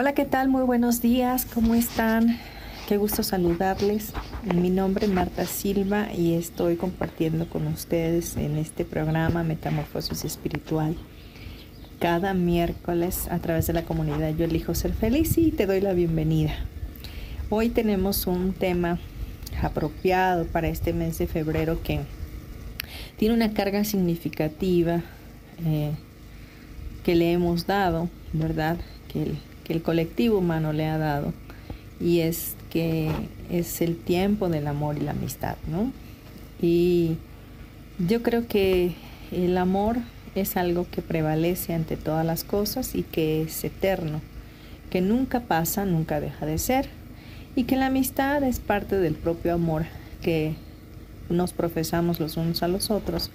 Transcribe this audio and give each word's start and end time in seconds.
Hola, 0.00 0.12
¿qué 0.12 0.24
tal? 0.24 0.48
Muy 0.48 0.62
buenos 0.62 1.02
días, 1.02 1.44
¿cómo 1.44 1.74
están? 1.74 2.38
Qué 2.86 2.98
gusto 2.98 3.24
saludarles. 3.24 4.12
Mi 4.44 4.70
nombre 4.70 5.06
es 5.06 5.12
Marta 5.12 5.44
Silva 5.44 6.12
y 6.16 6.34
estoy 6.34 6.76
compartiendo 6.76 7.48
con 7.48 7.66
ustedes 7.66 8.36
en 8.36 8.58
este 8.58 8.84
programa 8.84 9.42
Metamorfosis 9.42 10.24
Espiritual. 10.24 10.96
Cada 11.98 12.32
miércoles 12.32 13.26
a 13.28 13.40
través 13.40 13.66
de 13.66 13.72
la 13.72 13.82
comunidad 13.82 14.32
Yo 14.36 14.44
elijo 14.44 14.72
ser 14.76 14.92
feliz 14.92 15.36
y 15.36 15.50
te 15.50 15.66
doy 15.66 15.80
la 15.80 15.94
bienvenida. 15.94 16.54
Hoy 17.50 17.68
tenemos 17.68 18.28
un 18.28 18.52
tema 18.52 19.00
apropiado 19.60 20.44
para 20.44 20.68
este 20.68 20.92
mes 20.92 21.18
de 21.18 21.26
febrero 21.26 21.82
que 21.82 22.02
tiene 23.16 23.34
una 23.34 23.52
carga 23.52 23.82
significativa 23.82 25.02
eh, 25.66 25.90
que 27.02 27.16
le 27.16 27.32
hemos 27.32 27.66
dado, 27.66 28.08
¿verdad? 28.32 28.78
Que 29.12 29.32
que 29.68 29.74
el 29.74 29.82
colectivo 29.82 30.38
humano 30.38 30.72
le 30.72 30.86
ha 30.86 30.96
dado 30.96 31.34
y 32.00 32.20
es 32.20 32.56
que 32.70 33.10
es 33.50 33.82
el 33.82 33.96
tiempo 33.96 34.48
del 34.48 34.66
amor 34.66 34.96
y 34.96 35.00
la 35.00 35.10
amistad, 35.10 35.56
¿no? 35.70 35.92
Y 36.60 37.18
yo 37.98 38.22
creo 38.22 38.48
que 38.48 38.94
el 39.30 39.58
amor 39.58 39.98
es 40.34 40.56
algo 40.56 40.86
que 40.90 41.02
prevalece 41.02 41.74
ante 41.74 41.98
todas 41.98 42.24
las 42.24 42.44
cosas 42.44 42.94
y 42.94 43.02
que 43.02 43.42
es 43.42 43.62
eterno, 43.62 44.22
que 44.90 45.02
nunca 45.02 45.40
pasa, 45.40 45.84
nunca 45.84 46.18
deja 46.18 46.46
de 46.46 46.58
ser, 46.58 46.88
y 47.54 47.64
que 47.64 47.76
la 47.76 47.86
amistad 47.86 48.42
es 48.44 48.60
parte 48.60 48.96
del 48.96 49.14
propio 49.14 49.52
amor 49.52 49.84
que 50.22 50.54
nos 51.28 51.52
profesamos 51.52 52.20
los 52.20 52.38
unos 52.38 52.62
a 52.62 52.68
los 52.68 52.90
otros 52.90 53.30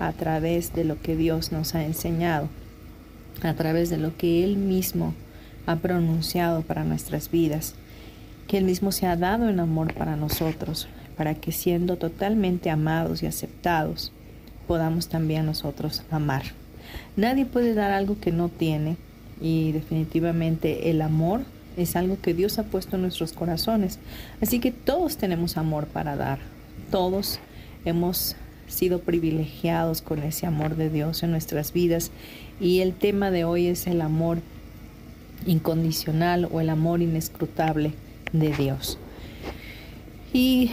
a 0.00 0.12
través 0.12 0.74
de 0.74 0.84
lo 0.84 1.00
que 1.00 1.16
Dios 1.16 1.50
nos 1.50 1.74
ha 1.74 1.84
enseñado, 1.84 2.48
a 3.42 3.54
través 3.54 3.88
de 3.88 3.96
lo 3.96 4.16
que 4.16 4.44
Él 4.44 4.56
mismo 4.56 5.14
ha 5.66 5.76
pronunciado 5.76 6.62
para 6.62 6.84
nuestras 6.84 7.30
vidas, 7.30 7.74
que 8.46 8.58
Él 8.58 8.64
mismo 8.64 8.92
se 8.92 9.06
ha 9.06 9.16
dado 9.16 9.48
en 9.48 9.60
amor 9.60 9.94
para 9.94 10.16
nosotros, 10.16 10.88
para 11.16 11.34
que 11.34 11.52
siendo 11.52 11.96
totalmente 11.96 12.70
amados 12.70 13.22
y 13.22 13.26
aceptados, 13.26 14.12
podamos 14.66 15.08
también 15.08 15.46
nosotros 15.46 16.02
amar. 16.10 16.42
Nadie 17.16 17.46
puede 17.46 17.74
dar 17.74 17.90
algo 17.90 18.18
que 18.20 18.32
no 18.32 18.48
tiene 18.48 18.96
y 19.40 19.72
definitivamente 19.72 20.90
el 20.90 21.02
amor 21.02 21.42
es 21.76 21.96
algo 21.96 22.20
que 22.20 22.34
Dios 22.34 22.58
ha 22.58 22.64
puesto 22.64 22.96
en 22.96 23.02
nuestros 23.02 23.32
corazones. 23.32 23.98
Así 24.40 24.58
que 24.58 24.72
todos 24.72 25.16
tenemos 25.16 25.56
amor 25.56 25.86
para 25.86 26.16
dar. 26.16 26.38
Todos 26.90 27.38
hemos 27.84 28.36
sido 28.66 29.00
privilegiados 29.00 30.02
con 30.02 30.22
ese 30.22 30.46
amor 30.46 30.76
de 30.76 30.90
Dios 30.90 31.22
en 31.22 31.30
nuestras 31.30 31.72
vidas 31.72 32.10
y 32.60 32.80
el 32.80 32.94
tema 32.94 33.30
de 33.30 33.44
hoy 33.44 33.66
es 33.66 33.86
el 33.86 34.00
amor 34.00 34.38
incondicional 35.46 36.48
o 36.50 36.60
el 36.60 36.70
amor 36.70 37.02
inescrutable 37.02 37.92
de 38.32 38.52
Dios. 38.52 38.98
Y 40.32 40.70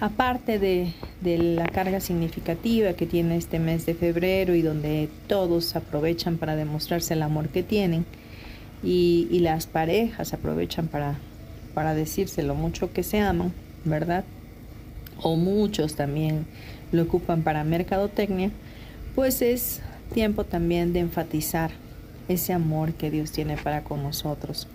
aparte 0.00 0.58
de, 0.58 0.92
la 1.22 1.66
carga 1.66 2.00
significativa 2.00 2.92
que 2.92 3.06
tiene 3.06 3.36
este 3.36 3.58
mes 3.58 3.86
de 3.86 3.94
febrero 3.94 4.54
y 4.54 4.62
donde 4.62 5.08
todos 5.26 5.74
aprovechan 5.74 6.36
para 6.36 6.56
demostrarse 6.56 7.14
el 7.14 7.22
amor 7.22 7.48
que 7.48 7.62
tienen 7.62 8.04
y, 8.82 9.38
las 9.40 9.66
parejas 9.66 10.34
aprovechan 10.34 10.86
para, 10.88 11.18
para 11.74 11.94
decirse 11.94 12.42
lo 12.42 12.54
mucho 12.54 12.92
que 12.92 13.02
se 13.02 13.20
aman, 13.20 13.52
¿verdad? 13.84 14.24
O 15.22 15.36
muchos 15.36 15.94
también 15.94 16.46
lo 16.92 17.02
ocupan 17.02 17.42
para 17.42 17.64
mercadotecnia, 17.64 18.50
pues 19.14 19.40
es 19.42 19.80
tiempo 20.12 20.44
también 20.44 20.92
de 20.92 21.00
enfatizar 21.00 21.70
ese 22.32 22.52
amor 22.52 22.94
que 22.94 23.10
Dios 23.10 23.32
tiene 23.32 23.56
para 23.56 23.82
con 23.82 24.02
nosotros, 24.02 24.68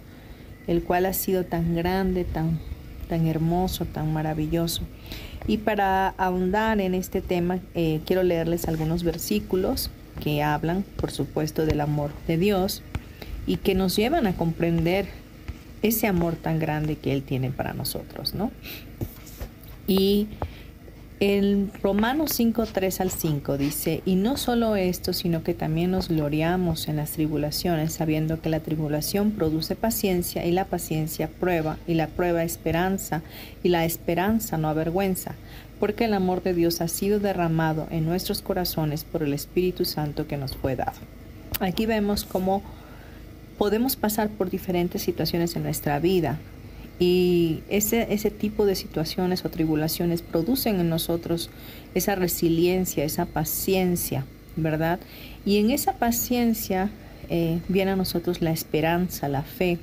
el 0.67 0.83
cual 0.83 1.05
ha 1.05 1.13
sido 1.13 1.45
tan 1.45 1.75
grande, 1.75 2.25
tan, 2.25 2.59
tan 3.07 3.27
hermoso, 3.27 3.85
tan 3.85 4.11
maravilloso. 4.11 4.81
Y 5.47 5.57
para 5.57 6.09
ahondar 6.09 6.81
en 6.81 6.93
este 6.93 7.21
tema, 7.21 7.59
eh, 7.73 8.01
quiero 8.05 8.23
leerles 8.23 8.67
algunos 8.67 9.03
versículos 9.03 9.89
que 10.21 10.43
hablan, 10.43 10.83
por 10.97 11.11
supuesto, 11.11 11.65
del 11.65 11.81
amor 11.81 12.11
de 12.27 12.37
Dios 12.37 12.81
y 13.47 13.57
que 13.57 13.75
nos 13.75 13.95
llevan 13.95 14.27
a 14.27 14.35
comprender 14.35 15.07
ese 15.81 16.07
amor 16.07 16.35
tan 16.35 16.59
grande 16.59 16.97
que 16.97 17.13
Él 17.13 17.23
tiene 17.23 17.51
para 17.51 17.73
nosotros, 17.73 18.33
¿no? 18.33 18.51
Y 19.87 20.27
en 21.19 21.71
Romanos 21.81 22.31
5, 22.33 22.65
3 22.65 23.01
al 23.01 23.11
5 23.11 23.57
dice, 23.57 24.01
y 24.05 24.15
no 24.15 24.35
solo 24.35 24.75
esto, 24.75 25.13
sino 25.13 25.43
que 25.43 25.53
también 25.53 25.91
nos 25.91 26.09
gloriamos 26.09 26.89
en 26.89 26.97
las 26.97 27.11
tribulaciones, 27.11 27.93
sabiendo 27.93 28.41
que 28.41 28.49
la 28.49 28.59
tribulación 28.59 29.31
produce 29.31 29.75
paciencia 29.75 30.45
y 30.45 30.51
la 30.51 30.65
paciencia 30.65 31.29
prueba 31.29 31.77
y 31.87 31.93
la 31.93 32.07
prueba 32.07 32.43
esperanza 32.43 33.21
y 33.63 33.69
la 33.69 33.85
esperanza 33.85 34.57
no 34.57 34.67
avergüenza, 34.67 35.35
porque 35.79 36.05
el 36.05 36.13
amor 36.13 36.43
de 36.43 36.53
Dios 36.53 36.81
ha 36.81 36.89
sido 36.89 37.19
derramado 37.19 37.87
en 37.91 38.05
nuestros 38.05 38.41
corazones 38.41 39.05
por 39.05 39.23
el 39.23 39.33
Espíritu 39.33 39.85
Santo 39.85 40.27
que 40.27 40.37
nos 40.37 40.55
fue 40.55 40.75
dado. 40.75 40.99
Aquí 41.61 41.85
vemos 41.85 42.25
cómo 42.25 42.61
podemos 43.57 43.95
pasar 43.95 44.29
por 44.29 44.49
diferentes 44.49 45.01
situaciones 45.01 45.55
en 45.55 45.63
nuestra 45.63 45.99
vida, 45.99 46.39
y 46.99 47.61
ese, 47.69 48.13
ese 48.13 48.31
tipo 48.31 48.65
de 48.65 48.75
situaciones 48.75 49.43
o 49.43 49.49
tribulaciones 49.49 50.21
producen 50.21 50.79
en 50.79 50.89
nosotros 50.89 51.49
esa 51.93 52.15
resiliencia, 52.15 53.03
esa 53.03 53.25
paciencia, 53.25 54.25
¿verdad? 54.55 54.99
Y 55.45 55.57
en 55.57 55.71
esa 55.71 55.93
paciencia 55.93 56.89
eh, 57.29 57.59
viene 57.67 57.91
a 57.91 57.95
nosotros 57.95 58.41
la 58.41 58.51
esperanza, 58.51 59.27
la 59.27 59.43
fe. 59.43 59.79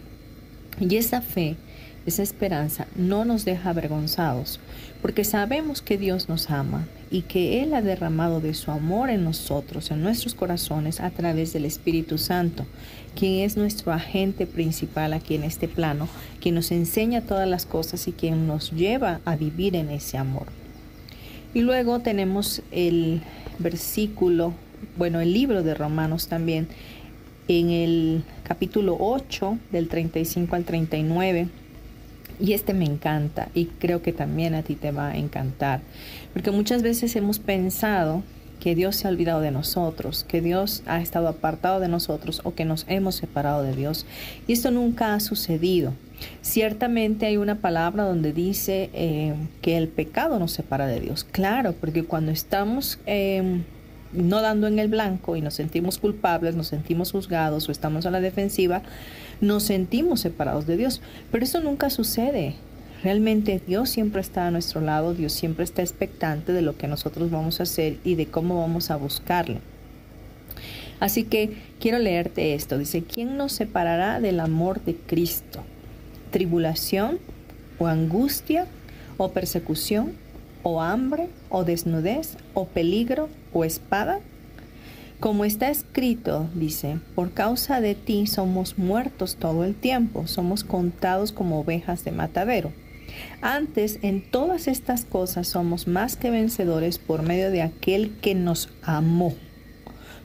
Y 0.81 0.97
esa 0.97 1.21
fe 1.21 1.57
esa 2.05 2.23
esperanza 2.23 2.87
no 2.97 3.25
nos 3.25 3.45
deja 3.45 3.71
avergonzados, 3.71 4.59
porque 5.01 5.25
sabemos 5.25 5.83
que 5.83 5.99
Dios 5.99 6.29
nos 6.29 6.51
ama 6.51 6.87
y 7.11 7.23
que 7.23 7.63
Él 7.63 7.75
ha 7.75 7.83
derramado 7.83 8.41
de 8.41 8.55
su 8.55 8.71
amor 8.71 9.11
en 9.11 9.23
nosotros, 9.25 9.91
en 9.91 10.03
nuestros 10.03 10.35
corazones, 10.35 11.01
a 11.01 11.11
través 11.11 11.53
del 11.53 11.65
Espíritu 11.65 12.19
Santo, 12.19 12.67
quien 13.15 13.45
es 13.45 13.57
nuestro 13.57 13.93
agente 13.93 14.47
principal 14.47 15.13
aquí 15.13 15.37
en 15.37 15.45
este 15.45 15.69
plano, 15.69 16.09
quien 16.41 16.57
nos 16.57 16.73
enseña 16.73 17.21
todas 17.21 17.49
las 17.49 17.67
cosas 17.67 18.09
y 18.09 18.13
quien 18.13 18.47
nos 18.49 18.73
lleva 18.73 19.21
a 19.25 19.37
vivir 19.37 19.77
en 19.77 19.91
ese 19.91 20.19
amor. 20.19 20.47
Y 21.55 21.61
luego 21.61 22.01
tenemos 22.01 22.63
el 22.73 23.21
versículo, 23.59 24.55
bueno, 24.97 25.21
el 25.21 25.33
libro 25.33 25.63
de 25.63 25.75
Romanos 25.75 26.27
también, 26.27 26.67
en 27.47 27.71
el 27.71 28.25
capítulo 28.43 28.97
8, 28.99 29.59
del 29.71 29.89
35 29.89 30.57
al 30.57 30.65
39 30.65 31.49
y 32.43 32.55
este 32.55 32.75
me 32.75 32.85
encanta 32.85 33.49
y 33.55 33.67
creo 33.67 34.03
que 34.03 34.13
también 34.13 34.55
a 34.55 34.63
ti 34.63 34.75
te 34.75 34.91
va 34.91 35.11
a 35.11 35.17
encantar, 35.17 35.81
porque 36.33 36.51
muchas 36.51 36.83
veces 36.83 37.15
hemos 37.15 37.39
pensado 37.39 38.25
que 38.59 38.75
Dios 38.75 38.97
se 38.97 39.07
ha 39.07 39.11
olvidado 39.11 39.41
de 39.41 39.51
nosotros, 39.51 40.25
que 40.29 40.41
Dios 40.41 40.83
ha 40.87 41.01
estado 41.01 41.29
apartado 41.29 41.81
de 41.81 41.89
nosotros 41.89 42.41
o 42.45 42.55
que 42.55 42.65
nos 42.65 42.85
hemos 42.89 43.17
separado 43.17 43.63
de 43.63 43.75
Dios. 43.75 44.07
Y 44.47 44.53
esto 44.53 44.71
nunca 44.71 45.15
ha 45.15 45.21
sucedido. 45.21 45.95
Ciertamente 46.43 47.27
hay 47.27 47.39
una 47.39 47.57
palabra 47.57 48.05
donde 48.05 48.33
dice 48.33 48.89
eh, 48.93 49.35
que 49.63 49.77
el 49.77 49.89
pecado 49.89 50.39
nos 50.39 50.53
separa 50.53 50.87
de 50.87 51.01
Dios. 51.01 51.25
Claro, 51.25 51.75
porque 51.81 52.05
cuando 52.05 52.31
estamos 52.31 53.01
em, 53.07 53.65
no 54.13 54.41
dando 54.43 54.69
en 54.69 54.79
el 54.79 54.89
blanco 54.89 55.35
y 55.35 55.41
nos 55.41 55.55
sentimos 55.55 55.99
culpables, 55.99 56.55
nos 56.55 56.69
sentimos 56.69 57.11
juzgados 57.11 57.69
o 57.69 57.73
estamos 57.73 58.07
a 58.07 58.13
la 58.13 58.21
defensiva, 58.21 58.83
nos 59.43 59.65
sentimos 59.65 60.21
separados 60.21 60.67
de 60.67 60.79
Dios, 60.79 61.03
pero 61.31 61.45
eso 61.45 61.61
nunca 61.61 61.91
sucede. 61.91 62.55
Realmente 63.03 63.61
Dios 63.67 63.91
siempre 63.91 64.21
está 64.21 64.47
a 64.47 64.51
nuestro 64.53 64.81
lado, 64.81 65.13
Dios 65.13 65.33
siempre 65.33 65.65
está 65.65 65.83
expectante 65.83 66.53
de 66.53 66.63
lo 66.63 66.79
que 66.79 66.87
nosotros 66.87 67.31
vamos 67.31 67.59
a 67.59 67.65
hacer 67.65 67.99
y 68.05 68.15
de 68.15 68.27
cómo 68.27 68.61
vamos 68.61 68.91
a 68.91 68.97
buscarle. 68.97 69.59
Así 71.01 71.25
que 71.25 71.57
quiero 71.81 71.99
leerte 71.99 72.55
esto. 72.55 72.79
Dice, 72.79 73.03
¿quién 73.03 73.37
nos 73.37 73.53
separará 73.53 74.21
del 74.21 74.39
amor 74.39 74.81
de 74.85 74.95
Cristo? 74.95 75.65
¿Tribulación 76.31 77.19
o 77.81 77.89
angustia 77.89 78.69
o 79.17 79.33
persecución 79.33 80.13
o 80.63 80.81
hambre 80.81 81.29
o 81.49 81.65
desnudez 81.65 82.37
o 82.55 82.67
peligro 82.69 83.29
o 83.53 83.65
espada? 83.65 84.21
Como 85.23 85.45
está 85.45 85.71
escrito, 85.71 86.49
dice, 86.53 86.99
por 87.15 87.31
causa 87.31 87.81
de 87.81 87.95
ti 87.95 88.27
somos 88.27 88.77
muertos 88.77 89.37
todo 89.37 89.63
el 89.63 89.77
tiempo, 89.77 90.27
somos 90.27 90.65
contados 90.65 91.31
como 91.31 91.61
ovejas 91.61 92.05
de 92.05 92.11
matadero. 92.11 92.73
Antes, 93.41 94.01
en 94.03 94.29
todas 94.29 94.67
estas 94.67 95.05
cosas 95.05 95.47
somos 95.47 95.87
más 95.87 96.17
que 96.17 96.33
vencedores 96.33 96.99
por 96.99 97.23
medio 97.23 97.53
de 97.53 97.63
aquel 97.63 98.19
que 98.21 98.35
nos 98.35 98.69
amó. 98.83 99.33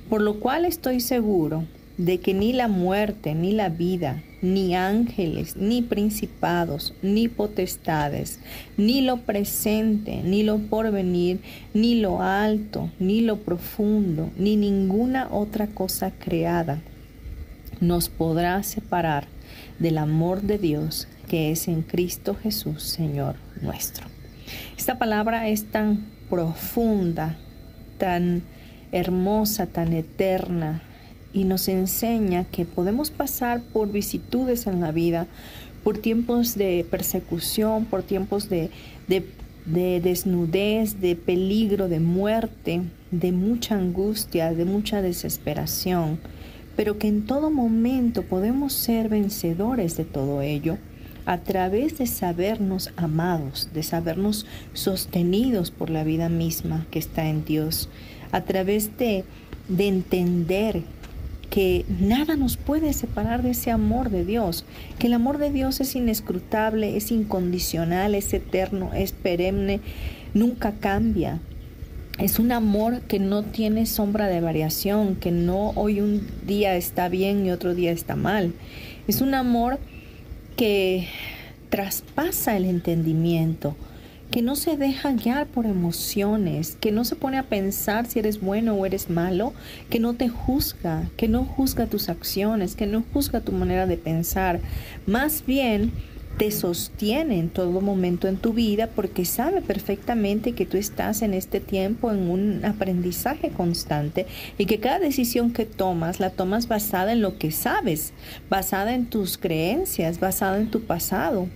Por 0.09 0.21
lo 0.21 0.39
cual 0.39 0.65
estoy 0.65 0.99
seguro 0.99 1.65
de 1.97 2.19
que 2.19 2.33
ni 2.33 2.51
la 2.51 2.67
muerte, 2.67 3.35
ni 3.35 3.51
la 3.51 3.69
vida, 3.69 4.23
ni 4.41 4.75
ángeles, 4.75 5.55
ni 5.55 5.81
principados, 5.81 6.93
ni 7.01 7.27
potestades, 7.27 8.39
ni 8.77 9.01
lo 9.01 9.17
presente, 9.17 10.21
ni 10.23 10.43
lo 10.43 10.59
porvenir, 10.59 11.39
ni 11.73 11.99
lo 11.99 12.21
alto, 12.21 12.89
ni 12.99 13.21
lo 13.21 13.37
profundo, 13.37 14.29
ni 14.37 14.55
ninguna 14.55 15.27
otra 15.31 15.67
cosa 15.67 16.11
creada 16.11 16.81
nos 17.79 18.09
podrá 18.09 18.63
separar 18.63 19.27
del 19.79 19.97
amor 19.97 20.41
de 20.41 20.57
Dios 20.57 21.07
que 21.27 21.51
es 21.51 21.67
en 21.67 21.81
Cristo 21.81 22.35
Jesús, 22.35 22.83
Señor 22.83 23.35
nuestro. 23.61 24.07
Esta 24.77 24.97
palabra 24.97 25.49
es 25.49 25.65
tan 25.65 26.05
profunda, 26.29 27.37
tan 27.97 28.43
hermosa, 28.91 29.67
tan 29.67 29.93
eterna, 29.93 30.81
y 31.37 31.43
nos 31.43 31.67
enseña 31.67 32.45
que 32.45 32.65
podemos 32.65 33.11
pasar 33.11 33.61
por 33.61 33.91
vicitudes 33.91 34.65
en 34.65 34.81
la 34.81 34.91
vida, 34.91 35.27
por 35.83 35.99
tiempos 35.99 36.55
de 36.55 36.83
persecución, 36.89 37.85
por 37.85 38.01
tiempos 38.01 38.49
de, 38.49 38.71
de, 39.07 39.23
de, 39.67 40.01
desnudez, 40.01 40.99
de 40.99 41.15
peligro, 41.15 41.89
de 41.89 41.99
muerte, 41.99 42.81
de 43.11 43.31
mucha 43.31 43.75
angustia, 43.75 44.51
de 44.51 44.65
mucha 44.65 45.03
desesperación, 45.03 46.17
pero 46.75 46.97
que 46.97 47.07
en 47.07 47.27
todo 47.27 47.51
momento 47.51 48.23
podemos 48.23 48.73
ser 48.73 49.07
vencedores 49.07 49.95
de 49.95 50.05
todo 50.05 50.41
ello 50.41 50.79
a 51.27 51.37
través 51.37 51.99
de 51.99 52.07
sabernos 52.07 52.89
amados, 52.95 53.69
de 53.75 53.83
sabernos 53.83 54.47
sostenidos 54.73 55.69
por 55.69 55.91
la 55.91 56.03
vida 56.03 56.29
misma 56.29 56.87
que 56.89 56.97
está 56.97 57.27
en 57.29 57.45
Dios, 57.45 57.89
a 58.31 58.41
través 58.41 58.97
de, 58.97 59.23
de 59.67 59.87
entender 59.87 60.83
que 61.49 61.85
nada 61.99 62.35
nos 62.35 62.57
puede 62.57 62.93
separar 62.93 63.41
de 63.41 63.51
ese 63.51 63.71
amor 63.71 64.09
de 64.09 64.25
Dios, 64.25 64.65
que 64.99 65.07
el 65.07 65.13
amor 65.13 65.37
de 65.37 65.51
Dios 65.51 65.79
es 65.79 65.95
inescrutable, 65.95 66.97
es 66.97 67.11
incondicional, 67.11 68.15
es 68.15 68.33
eterno, 68.33 68.91
es 68.93 69.11
perenne, 69.11 69.79
nunca 70.33 70.73
cambia. 70.73 71.39
Es 72.19 72.39
un 72.39 72.51
amor 72.51 73.01
que 73.01 73.19
no 73.19 73.43
tiene 73.43 73.85
sombra 73.85 74.27
de 74.27 74.41
variación, 74.41 75.15
que 75.15 75.31
no 75.31 75.69
hoy 75.75 76.01
un 76.01 76.27
día 76.47 76.75
está 76.75 77.09
bien 77.09 77.45
y 77.45 77.51
otro 77.51 77.75
día 77.75 77.91
está 77.91 78.15
mal. 78.15 78.53
Es 79.07 79.21
un 79.21 79.35
amor 79.35 79.79
que 80.55 81.07
traspasa 81.69 82.57
el 82.57 82.65
entendimiento, 82.65 83.75
que 84.31 84.41
no 84.41 84.55
se 84.55 84.77
deja 84.77 85.13
guiar 85.13 85.47
por 85.47 85.65
emociones, 85.65 86.77
que 86.79 86.91
no 86.91 87.05
se 87.05 87.15
pone 87.15 87.37
a 87.37 87.43
pensar 87.43 88.05
si 88.05 88.19
eres 88.19 88.41
bueno 88.41 88.73
o 88.73 88.85
eres 88.85 89.09
malo, 89.09 89.53
que 89.89 89.99
no 89.99 90.13
te 90.13 90.29
juzga, 90.29 91.09
que 91.15 91.27
no 91.27 91.45
juzga 91.45 91.87
tus 91.87 92.09
acciones, 92.09 92.75
que 92.75 92.87
no 92.87 93.03
juzga 93.13 93.41
tu 93.41 93.51
manera 93.51 93.87
de 93.87 93.97
pensar. 93.97 94.59
Más 95.05 95.45
bien, 95.45 95.93
te 96.37 96.51
sostiene 96.51 97.39
en 97.39 97.49
todo 97.49 97.81
momento 97.81 98.27
en 98.27 98.37
tu 98.37 98.53
vida 98.53 98.87
porque 98.87 99.25
sabe 99.25 99.61
perfectamente 99.61 100.51
que 100.51 100.67
tú 100.67 100.77
estás 100.77 101.23
en 101.23 101.33
este 101.33 101.59
tiempo 101.59 102.11
en 102.11 102.29
un 102.29 102.63
aprendizaje 102.63 103.49
constante 103.49 104.27
y 104.57 104.65
que 104.65 104.79
cada 104.79 104.99
decisión 104.99 105.51
que 105.51 105.65
tomas 105.65 106.19
la 106.19 106.29
tomas 106.29 106.67
basada 106.67 107.11
en 107.11 107.21
lo 107.21 107.39
que 107.39 107.51
sabes, 107.51 108.13
basada 108.49 108.93
en 108.93 109.07
tus 109.07 109.39
creencias, 109.39 110.19
basada 110.19 110.59
en 110.59 110.69
tu 110.69 110.81
pasado. 110.81 111.47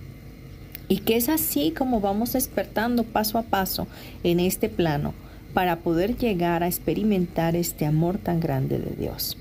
Y 0.88 0.98
que 0.98 1.16
es 1.16 1.28
así 1.28 1.70
como 1.70 2.00
vamos 2.00 2.32
despertando 2.34 3.04
paso 3.04 3.38
a 3.38 3.42
paso 3.42 3.86
en 4.24 4.40
este 4.40 4.68
plano 4.68 5.14
para 5.54 5.80
poder 5.80 6.16
llegar 6.16 6.62
a 6.62 6.68
experimentar 6.68 7.56
este 7.56 7.86
amor 7.86 8.18
tan 8.18 8.40
grande 8.40 8.78
de 8.78 8.96
Dios. 8.96 9.36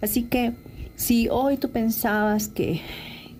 Así 0.00 0.22
que 0.22 0.52
si 0.96 1.28
hoy 1.28 1.56
tú 1.56 1.70
pensabas 1.70 2.48
que 2.48 2.80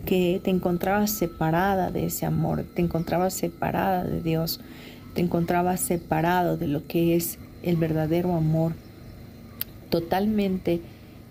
que 0.09 0.41
te 0.43 0.49
encontrabas 0.49 1.11
separada 1.11 1.91
de 1.91 2.07
ese 2.07 2.25
amor, 2.25 2.65
te 2.75 2.81
encontrabas 2.81 3.35
separada 3.35 4.05
de 4.05 4.23
Dios, 4.23 4.59
te 5.13 5.21
encontrabas 5.21 5.81
separado 5.81 6.57
de 6.57 6.67
lo 6.67 6.87
que 6.87 7.15
es 7.15 7.39
el 7.63 7.77
verdadero 7.77 8.35
amor. 8.35 8.73
Totalmente 9.91 10.81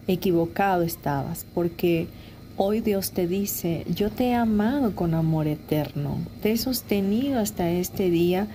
equivocado 0.07 0.83
estabas, 0.83 1.45
porque 1.55 2.07
hoy 2.59 2.81
Dios 2.81 3.11
te 3.11 3.27
dice, 3.27 3.85
yo 3.93 4.09
te 4.09 4.29
he 4.29 4.33
amado 4.33 4.95
con 4.95 5.13
amor 5.13 5.47
eterno, 5.47 6.17
te 6.41 6.51
he 6.51 6.57
sostenido 6.57 7.39
hasta 7.39 7.69
este 7.69 8.09
día 8.09 8.47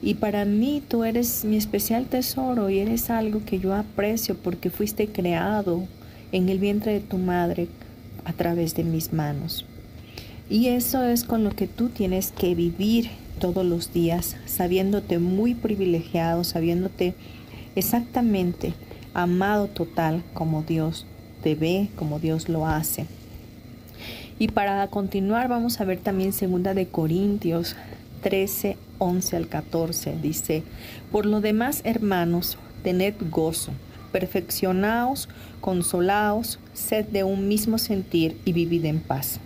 y 0.00 0.14
para 0.14 0.44
mí 0.44 0.80
tú 0.86 1.02
eres 1.02 1.44
mi 1.44 1.56
especial 1.56 2.06
tesoro 2.06 2.70
y 2.70 2.78
eres 2.78 3.10
algo 3.10 3.44
que 3.44 3.58
yo 3.58 3.74
aprecio 3.74 4.36
porque 4.36 4.70
fuiste 4.70 5.08
creado 5.08 5.82
en 6.30 6.48
el 6.48 6.60
vientre 6.60 6.92
de 6.92 7.00
tu 7.00 7.18
madre 7.18 7.66
a 8.24 8.32
través 8.32 8.76
de 8.76 8.84
mis 8.84 9.12
manos. 9.12 9.66
Y 10.48 10.68
eso 10.68 11.02
es 11.02 11.24
con 11.24 11.42
lo 11.42 11.50
que 11.50 11.66
tú 11.66 11.88
tienes 11.88 12.30
que 12.30 12.54
vivir 12.54 13.10
todos 13.40 13.66
los 13.66 13.92
días, 13.92 14.36
sabiéndote 14.46 15.18
muy 15.18 15.54
privilegiado, 15.54 16.44
sabiéndote 16.44 17.14
exactamente 17.74 18.72
amado 19.14 19.66
total 19.66 20.22
como 20.32 20.62
Dios 20.62 21.06
te 21.42 21.56
ve, 21.56 21.88
como 21.96 22.20
Dios 22.20 22.48
lo 22.48 22.66
hace. 22.66 23.06
Y 24.38 24.48
para 24.48 24.86
continuar 24.88 25.48
vamos 25.48 25.80
a 25.80 25.84
ver 25.84 25.98
también 25.98 26.32
segunda 26.32 26.74
de 26.74 26.86
Corintios 26.88 27.76
13, 28.22 28.76
11 28.98 29.36
al 29.36 29.48
14. 29.48 30.16
Dice, 30.20 30.62
por 31.10 31.26
lo 31.26 31.40
demás, 31.40 31.80
hermanos, 31.84 32.58
tened 32.82 33.14
gozo 33.30 33.72
perfeccionaos, 34.12 35.28
consolaos, 35.60 36.58
sed 36.72 37.06
de 37.06 37.24
un 37.24 37.48
mismo 37.48 37.78
sentir 37.78 38.40
y 38.44 38.52
vivid 38.52 38.84
en 38.86 39.00
paz. 39.00 39.40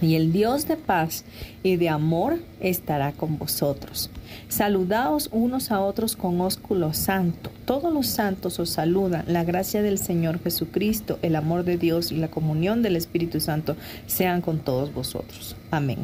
Y 0.00 0.14
el 0.14 0.32
Dios 0.32 0.68
de 0.68 0.76
paz 0.76 1.24
y 1.62 1.76
de 1.76 1.88
amor 1.88 2.38
estará 2.60 3.12
con 3.12 3.38
vosotros. 3.38 4.10
Saludaos 4.48 5.30
unos 5.32 5.70
a 5.70 5.80
otros 5.80 6.16
con 6.16 6.40
ósculo 6.40 6.92
santo. 6.92 7.50
Todos 7.64 7.92
los 7.92 8.06
santos 8.06 8.58
os 8.58 8.70
saludan. 8.70 9.24
La 9.26 9.44
gracia 9.44 9.82
del 9.82 9.98
Señor 9.98 10.42
Jesucristo, 10.42 11.18
el 11.22 11.34
amor 11.34 11.64
de 11.64 11.78
Dios 11.78 12.12
y 12.12 12.16
la 12.16 12.28
comunión 12.28 12.82
del 12.82 12.96
Espíritu 12.96 13.40
Santo 13.40 13.76
sean 14.06 14.42
con 14.42 14.58
todos 14.58 14.92
vosotros. 14.92 15.56
Amén. 15.70 15.98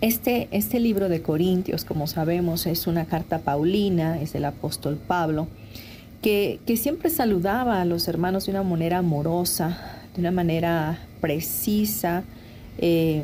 Este, 0.00 0.48
este 0.50 0.80
libro 0.80 1.08
de 1.08 1.22
Corintios, 1.22 1.84
como 1.84 2.06
sabemos, 2.06 2.66
es 2.66 2.86
una 2.86 3.06
carta 3.06 3.38
paulina, 3.38 4.20
es 4.20 4.32
del 4.32 4.44
apóstol 4.44 4.96
Pablo 4.96 5.48
que, 6.26 6.76
siempre 6.76 7.08
saludaba 7.08 7.80
a 7.80 7.84
los 7.84 8.08
hermanos 8.08 8.46
de 8.46 8.50
una 8.50 8.64
manera 8.64 8.98
amorosa, 8.98 9.78
de 10.14 10.20
una 10.20 10.32
manera 10.32 10.98
precisa, 11.20 12.24
eh, 12.78 13.22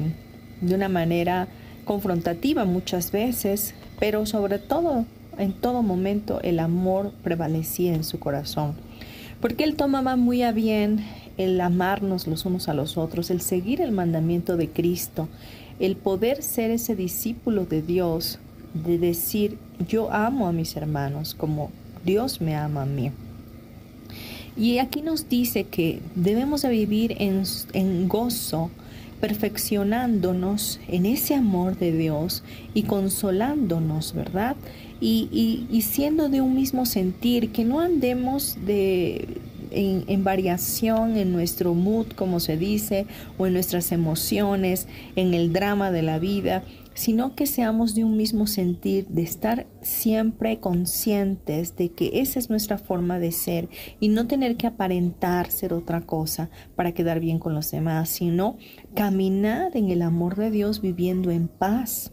de 0.61 0.75
una 0.75 0.89
manera 0.89 1.49
confrontativa 1.85 2.65
muchas 2.65 3.13
veces, 3.13 3.75
pero 3.99 4.27
sobre 4.27 4.59
todo, 4.59 5.05
en 5.39 5.53
todo 5.53 5.83
momento, 5.83 6.41
el 6.43 6.59
amor 6.59 7.13
prevalecía 7.23 7.95
en 7.95 8.05
su 8.05 8.19
corazón. 8.19 8.75
Porque 9.41 9.65
él 9.65 9.75
tomaba 9.75 10.17
muy 10.17 10.43
a 10.43 10.53
bien 10.53 11.05
el 11.37 11.61
amarnos 11.61 12.27
los 12.27 12.45
unos 12.45 12.69
a 12.69 12.75
los 12.75 12.97
otros, 12.97 13.31
el 13.31 13.41
seguir 13.41 13.81
el 13.81 13.93
mandamiento 13.93 14.57
de 14.57 14.69
Cristo, 14.69 15.29
el 15.81 15.97
poder 15.97 16.43
ser 16.43 16.71
ese 16.71 16.95
discípulo 16.95 17.65
de 17.65 17.83
Dios, 17.83 18.39
de 18.75 18.99
decir, 18.99 19.59
yo 19.89 20.13
amo 20.13 20.47
a 20.47 20.53
mis 20.53 20.77
hermanos 20.77 21.35
como 21.35 21.71
Dios 22.05 22.41
me 22.41 22.55
ama 22.55 22.83
a 22.83 22.87
mí. 22.87 23.11
Y 24.57 24.79
aquí 24.79 25.01
nos 25.01 25.29
dice 25.29 25.65
que 25.65 26.01
debemos 26.15 26.63
de 26.63 26.69
vivir 26.69 27.17
en, 27.19 28.09
gozo, 28.09 28.71
perfeccionándonos 29.23 30.81
en 30.89 31.07
ese 31.07 31.37
amor 31.37 31.79
de 31.79 31.93
Dios 31.93 32.43
y 32.75 32.83
consolándonos, 32.83 34.15
¿verdad? 34.15 34.57
Y, 35.01 35.65
y, 35.71 35.83
siendo 35.83 36.29
de 36.29 36.41
un 36.41 36.57
mismo 36.57 36.87
sentir, 36.87 37.53
que 37.53 37.63
no 37.63 37.79
andemos 37.79 38.57
de, 38.67 39.29
en, 39.71 40.25
variación 40.25 41.17
en 41.17 41.31
nuestro 41.31 41.73
mood, 41.73 42.09
como 42.17 42.41
se 42.41 42.57
dice, 42.57 43.07
o 43.39 43.47
en 43.47 43.53
nuestras 43.53 43.93
emociones, 43.93 44.89
en 45.15 45.35
el 45.35 45.53
drama 45.53 45.93
de 45.93 46.03
la 46.03 46.19
vida, 46.19 46.65
sino 46.95 47.35
que 47.35 47.47
seamos 47.47 47.95
de 47.95 48.05
un 48.05 48.17
mismo 48.17 48.47
sentir, 48.47 49.07
de 49.09 49.23
estar 49.23 49.67
siempre 49.81 50.61
conscientes 50.61 51.77
de 51.77 51.91
que 51.91 52.21
esa 52.21 52.39
es 52.39 52.51
nuestra 52.51 52.79
forma 52.79 53.19
de 53.19 53.33
ser 53.33 53.69
y 54.01 54.09
no 54.09 54.27
tener 54.27 54.57
que 54.57 54.67
aparentar 54.67 55.51
ser 55.51 55.73
otra 55.73 56.03
cosa 56.03 56.51
para 56.77 56.93
quedar 56.93 57.21
bien 57.21 57.39
con 57.39 57.55
los 57.55 57.71
demás, 57.71 58.09
sino 58.09 58.57
caminar 58.95 59.77
en 59.77 59.91
el 59.91 60.03
amor 60.03 60.37
de 60.37 60.51
Dios 60.51 60.81
viviendo 60.81 61.31
en 61.31 61.49
paz. 61.49 62.13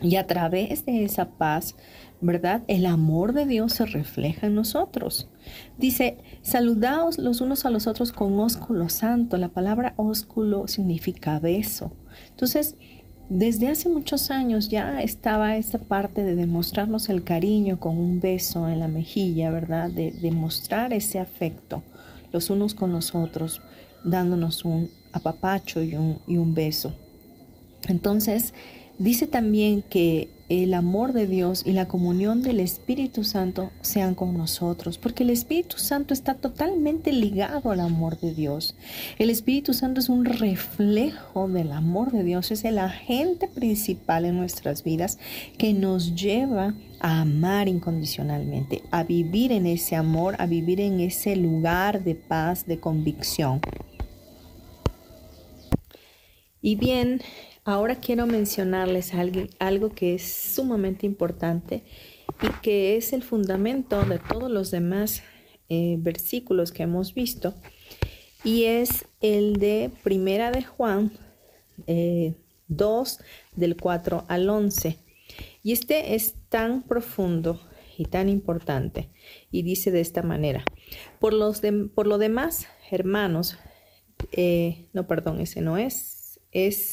Y 0.00 0.14
a 0.14 0.28
través 0.28 0.86
de 0.86 1.04
esa 1.04 1.30
paz, 1.30 1.74
¿verdad? 2.20 2.62
El 2.68 2.86
amor 2.86 3.32
de 3.32 3.46
Dios 3.46 3.72
se 3.72 3.86
refleja 3.86 4.46
en 4.46 4.54
nosotros. 4.54 5.28
Dice, 5.76 6.18
saludaos 6.42 7.18
los 7.18 7.40
unos 7.40 7.64
a 7.64 7.70
los 7.70 7.88
otros 7.88 8.12
con 8.12 8.38
ósculo 8.38 8.88
santo. 8.88 9.36
La 9.38 9.48
palabra 9.48 9.94
ósculo 9.96 10.68
significa 10.68 11.40
beso. 11.40 11.92
Entonces, 12.30 12.76
desde 13.28 13.68
hace 13.68 13.88
muchos 13.88 14.30
años 14.30 14.68
ya 14.68 15.02
estaba 15.02 15.56
esta 15.56 15.78
parte 15.78 16.24
de 16.24 16.34
demostrarnos 16.34 17.08
el 17.08 17.24
cariño 17.24 17.78
con 17.78 17.98
un 17.98 18.20
beso 18.20 18.68
en 18.68 18.80
la 18.80 18.88
mejilla, 18.88 19.50
¿verdad? 19.50 19.90
De 19.90 20.12
demostrar 20.12 20.92
ese 20.92 21.18
afecto 21.18 21.82
los 22.32 22.50
unos 22.50 22.74
con 22.74 22.92
los 22.92 23.14
otros, 23.14 23.62
dándonos 24.04 24.64
un 24.64 24.90
apapacho 25.12 25.82
y 25.82 25.94
un, 25.94 26.18
y 26.26 26.36
un 26.36 26.54
beso. 26.54 26.94
Entonces, 27.88 28.52
Dice 28.98 29.28
también 29.28 29.82
que 29.82 30.28
el 30.48 30.72
amor 30.72 31.12
de 31.12 31.26
Dios 31.26 31.62
y 31.66 31.72
la 31.72 31.88
comunión 31.88 32.42
del 32.42 32.60
Espíritu 32.60 33.22
Santo 33.22 33.70
sean 33.82 34.14
con 34.14 34.36
nosotros, 34.36 34.96
porque 34.96 35.22
el 35.22 35.30
Espíritu 35.30 35.78
Santo 35.78 36.14
está 36.14 36.34
totalmente 36.34 37.12
ligado 37.12 37.70
al 37.70 37.80
amor 37.80 38.18
de 38.18 38.34
Dios. 38.34 38.74
El 39.18 39.28
Espíritu 39.28 39.74
Santo 39.74 40.00
es 40.00 40.08
un 40.08 40.24
reflejo 40.24 41.48
del 41.48 41.72
amor 41.72 42.12
de 42.12 42.24
Dios, 42.24 42.50
es 42.50 42.64
el 42.64 42.78
agente 42.78 43.48
principal 43.48 44.24
en 44.24 44.36
nuestras 44.36 44.84
vidas 44.84 45.18
que 45.58 45.74
nos 45.74 46.14
lleva 46.14 46.74
a 47.00 47.20
amar 47.20 47.68
incondicionalmente, 47.68 48.82
a 48.90 49.04
vivir 49.04 49.52
en 49.52 49.66
ese 49.66 49.96
amor, 49.96 50.36
a 50.38 50.46
vivir 50.46 50.80
en 50.80 51.00
ese 51.00 51.36
lugar 51.36 52.02
de 52.04 52.14
paz, 52.14 52.66
de 52.66 52.80
convicción. 52.80 53.60
Y 56.60 56.74
bien, 56.74 57.20
Ahora 57.68 57.96
quiero 57.96 58.26
mencionarles 58.26 59.12
algo, 59.58 59.90
que 59.90 60.14
es 60.14 60.22
sumamente 60.32 61.04
importante 61.04 61.82
y 62.40 62.48
que 62.62 62.96
es 62.96 63.12
el 63.12 63.22
fundamento 63.22 64.02
de 64.06 64.18
todos 64.18 64.50
los 64.50 64.70
demás 64.70 65.22
eh, 65.68 65.96
versículos 65.98 66.72
que 66.72 66.84
hemos 66.84 67.12
visto 67.12 67.54
y 68.42 68.64
es 68.64 69.04
el 69.20 69.58
de 69.58 69.90
Primera 70.02 70.50
de 70.50 70.64
Juan 70.64 71.12
2 71.76 71.86
eh, 71.86 72.34
del 73.54 73.76
4 73.76 74.24
al 74.28 74.48
11. 74.48 74.96
Y 75.62 75.72
este 75.72 76.14
es 76.14 76.36
tan 76.48 76.84
profundo 76.84 77.60
y 77.98 78.06
tan 78.06 78.30
importante 78.30 79.10
y 79.50 79.60
dice 79.60 79.90
de 79.90 80.00
esta 80.00 80.22
manera, 80.22 80.64
por, 81.20 81.34
los 81.34 81.60
por 81.94 82.06
lo 82.06 82.16
demás, 82.16 82.66
hermanos, 82.90 83.58
eh, 84.32 84.86
no, 84.94 85.06
perdón, 85.06 85.42
ese 85.42 85.60
no 85.60 85.76
es, 85.76 86.40
es 86.50 86.92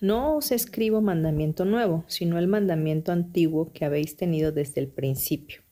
no 0.00 0.36
os 0.36 0.50
escribo 0.50 1.00
mandamiento 1.00 1.64
nuevo, 1.64 2.04
sino 2.06 2.38
el 2.38 2.48
mandamiento 2.48 3.12
antiguo 3.12 3.72
que 3.72 3.84
habéis 3.84 4.16
tenido 4.16 4.52
desde 4.52 4.80
el 4.80 4.88
principio. 4.88 5.62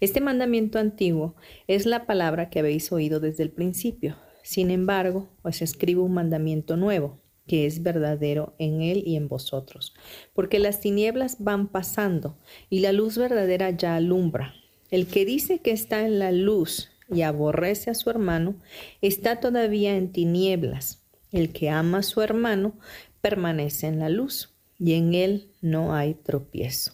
Este 0.00 0.20
mandamiento 0.20 0.78
antiguo 0.78 1.34
es 1.66 1.86
la 1.86 2.06
palabra 2.06 2.50
que 2.50 2.58
habéis 2.58 2.90
oído 2.92 3.20
desde 3.20 3.42
el 3.42 3.50
principio. 3.50 4.16
Sin 4.42 4.70
embargo, 4.70 5.28
os 5.42 5.62
escribo 5.62 6.02
un 6.02 6.14
mandamiento 6.14 6.76
nuevo, 6.76 7.20
que 7.46 7.66
es 7.66 7.82
verdadero 7.82 8.54
en 8.58 8.82
él 8.82 9.02
y 9.06 9.16
en 9.16 9.28
vosotros, 9.28 9.94
porque 10.34 10.58
las 10.58 10.80
tinieblas 10.80 11.36
van 11.38 11.68
pasando 11.68 12.36
y 12.70 12.80
la 12.80 12.92
luz 12.92 13.16
verdadera 13.18 13.70
ya 13.70 13.96
alumbra. 13.96 14.54
El 14.90 15.06
que 15.06 15.24
dice 15.24 15.58
que 15.58 15.70
está 15.70 16.04
en 16.06 16.18
la 16.18 16.32
luz 16.32 16.90
y 17.10 17.22
aborrece 17.22 17.90
a 17.90 17.94
su 17.94 18.10
hermano, 18.10 18.56
está 19.02 19.40
todavía 19.40 19.96
en 19.96 20.12
tinieblas. 20.12 21.04
El 21.30 21.52
que 21.52 21.68
ama 21.68 21.98
a 21.98 22.02
su 22.02 22.22
hermano 22.22 22.78
permanece 23.20 23.86
en 23.86 23.98
la 23.98 24.08
luz 24.08 24.54
y 24.78 24.94
en 24.94 25.14
él 25.14 25.52
no 25.60 25.94
hay 25.94 26.14
tropiezo. 26.14 26.92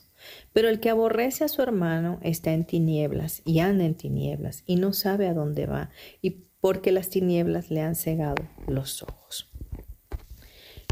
Pero 0.52 0.68
el 0.68 0.80
que 0.80 0.90
aborrece 0.90 1.44
a 1.44 1.48
su 1.48 1.62
hermano 1.62 2.18
está 2.22 2.52
en 2.52 2.64
tinieblas 2.64 3.42
y 3.44 3.58
anda 3.58 3.84
en 3.84 3.94
tinieblas 3.94 4.62
y 4.66 4.76
no 4.76 4.92
sabe 4.92 5.28
a 5.28 5.34
dónde 5.34 5.66
va 5.66 5.90
y 6.22 6.44
porque 6.60 6.92
las 6.92 7.10
tinieblas 7.10 7.70
le 7.70 7.82
han 7.82 7.94
cegado 7.94 8.42
los 8.66 9.02
ojos. 9.02 9.50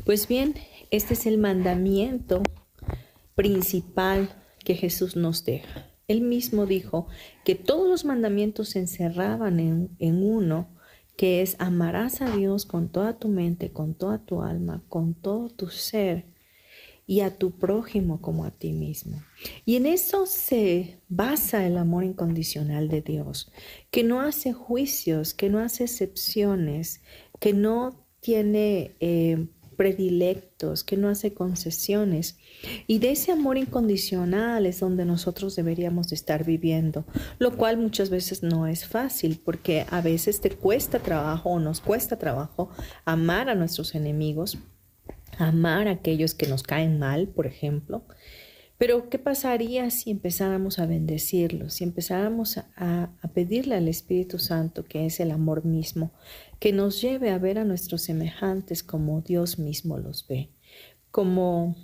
Pues 0.04 0.28
bien, 0.28 0.54
este 0.90 1.14
es 1.14 1.26
el 1.26 1.38
mandamiento 1.38 2.42
principal 3.34 4.28
que 4.64 4.74
Jesús 4.74 5.16
nos 5.16 5.44
deja. 5.44 5.86
Él 6.08 6.20
mismo 6.20 6.66
dijo 6.66 7.06
que 7.44 7.54
todos 7.54 7.88
los 7.88 8.04
mandamientos 8.04 8.70
se 8.70 8.80
encerraban 8.80 9.60
en, 9.60 9.96
en 9.98 10.22
uno 10.22 10.68
que 11.16 11.42
es 11.42 11.56
amarás 11.58 12.20
a 12.20 12.36
Dios 12.36 12.66
con 12.66 12.88
toda 12.88 13.18
tu 13.18 13.28
mente, 13.28 13.72
con 13.72 13.94
toda 13.94 14.18
tu 14.18 14.42
alma, 14.42 14.82
con 14.88 15.14
todo 15.14 15.48
tu 15.50 15.68
ser 15.68 16.26
y 17.06 17.20
a 17.20 17.36
tu 17.36 17.50
prójimo 17.50 18.20
como 18.20 18.44
a 18.44 18.50
ti 18.50 18.72
mismo. 18.72 19.22
Y 19.64 19.76
en 19.76 19.86
eso 19.86 20.26
se 20.26 21.00
basa 21.08 21.66
el 21.66 21.76
amor 21.76 22.04
incondicional 22.04 22.88
de 22.88 23.02
Dios, 23.02 23.52
que 23.90 24.04
no 24.04 24.20
hace 24.20 24.52
juicios, 24.52 25.34
que 25.34 25.50
no 25.50 25.58
hace 25.58 25.84
excepciones, 25.84 27.02
que 27.40 27.52
no 27.52 28.06
tiene 28.20 28.94
eh, 29.00 29.48
predilectos, 29.82 30.84
que 30.84 30.96
no 30.96 31.08
hace 31.08 31.34
concesiones. 31.34 32.36
Y 32.86 33.00
de 33.00 33.10
ese 33.10 33.32
amor 33.32 33.58
incondicional 33.58 34.64
es 34.64 34.78
donde 34.78 35.04
nosotros 35.04 35.56
deberíamos 35.56 36.12
estar 36.12 36.44
viviendo, 36.44 37.04
lo 37.40 37.56
cual 37.56 37.78
muchas 37.78 38.08
veces 38.08 38.44
no 38.44 38.68
es 38.68 38.86
fácil 38.86 39.40
porque 39.44 39.84
a 39.90 40.00
veces 40.00 40.40
te 40.40 40.50
cuesta 40.50 41.00
trabajo 41.00 41.50
o 41.50 41.58
nos 41.58 41.80
cuesta 41.80 42.16
trabajo 42.16 42.70
amar 43.04 43.48
a 43.48 43.56
nuestros 43.56 43.96
enemigos, 43.96 44.56
amar 45.36 45.88
a 45.88 45.92
aquellos 45.92 46.34
que 46.34 46.46
nos 46.46 46.62
caen 46.62 47.00
mal, 47.00 47.26
por 47.26 47.48
ejemplo. 47.48 48.04
Pero, 48.82 49.08
¿qué 49.08 49.20
pasaría 49.20 49.88
si 49.90 50.10
empezáramos 50.10 50.80
a 50.80 50.86
bendecirlos, 50.86 51.74
si 51.74 51.84
empezáramos 51.84 52.58
a, 52.58 53.12
a, 53.22 53.28
pedirle 53.28 53.76
al 53.76 53.86
Espíritu 53.86 54.40
Santo, 54.40 54.84
que 54.84 55.06
es 55.06 55.20
el 55.20 55.30
amor 55.30 55.64
mismo, 55.64 56.10
que 56.58 56.72
nos 56.72 57.00
lleve 57.00 57.30
a 57.30 57.38
ver 57.38 57.60
a 57.60 57.64
nuestros 57.64 58.02
semejantes 58.02 58.82
como 58.82 59.20
Dios 59.20 59.60
mismo 59.60 59.98
los 59.98 60.26
ve, 60.26 60.48
como 61.12 61.76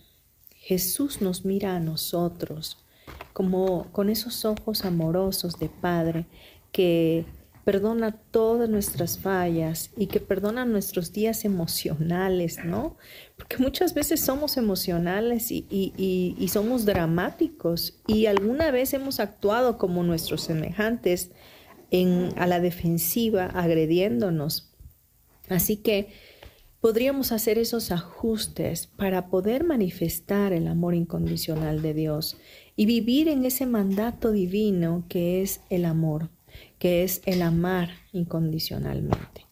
Jesús 0.57 1.23
nos 1.23 1.45
mira 1.45 1.77
a 1.77 1.79
nosotros, 1.79 2.85
como 3.33 3.93
con 3.93 4.11
esos 4.11 4.45
ojos 4.45 4.85
amorosos 4.85 5.57
de 5.61 5.69
Padre 5.69 6.27
que 6.73 7.27
perdona 7.69 8.13
todas 8.13 8.67
nuestras 8.71 9.19
fallas 9.19 9.91
y 9.95 10.07
que 10.07 10.21
perdona 10.21 10.65
nuestros 10.65 11.13
días 11.13 11.45
emocionales, 11.45 12.65
¿no? 12.65 12.97
Porque 13.37 13.59
muchas 13.59 13.93
veces 13.93 14.23
somos 14.23 14.57
emocionales 14.57 15.49
y, 15.51 16.49
somos 16.51 16.87
dramáticos 16.87 18.01
y 18.07 18.25
alguna 18.25 18.71
vez 18.71 18.95
hemos 18.95 19.21
actuado 19.21 19.77
como 19.77 20.03
nuestros 20.03 20.41
semejantes 20.45 21.31
a 22.37 22.47
la 22.47 22.59
defensiva, 22.59 23.45
agrediéndonos. 23.45 24.73
Así 25.51 25.77
que 25.77 26.09
podríamos 26.81 27.33
hacer 27.33 27.59
esos 27.59 27.93
ajustes 27.93 28.87
para 28.87 29.29
poder 29.29 29.65
manifestar 29.65 30.55
el 30.55 30.69
amor 30.69 30.95
incondicional 30.95 31.83
de 31.83 31.93
Dios 31.93 32.39
y 32.77 32.87
vivir 32.87 33.29
en 33.29 33.45
ese 33.45 33.67
mandato 33.67 34.33
divino 34.33 35.05
que 35.11 35.43
es 35.43 35.61
el 35.69 35.85
amor 35.85 36.31
que 36.79 37.05
es 37.05 37.23
el 37.27 37.43
amar 37.43 37.91
incondicionalmente. 38.13 39.47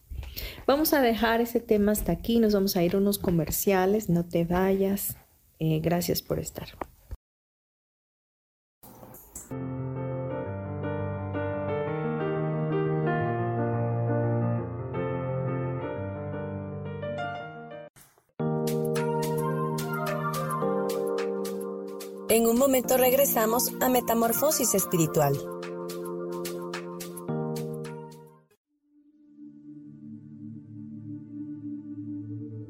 Vamos 0.65 0.93
a 0.93 1.01
dejar 1.01 1.41
ese 1.41 1.59
tema 1.59 1.91
hasta 1.91 2.11
aquí, 2.11 2.39
nos 2.39 2.53
vamos 2.53 2.75
a 2.75 2.83
ir 2.83 2.95
a 2.95 2.97
unos 2.97 3.17
comerciales, 3.17 4.09
no 4.09 4.25
te 4.25 4.45
vayas, 4.45 5.17
eh, 5.59 5.79
gracias 5.79 6.21
por 6.21 6.39
estar. 6.39 6.67
En 22.29 22.45
un 22.45 22.59
momento 22.59 22.97
regresamos 22.97 23.71
a 23.79 23.89
Metamorfosis 23.89 24.75
Espiritual. 24.75 25.56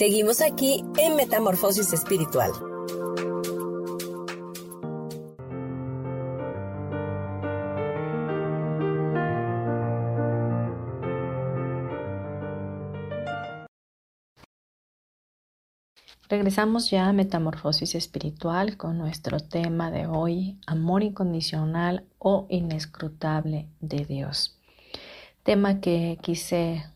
Seguimos 0.00 0.40
aquí 0.40 0.82
en 0.96 1.14
Metamorfosis 1.14 1.92
Espiritual. 1.92 2.50
Regresamos 16.30 16.90
ya 16.90 17.06
a 17.06 17.12
Metamorfosis 17.12 17.94
Espiritual 17.94 18.78
con 18.78 18.96
nuestro 18.96 19.40
tema 19.40 19.90
de 19.90 20.06
hoy, 20.06 20.58
amor 20.66 21.02
incondicional 21.02 22.06
o 22.18 22.46
inescrutable 22.48 23.68
de 23.80 24.06
Dios. 24.06 24.58
Tema 25.42 25.82
que 25.82 26.18
quise 26.22 26.86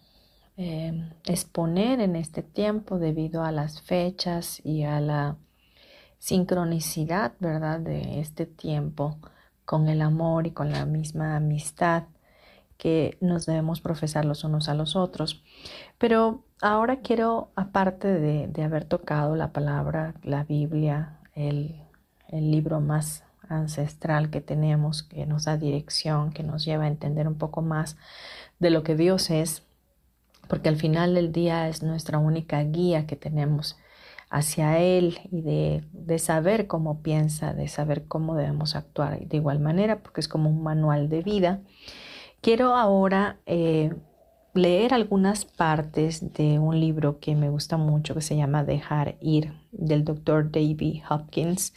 Em, 0.56 1.10
exponer 1.24 1.98
en 2.00 2.14
este 2.14 2.44
tiempo 2.44 3.00
debido 3.00 3.42
a 3.42 3.50
las 3.50 3.82
fechas 3.82 4.64
y 4.64 4.84
a 4.84 5.00
la 5.00 5.36
sincronicidad, 6.20 7.32
¿verdad?, 7.40 7.80
de 7.80 8.20
este 8.20 8.46
tiempo 8.46 9.18
con 9.64 9.88
el 9.88 10.00
amor 10.00 10.46
y 10.46 10.52
con 10.52 10.70
la 10.70 10.86
misma 10.86 11.34
amistad 11.34 12.04
que 12.78 13.18
nos 13.20 13.46
debemos 13.46 13.80
profesar 13.80 14.24
los 14.24 14.44
unos 14.44 14.68
a 14.68 14.74
los 14.74 14.94
otros. 14.94 15.42
Pero 15.98 16.44
ahora 16.60 17.00
quiero, 17.00 17.50
aparte 17.56 18.08
de, 18.08 18.62
haber 18.62 18.84
tocado 18.84 19.34
la 19.34 19.52
palabra, 19.52 20.14
la 20.22 20.44
Biblia, 20.44 21.18
el, 21.34 21.74
el 22.28 22.52
libro 22.52 22.80
más 22.80 23.24
ancestral 23.48 24.30
que 24.30 24.40
tenemos, 24.40 25.02
que 25.02 25.26
nos 25.26 25.46
da 25.46 25.56
dirección, 25.56 26.32
que 26.32 26.44
nos 26.44 26.64
lleva 26.64 26.84
a 26.84 26.88
entender 26.88 27.26
un 27.26 27.38
poco 27.38 27.60
más 27.60 27.96
de 28.60 28.70
lo 28.70 28.84
que 28.84 28.94
Dios 28.94 29.30
es, 29.30 29.64
porque 30.48 30.68
al 30.68 30.76
final 30.76 31.14
del 31.14 31.32
día 31.32 31.68
es 31.68 31.82
nuestra 31.82 32.18
única 32.18 32.62
guía 32.62 33.06
que 33.06 33.16
tenemos 33.16 33.76
hacia 34.30 34.80
Él 34.80 35.18
y 35.30 35.42
de, 35.42 36.18
saber 36.18 36.66
cómo 36.66 37.02
piensa, 37.02 37.54
de 37.54 37.68
saber 37.68 38.06
cómo 38.06 38.34
debemos 38.34 38.74
actuar 38.74 39.20
de 39.20 39.36
igual 39.36 39.60
manera, 39.60 40.00
porque 40.02 40.20
es 40.20 40.28
como 40.28 40.50
un 40.50 40.62
manual 40.62 41.08
de 41.08 41.22
vida. 41.22 41.60
Quiero 42.40 42.74
ahora 42.74 43.38
eh, 43.46 43.94
leer 44.52 44.92
algunas 44.92 45.44
partes 45.44 46.32
de 46.34 46.58
un 46.58 46.80
libro 46.80 47.20
que 47.20 47.34
me 47.36 47.48
gusta 47.48 47.76
mucho, 47.76 48.14
que 48.14 48.22
se 48.22 48.36
llama 48.36 48.64
Dejar 48.64 49.16
ir, 49.20 49.52
del 49.70 50.04
doctor 50.04 50.50
David 50.50 51.02
Hopkins. 51.08 51.72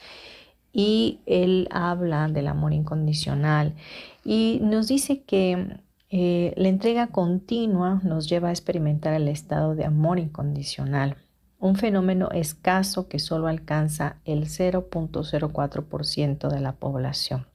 Y 0.73 1.21
él 1.25 1.67
habla 1.71 2.27
del 2.27 2.47
amor 2.47 2.73
incondicional 2.73 3.75
y 4.23 4.60
nos 4.62 4.88
dice 4.88 5.23
que 5.23 5.77
eh, 6.10 6.54
la 6.56 6.70
entrega 6.70 7.08
continua 7.08 8.00
nos 8.04 8.30
lleva 8.30 8.48
a 8.48 8.52
experimentar 8.52 9.13
el 9.13 9.28
estado 9.28 9.76
de 9.76 9.84
amor 9.84 10.20
incondicional, 10.20 11.17
un 11.60 11.76
fenómeno 11.76 12.30
escaso 12.32 13.10
que 13.10 13.20
solo 13.20 13.48
alcanza 13.48 14.15
el 14.24 14.46
0.04% 14.46 16.50
de 16.50 16.60
la 16.62 16.72
población. 16.74 17.48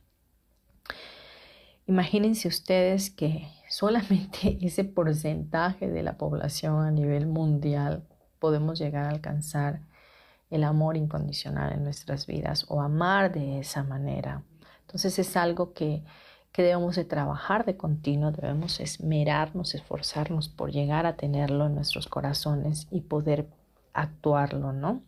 Imagínense 1.86 2.48
ustedes 2.48 3.10
que 3.10 3.48
solamente 3.70 4.58
ese 4.60 4.84
porcentaje 4.84 5.88
de 5.88 6.02
la 6.02 6.18
población 6.18 6.84
a 6.84 6.90
nivel 6.90 7.26
mundial 7.26 8.04
podemos 8.38 8.78
llegar 8.78 9.06
a 9.06 9.10
alcanzar 9.10 9.80
el 10.50 10.64
amor 10.64 10.98
incondicional 10.98 11.72
en 11.72 11.84
nuestras 11.84 12.26
vidas 12.26 12.66
o 12.68 12.82
amar 12.82 13.32
de 13.32 13.60
esa 13.60 13.82
manera. 13.82 14.42
Entonces 14.82 15.18
es 15.18 15.38
algo 15.38 15.72
que 15.72 16.04
que 16.52 16.62
debemos 16.62 16.96
de 16.96 17.04
trabajar 17.04 17.64
de 17.64 17.76
continuo, 17.76 18.30
debemos 18.30 18.78
esmerarnos, 18.78 19.74
esforzarnos 19.74 20.48
por 20.48 20.70
llegar 20.70 21.06
a 21.06 21.16
tenerlo 21.16 21.66
en 21.66 21.74
nuestros 21.74 22.06
corazones 22.06 22.86
y 22.90 23.00
poder 23.00 23.48
actuarlo, 23.94 24.72
¿no? 24.72 25.02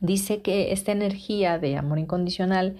Dice 0.00 0.42
que 0.42 0.72
esta 0.72 0.92
energía 0.92 1.58
de 1.58 1.76
amor 1.76 1.98
incondicional 1.98 2.76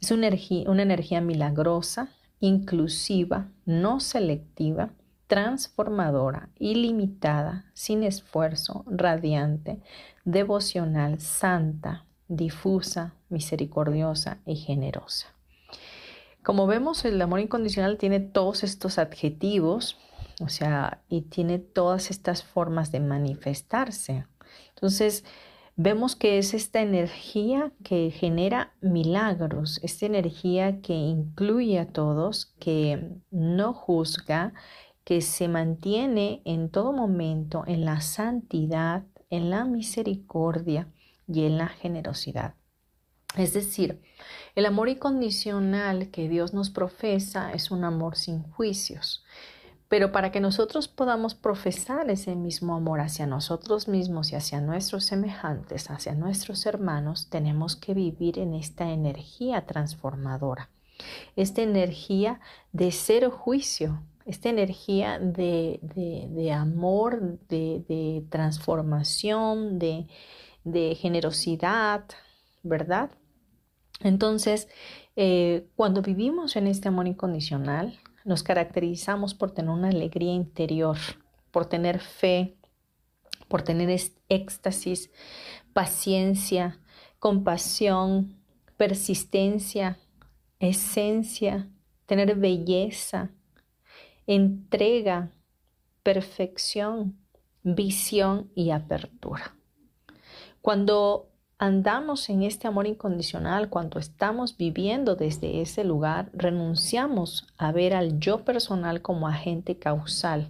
es 0.00 0.10
una 0.10 0.28
energía, 0.28 0.70
una 0.70 0.82
energía 0.82 1.20
milagrosa, 1.20 2.08
inclusiva, 2.40 3.48
no 3.66 4.00
selectiva, 4.00 4.90
transformadora, 5.26 6.50
ilimitada, 6.58 7.64
sin 7.72 8.02
esfuerzo, 8.02 8.84
radiante, 8.86 9.80
devocional, 10.24 11.20
santa, 11.20 12.04
difusa, 12.28 13.14
misericordiosa 13.28 14.38
y 14.44 14.56
generosa. 14.56 15.28
Como 16.42 16.66
vemos, 16.66 17.04
el 17.04 17.22
amor 17.22 17.38
incondicional 17.38 17.98
tiene 17.98 18.18
todos 18.18 18.64
estos 18.64 18.98
adjetivos, 18.98 19.96
o 20.40 20.48
sea, 20.48 21.02
y 21.08 21.22
tiene 21.22 21.60
todas 21.60 22.10
estas 22.10 22.42
formas 22.42 22.90
de 22.90 22.98
manifestarse. 22.98 24.26
Entonces, 24.70 25.24
vemos 25.76 26.16
que 26.16 26.38
es 26.38 26.52
esta 26.52 26.80
energía 26.80 27.72
que 27.84 28.10
genera 28.10 28.74
milagros, 28.80 29.78
esta 29.84 30.06
energía 30.06 30.80
que 30.80 30.94
incluye 30.94 31.78
a 31.78 31.92
todos, 31.92 32.54
que 32.58 33.20
no 33.30 33.72
juzga, 33.72 34.52
que 35.04 35.20
se 35.20 35.46
mantiene 35.46 36.42
en 36.44 36.70
todo 36.70 36.92
momento 36.92 37.62
en 37.68 37.84
la 37.84 38.00
santidad, 38.00 39.04
en 39.30 39.48
la 39.50 39.64
misericordia 39.64 40.88
y 41.28 41.44
en 41.44 41.58
la 41.58 41.68
generosidad. 41.68 42.54
Es 43.36 43.54
decir, 43.54 44.00
el 44.54 44.66
amor 44.66 44.88
incondicional 44.88 46.10
que 46.10 46.28
Dios 46.28 46.52
nos 46.52 46.70
profesa 46.70 47.52
es 47.52 47.70
un 47.70 47.84
amor 47.84 48.16
sin 48.16 48.42
juicios. 48.42 49.24
Pero 49.88 50.10
para 50.10 50.32
que 50.32 50.40
nosotros 50.40 50.88
podamos 50.88 51.34
profesar 51.34 52.10
ese 52.10 52.34
mismo 52.34 52.74
amor 52.74 53.00
hacia 53.00 53.26
nosotros 53.26 53.88
mismos 53.88 54.32
y 54.32 54.36
hacia 54.36 54.60
nuestros 54.60 55.04
semejantes, 55.04 55.90
hacia 55.90 56.14
nuestros 56.14 56.64
hermanos, 56.64 57.28
tenemos 57.28 57.76
que 57.76 57.92
vivir 57.92 58.38
en 58.38 58.54
esta 58.54 58.90
energía 58.90 59.66
transformadora, 59.66 60.70
esta 61.36 61.60
energía 61.60 62.40
de 62.72 62.90
cero 62.90 63.30
juicio, 63.30 64.02
esta 64.24 64.48
energía 64.48 65.18
de, 65.18 66.52
amor, 66.54 67.38
de, 67.48 68.24
transformación, 68.30 69.78
de, 69.78 70.06
de 70.64 70.94
generosidad, 70.94 72.04
¿verdad? 72.62 73.10
Entonces, 74.02 74.68
eh, 75.16 75.66
cuando 75.76 76.02
vivimos 76.02 76.56
en 76.56 76.66
este 76.66 76.88
amor 76.88 77.06
incondicional, 77.06 77.98
nos 78.24 78.42
caracterizamos 78.42 79.34
por 79.34 79.50
tener 79.50 79.70
una 79.70 79.88
alegría 79.88 80.32
interior, 80.32 80.96
por 81.50 81.66
tener 81.66 82.00
fe, 82.00 82.56
por 83.48 83.62
tener 83.62 83.90
éxtasis, 84.28 85.10
paciencia, 85.72 86.78
compasión, 87.18 88.36
persistencia, 88.76 89.98
esencia, 90.58 91.68
tener 92.06 92.36
belleza, 92.36 93.30
entrega, 94.26 95.30
perfección, 96.02 97.18
visión 97.62 98.50
y 98.54 98.70
apertura. 98.70 99.54
Cuando 100.60 101.31
andamos 101.62 102.28
en 102.28 102.42
este 102.42 102.66
amor 102.66 102.88
incondicional, 102.88 103.68
cuando 103.68 104.00
estamos 104.00 104.56
viviendo 104.56 105.14
desde 105.14 105.60
ese 105.60 105.84
lugar, 105.84 106.28
renunciamos 106.32 107.46
a 107.56 107.70
ver 107.70 107.94
al 107.94 108.18
yo 108.18 108.44
personal 108.44 109.00
como 109.00 109.28
agente 109.28 109.78
causal 109.78 110.48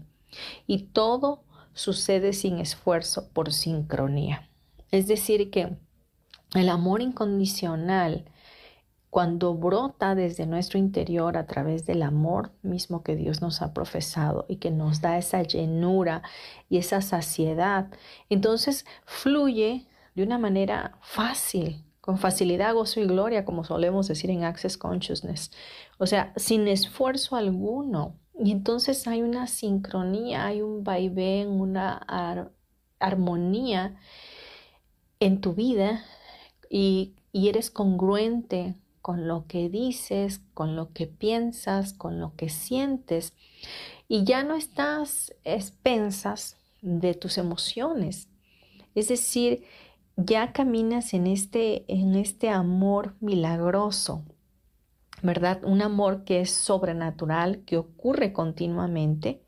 y 0.67 0.85
todo 0.85 1.45
sucede 1.75 2.33
sin 2.33 2.61
esfuerzo 2.61 3.29
por 3.35 3.53
sincronía. 3.53 4.49
Es 4.91 5.07
decir, 5.07 5.51
que 5.51 5.77
el 6.55 6.71
amor 6.71 7.03
incondicional, 7.03 8.25
cuando 9.11 9.53
brota 9.53 10.15
desde 10.15 10.47
nuestro 10.47 10.79
interior 10.79 11.37
a 11.37 11.47
través 11.47 11.85
del 11.85 12.03
amor 12.05 12.53
mismo 12.63 13.03
que 13.03 13.17
Dios 13.17 13.43
nos 13.43 13.61
ha 13.61 13.75
profesado 13.75 14.47
y 14.49 14.57
que 14.57 14.71
nos 14.71 15.03
da 15.03 15.19
esa 15.19 15.43
llenura 15.43 16.23
y 16.71 16.79
esa 16.79 17.03
saciedad, 17.03 17.91
entonces 18.31 18.87
fluye 19.05 19.87
de 20.15 20.23
una 20.23 20.39
manera 20.39 20.99
fácil, 21.03 21.85
con 22.01 22.19
facilidad, 22.19 22.75
gozo 22.75 23.01
y 23.01 23.07
gloria, 23.07 23.45
como 23.45 23.65
solemos 23.65 24.09
decir 24.09 24.31
en 24.31 24.45
Access 24.45 24.77
Consciousness. 24.77 25.53
O 25.99 26.07
sea, 26.07 26.33
sin 26.37 26.67
esfuerzo 26.67 27.37
alguno. 27.37 28.17
Y 28.39 28.51
entonces 28.51 29.07
hay 29.07 29.23
una 29.23 29.47
sincronía, 29.47 30.47
hay 30.47 30.63
un 30.63 30.83
vaivén, 30.83 31.49
una 31.49 31.99
armonía 32.99 33.97
en 35.21 35.41
tu 35.41 35.55
vida 35.55 36.05
y, 36.69 37.15
y 37.31 37.49
eres 37.49 37.71
congruente 37.71 38.75
con 39.01 39.29
lo 39.29 39.47
que 39.47 39.69
dices, 39.69 40.41
con 40.55 40.77
lo 40.77 40.93
que 40.93 41.07
piensas, 41.07 41.93
con 41.93 42.21
lo 42.21 42.35
que 42.37 42.49
sientes. 42.49 43.35
Y 44.09 44.25
ya 44.25 44.45
no 44.45 44.55
estás 44.55 45.35
expensas 45.45 46.57
de 46.81 47.15
tus 47.15 47.39
emociones. 47.39 48.29
Es 48.95 49.09
decir, 49.09 49.65
ya 50.17 50.53
caminas 50.53 51.15
en 51.15 51.27
este, 51.27 51.85
en 51.93 52.15
este 52.15 52.51
amor 52.51 53.15
milagroso, 53.21 54.25
¿verdad? 55.23 55.61
Un 55.65 55.83
amor 55.83 56.25
que 56.25 56.41
es 56.41 56.51
sobrenatural, 56.51 57.65
que 57.65 57.77
ocurre 57.77 58.33
continuamente, 58.33 59.43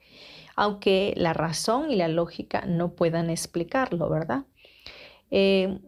aunque 0.57 1.15
la 1.17 1.33
razón 1.33 1.91
y 1.91 1.97
la 1.97 2.09
lógica 2.09 2.65
no 2.67 2.95
puedan 2.95 3.31
explicarlo, 3.31 4.09
¿verdad? 4.09 4.45
Eh, 5.31 5.81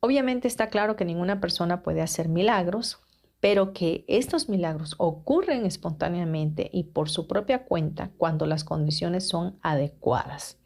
obviamente 0.00 0.48
está 0.48 0.68
claro 0.68 0.96
que 0.96 1.04
ninguna 1.04 1.40
persona 1.40 1.82
puede 1.82 2.00
hacer 2.00 2.28
milagros, 2.28 3.00
pero 3.40 3.74
que 3.74 4.06
estos 4.08 4.48
milagros 4.48 4.94
ocurren 4.96 5.66
espontáneamente 5.66 6.70
y 6.72 6.84
por 6.84 7.10
su 7.10 7.28
propia 7.28 7.66
cuenta 7.66 8.10
cuando 8.16 8.46
las 8.46 8.64
condiciones 8.64 9.28
son 9.28 9.58
adecuadas. 9.60 10.58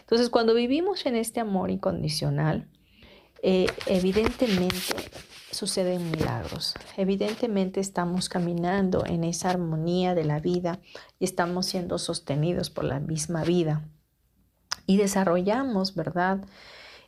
Entonces, 0.00 0.30
cuando 0.30 0.54
vivimos 0.54 1.06
en 1.06 1.14
este 1.14 1.38
amor 1.38 1.70
incondicional, 1.70 2.68
eh, 3.42 3.66
evidentemente 3.86 5.10
suceden 5.50 6.10
milagros. 6.10 6.74
Evidentemente 6.96 7.80
estamos 7.80 8.28
caminando 8.28 9.04
en 9.06 9.24
esa 9.24 9.50
armonía 9.50 10.14
de 10.14 10.24
la 10.24 10.38
vida 10.38 10.80
y 11.18 11.24
estamos 11.24 11.66
siendo 11.66 11.98
sostenidos 11.98 12.70
por 12.70 12.84
la 12.84 13.00
misma 13.00 13.42
vida. 13.42 13.88
Y 14.86 14.98
desarrollamos, 14.98 15.94
¿verdad? 15.94 16.44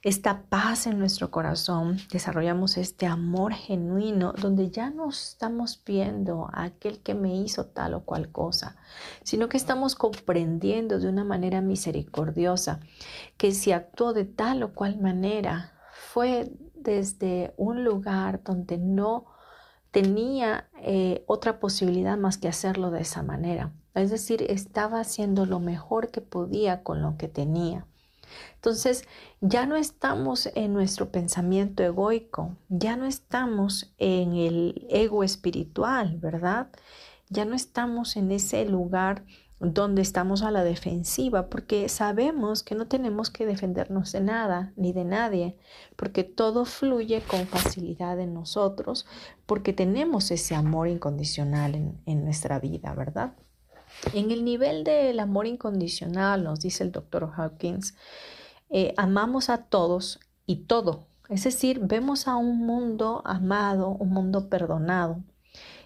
Esta 0.03 0.43
paz 0.49 0.87
en 0.87 0.99
nuestro 1.01 1.33
corazón, 1.33 1.99
desarrollamos 2.13 2.77
este 2.77 3.07
amor 3.07 3.53
genuino 3.53 4.33
donde 4.33 4.71
ya 4.71 4.91
no 4.91 5.09
estamos 5.09 5.83
viendo 5.85 6.49
a 6.53 6.65
aquel 6.65 7.01
que 7.01 7.15
me 7.15 7.37
hizo 7.37 7.67
tal 7.67 7.95
o 7.95 8.05
cual 8.05 8.31
cosa, 8.31 8.77
sino 9.25 9.49
que 9.49 9.57
estamos 9.57 9.97
comprendiendo 9.97 11.01
de 11.01 11.09
una 11.09 11.25
manera 11.25 11.61
misericordiosa 11.61 12.79
que 13.37 13.53
si 13.53 13.73
actuó 13.73 14.13
de 14.13 14.25
tal 14.25 14.63
o 14.63 14.73
cual 14.73 15.01
manera, 15.01 15.78
fue 16.13 16.51
desde 16.75 17.53
un 17.59 17.85
lugar 17.85 18.43
donde 18.43 18.79
no 18.79 19.27
tenía 19.91 20.71
eh, 20.81 21.23
otra 21.27 21.61
posibilidad 21.61 22.17
más 22.17 22.39
que 22.39 22.49
hacerlo 22.49 22.91
de 22.91 23.03
esa 23.03 23.23
manera. 23.23 23.73
Es 23.95 24.11
decir, 24.11 24.43
estaba 24.49 25.01
haciendo 25.01 25.45
lo 25.45 25.61
mejor 25.61 26.11
que 26.11 26.23
podía 26.23 26.83
con 26.83 27.03
lo 27.03 27.19
que 27.19 27.29
tenía. 27.29 27.87
Entonces, 28.55 29.05
ya 29.41 29.67
no 29.67 29.77
estamos 29.77 30.51
en 30.55 30.73
nuestro 30.73 31.11
pensamiento 31.11 31.83
egoico, 31.83 32.57
ya 32.69 32.97
no 32.97 33.05
estamos 33.05 33.93
en 33.99 34.35
el 34.35 34.87
ego 34.91 35.25
espiritual, 35.25 36.17
¿verdad? 36.19 36.69
Ya 37.29 37.45
no 37.45 37.55
estamos 37.55 38.17
en 38.17 38.33
ese 38.33 38.65
lugar 38.65 39.25
donde 39.61 40.03
estamos 40.03 40.43
a 40.43 40.51
la 40.51 40.63
defensiva, 40.63 41.49
porque 41.49 41.89
sabemos 41.89 42.63
que 42.63 42.77
no 42.77 42.87
tenemos 42.87 43.29
que 43.31 43.45
defendernos 43.45 44.13
de 44.13 44.21
nada 44.21 44.73
ni 44.77 44.93
de 44.93 45.05
nadie, 45.05 45.57
porque 45.97 46.23
todo 46.23 46.65
fluye 46.65 47.23
con 47.23 47.47
facilidad 47.47 48.21
en 48.21 48.35
nosotros, 48.35 49.07
porque 49.47 49.73
tenemos 49.73 50.31
ese 50.31 50.55
amor 50.55 50.89
incondicional 50.89 51.75
en, 51.75 52.25
nuestra 52.25 52.61
vida, 52.61 52.95
¿verdad? 52.95 53.33
En 54.13 54.31
el 54.31 54.45
nivel 54.45 54.85
del 54.85 55.19
amor 55.19 55.47
incondicional, 55.47 56.45
nos 56.45 56.61
dice 56.61 56.85
el 56.85 56.93
doctor 56.93 57.33
Hawkins, 57.37 57.97
eh, 58.71 58.95
amamos 58.97 59.51
a 59.51 59.65
todos 59.65 60.21
y 60.47 60.67
todo. 60.67 61.07
Es 61.29 61.45
decir, 61.45 61.81
vemos 61.83 62.29
a 62.29 62.37
un 62.37 62.59
mundo 62.65 63.23
amado, 63.25 63.89
un 63.89 64.11
mundo 64.11 64.49
perdonado. 64.49 65.21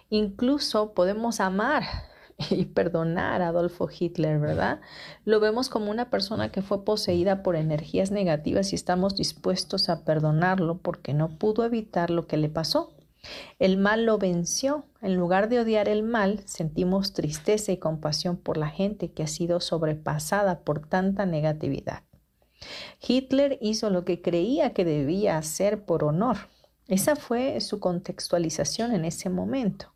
Incluso 0.09 0.93
podemos 0.93 1.39
amar 1.39 1.83
y 2.49 2.65
perdonar 2.65 3.41
a 3.41 3.49
Adolfo 3.49 3.89
Hitler, 3.89 4.39
¿verdad? 4.39 4.81
Lo 5.25 5.39
vemos 5.39 5.69
como 5.69 5.91
una 5.91 6.09
persona 6.09 6.51
que 6.51 6.61
fue 6.61 6.83
poseída 6.83 7.43
por 7.43 7.55
energías 7.55 8.11
negativas 8.11 8.73
y 8.73 8.75
estamos 8.75 9.15
dispuestos 9.15 9.89
a 9.89 10.03
perdonarlo 10.03 10.77
porque 10.77 11.13
no 11.13 11.37
pudo 11.37 11.65
evitar 11.65 12.09
lo 12.09 12.27
que 12.27 12.37
le 12.37 12.49
pasó. 12.49 12.93
El 13.59 13.77
mal 13.77 14.05
lo 14.05 14.17
venció. 14.17 14.85
En 15.01 15.15
lugar 15.15 15.49
de 15.49 15.59
odiar 15.59 15.87
el 15.87 16.03
mal, 16.03 16.41
sentimos 16.45 17.13
tristeza 17.13 17.71
y 17.71 17.77
compasión 17.77 18.37
por 18.37 18.57
la 18.57 18.69
gente 18.69 19.11
que 19.11 19.23
ha 19.23 19.27
sido 19.27 19.59
sobrepasada 19.59 20.59
por 20.59 20.85
tanta 20.85 21.25
negatividad. 21.25 22.03
Hitler 23.05 23.57
hizo 23.61 23.89
lo 23.89 24.05
que 24.05 24.21
creía 24.21 24.73
que 24.73 24.85
debía 24.85 25.37
hacer 25.37 25.85
por 25.85 26.03
honor. 26.03 26.37
Esa 26.87 27.15
fue 27.15 27.59
su 27.61 27.79
contextualización 27.79 28.93
en 28.93 29.05
ese 29.05 29.29
momento. 29.29 29.92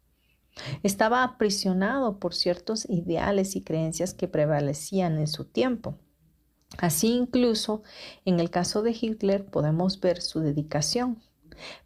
Estaba 0.84 1.24
aprisionado 1.24 2.20
por 2.20 2.34
ciertos 2.34 2.90
ideales 2.90 3.56
y 3.56 3.64
creencias 3.64 4.14
que 4.14 4.28
prevalecían 4.28 5.18
en 5.18 5.28
su 5.28 5.46
tiempo. 5.46 5.98
Así 6.78 7.14
incluso 7.14 7.84
en 8.26 8.40
el 8.40 8.50
caso 8.50 8.82
de 8.82 8.96
Hitler 9.00 9.46
podemos 9.46 10.00
ver 10.00 10.22
su 10.22 10.42
dedicación. 10.42 11.22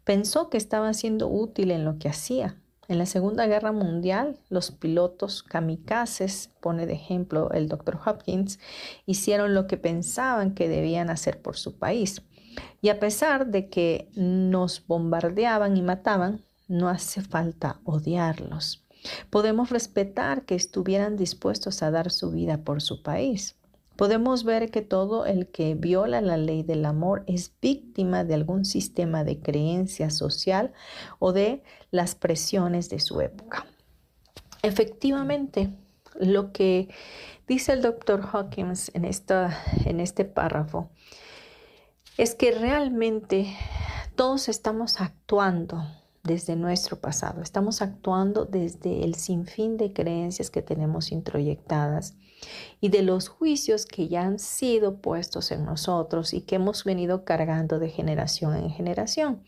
Pensó 0.04 0.50
que 0.50 0.58
estaba 0.58 0.92
siendo 0.92 1.28
útil 1.28 1.70
en 1.70 1.84
lo 1.84 1.98
que 1.98 2.08
hacía. 2.08 2.58
En 2.88 2.98
la 2.98 3.06
Segunda 3.06 3.46
Guerra 3.46 3.72
Mundial, 3.72 4.38
los 4.50 4.70
pilotos 4.70 5.42
kamikazes, 5.42 6.50
pone 6.60 6.84
de 6.86 6.94
ejemplo 6.94 7.50
el 7.52 7.68
Dr. 7.68 7.98
Hopkins, 8.04 8.58
hicieron 9.06 9.54
lo 9.54 9.66
que 9.66 9.76
pensaban 9.76 10.54
que 10.54 10.68
debían 10.68 11.08
hacer 11.08 11.40
por 11.40 11.56
su 11.56 11.78
país. 11.78 12.22
Y 12.82 12.90
a 12.90 12.98
pesar 12.98 13.46
de 13.46 13.70
que 13.70 14.10
nos 14.14 14.86
bombardeaban 14.86 15.76
y 15.76 15.82
mataban, 15.82 16.44
no 16.72 16.88
hace 16.88 17.20
falta 17.20 17.80
odiarlos. 17.84 18.84
Podemos 19.30 19.70
respetar 19.70 20.44
que 20.44 20.54
estuvieran 20.54 21.16
dispuestos 21.16 21.82
a 21.82 21.90
dar 21.90 22.10
su 22.10 22.30
vida 22.30 22.64
por 22.64 22.80
su 22.80 23.02
país. 23.02 23.56
Podemos 23.96 24.44
ver 24.44 24.70
que 24.70 24.80
todo 24.80 25.26
el 25.26 25.48
que 25.48 25.74
viola 25.74 26.22
la 26.22 26.38
ley 26.38 26.62
del 26.62 26.86
amor 26.86 27.24
es 27.26 27.52
víctima 27.60 28.24
de 28.24 28.34
algún 28.34 28.64
sistema 28.64 29.22
de 29.22 29.38
creencia 29.40 30.08
social 30.10 30.72
o 31.18 31.32
de 31.32 31.62
las 31.90 32.14
presiones 32.14 32.88
de 32.88 33.00
su 33.00 33.20
época. 33.20 33.66
Efectivamente, 34.62 35.74
lo 36.18 36.52
que 36.52 36.88
dice 37.46 37.72
el 37.72 37.82
doctor 37.82 38.26
Hawkins 38.32 38.90
en, 38.94 39.04
esta, 39.04 39.62
en 39.84 40.00
este 40.00 40.24
párrafo 40.24 40.90
es 42.16 42.34
que 42.34 42.52
realmente 42.52 43.54
todos 44.16 44.48
estamos 44.48 45.00
actuando 45.00 45.84
desde 46.22 46.54
nuestro 46.54 47.00
pasado, 47.00 47.42
estamos 47.42 47.82
actuando 47.82 48.44
desde 48.44 49.04
el 49.04 49.16
sinfín 49.16 49.76
de 49.76 49.92
creencias 49.92 50.50
que 50.50 50.62
tenemos 50.62 51.10
introyectadas 51.10 52.14
y 52.80 52.90
de 52.90 53.02
los 53.02 53.28
juicios 53.28 53.86
que 53.86 54.08
ya 54.08 54.22
han 54.22 54.38
sido 54.38 55.00
puestos 55.00 55.50
en 55.50 55.64
nosotros 55.64 56.32
y 56.32 56.42
que 56.42 56.56
hemos 56.56 56.84
venido 56.84 57.24
cargando 57.24 57.78
de 57.80 57.88
generación 57.88 58.54
en 58.54 58.70
generación. 58.70 59.42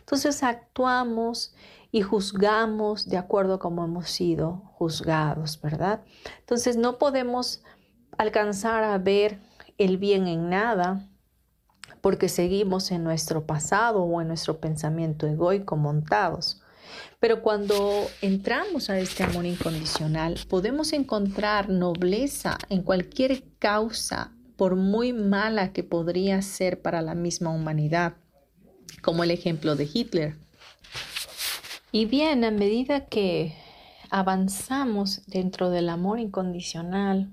Entonces 0.00 0.42
actuamos 0.42 1.54
y 1.92 2.02
juzgamos 2.02 3.08
de 3.08 3.18
acuerdo 3.18 3.54
a 3.54 3.58
cómo 3.60 3.84
hemos 3.84 4.10
sido 4.10 4.62
juzgados, 4.74 5.60
¿verdad? 5.60 6.02
Entonces 6.40 6.76
no 6.76 6.98
podemos 6.98 7.62
alcanzar 8.18 8.82
a 8.82 8.98
ver 8.98 9.38
el 9.78 9.96
bien 9.96 10.26
en 10.26 10.50
nada 10.50 11.08
porque 12.06 12.28
seguimos 12.28 12.92
en 12.92 13.02
nuestro 13.02 13.46
pasado 13.46 14.04
o 14.04 14.20
en 14.20 14.28
nuestro 14.28 14.60
pensamiento 14.60 15.26
egoico 15.26 15.76
montados. 15.76 16.62
Pero 17.18 17.42
cuando 17.42 18.06
entramos 18.22 18.90
a 18.90 19.00
este 19.00 19.24
amor 19.24 19.44
incondicional, 19.44 20.38
podemos 20.48 20.92
encontrar 20.92 21.68
nobleza 21.68 22.58
en 22.68 22.84
cualquier 22.84 23.42
causa, 23.58 24.30
por 24.54 24.76
muy 24.76 25.12
mala 25.12 25.72
que 25.72 25.82
podría 25.82 26.42
ser 26.42 26.80
para 26.80 27.02
la 27.02 27.16
misma 27.16 27.50
humanidad, 27.50 28.14
como 29.02 29.24
el 29.24 29.32
ejemplo 29.32 29.74
de 29.74 29.90
Hitler. 29.92 30.36
Y 31.90 32.04
bien, 32.04 32.44
a 32.44 32.52
medida 32.52 33.06
que 33.06 33.52
avanzamos 34.10 35.22
dentro 35.26 35.70
del 35.70 35.88
amor 35.88 36.20
incondicional 36.20 37.32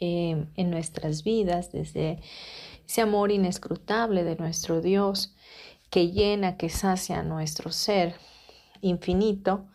eh, 0.00 0.46
en 0.56 0.70
nuestras 0.70 1.22
vidas, 1.22 1.70
desde 1.70 2.18
ese 2.88 3.02
amor 3.02 3.30
inescrutable 3.30 4.24
de 4.24 4.36
nuestro 4.36 4.80
Dios 4.80 5.34
que 5.90 6.10
llena, 6.10 6.56
que 6.56 6.70
sacia 6.70 7.22
nuestro 7.22 7.70
ser 7.70 8.14
infinito, 8.80 9.66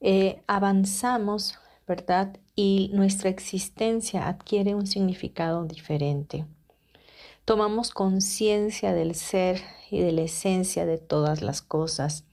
eh, 0.00 0.42
avanzamos, 0.46 1.58
¿verdad? 1.86 2.36
Y 2.56 2.90
nuestra 2.92 3.30
existencia 3.30 4.26
adquiere 4.26 4.74
un 4.74 4.86
significado 4.86 5.64
diferente. 5.64 6.44
Tomamos 7.44 7.90
conciencia 7.90 8.92
del 8.92 9.14
ser 9.14 9.62
y 9.90 10.00
de 10.00 10.10
la 10.10 10.22
esencia 10.22 10.84
de 10.84 10.98
todas 10.98 11.42
las 11.42 11.62
cosas 11.62 12.24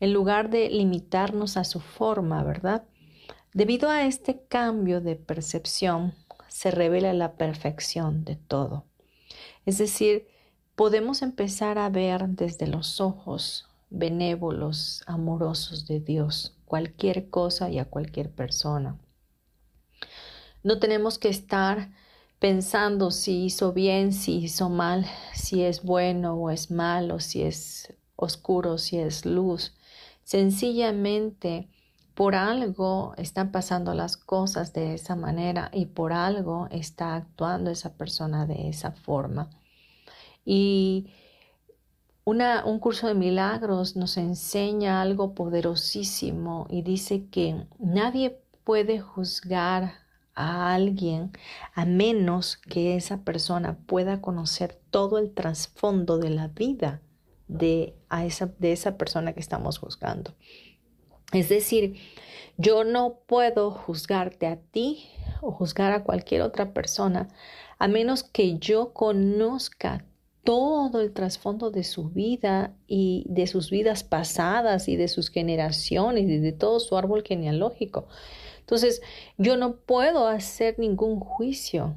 en 0.00 0.12
lugar 0.12 0.50
de 0.50 0.68
limitarnos 0.70 1.56
a 1.56 1.64
su 1.64 1.78
forma, 1.78 2.42
¿verdad? 2.42 2.84
Debido 3.52 3.90
a 3.90 4.06
este 4.06 4.42
cambio 4.48 5.00
de 5.00 5.14
percepción, 5.14 6.14
se 6.48 6.70
revela 6.70 7.12
la 7.12 7.34
perfección 7.34 8.24
de 8.24 8.36
todo. 8.36 8.89
Es 9.66 9.78
decir, 9.78 10.26
podemos 10.74 11.22
empezar 11.22 11.78
a 11.78 11.88
ver 11.90 12.28
desde 12.28 12.66
los 12.66 13.00
ojos 13.00 13.68
benévolos, 13.90 15.02
amorosos 15.06 15.86
de 15.86 16.00
Dios, 16.00 16.56
cualquier 16.64 17.28
cosa 17.28 17.70
y 17.70 17.78
a 17.78 17.84
cualquier 17.84 18.30
persona. 18.30 18.98
No 20.62 20.78
tenemos 20.78 21.18
que 21.18 21.28
estar 21.28 21.90
pensando 22.38 23.10
si 23.10 23.44
hizo 23.44 23.72
bien, 23.72 24.12
si 24.12 24.38
hizo 24.38 24.70
mal, 24.70 25.06
si 25.34 25.62
es 25.62 25.82
bueno 25.82 26.34
o 26.34 26.50
es 26.50 26.70
malo, 26.70 27.20
si 27.20 27.42
es 27.42 27.92
oscuro, 28.16 28.78
si 28.78 28.98
es 28.98 29.26
luz. 29.26 29.74
Sencillamente, 30.22 31.68
por 32.20 32.34
algo 32.34 33.14
están 33.16 33.50
pasando 33.50 33.94
las 33.94 34.18
cosas 34.18 34.74
de 34.74 34.92
esa 34.92 35.16
manera 35.16 35.70
y 35.72 35.86
por 35.86 36.12
algo 36.12 36.68
está 36.70 37.16
actuando 37.16 37.70
esa 37.70 37.94
persona 37.94 38.44
de 38.44 38.68
esa 38.68 38.92
forma. 38.92 39.48
Y 40.44 41.06
un 42.24 42.78
curso 42.78 43.06
de 43.06 43.14
milagros 43.14 43.96
nos 43.96 44.18
enseña 44.18 45.00
algo 45.00 45.34
poderosísimo 45.34 46.66
y 46.68 46.82
dice 46.82 47.24
que 47.30 47.64
nadie 47.78 48.38
puede 48.64 49.00
juzgar 49.00 49.94
a 50.34 50.74
alguien 50.74 51.32
a 51.74 51.86
menos 51.86 52.58
que 52.58 52.96
esa 52.96 53.22
persona 53.22 53.78
pueda 53.86 54.20
conocer 54.20 54.78
todo 54.90 55.16
el 55.16 55.32
trasfondo 55.32 56.18
de 56.18 56.28
la 56.28 56.48
vida 56.48 57.00
de, 57.48 57.96
esa, 58.22 58.44
de 58.58 58.72
esa 58.72 58.98
persona 58.98 59.32
que 59.32 59.40
estamos 59.40 59.78
juzgando. 59.78 60.34
Es 61.32 61.48
decir, 61.48 61.96
yo 62.56 62.84
no 62.84 63.20
puedo 63.26 63.70
juzgarte 63.70 64.46
a 64.46 64.56
ti 64.56 65.08
o 65.40 65.52
juzgar 65.52 65.92
a 65.92 66.04
cualquier 66.04 66.42
otra 66.42 66.72
persona 66.72 67.28
a 67.78 67.88
menos 67.88 68.22
que 68.22 68.58
yo 68.58 68.92
conozca 68.92 70.04
todo 70.44 71.00
el 71.00 71.12
trasfondo 71.12 71.70
de 71.70 71.84
su 71.84 72.10
vida 72.10 72.74
y 72.86 73.24
de 73.28 73.46
sus 73.46 73.70
vidas 73.70 74.04
pasadas 74.04 74.88
y 74.88 74.96
de 74.96 75.08
sus 75.08 75.30
generaciones 75.30 76.24
y 76.24 76.38
de 76.38 76.52
todo 76.52 76.80
su 76.80 76.96
árbol 76.96 77.22
genealógico. 77.22 78.08
Entonces, 78.58 79.02
yo 79.38 79.56
no 79.56 79.76
puedo 79.76 80.28
hacer 80.28 80.78
ningún 80.78 81.20
juicio 81.20 81.96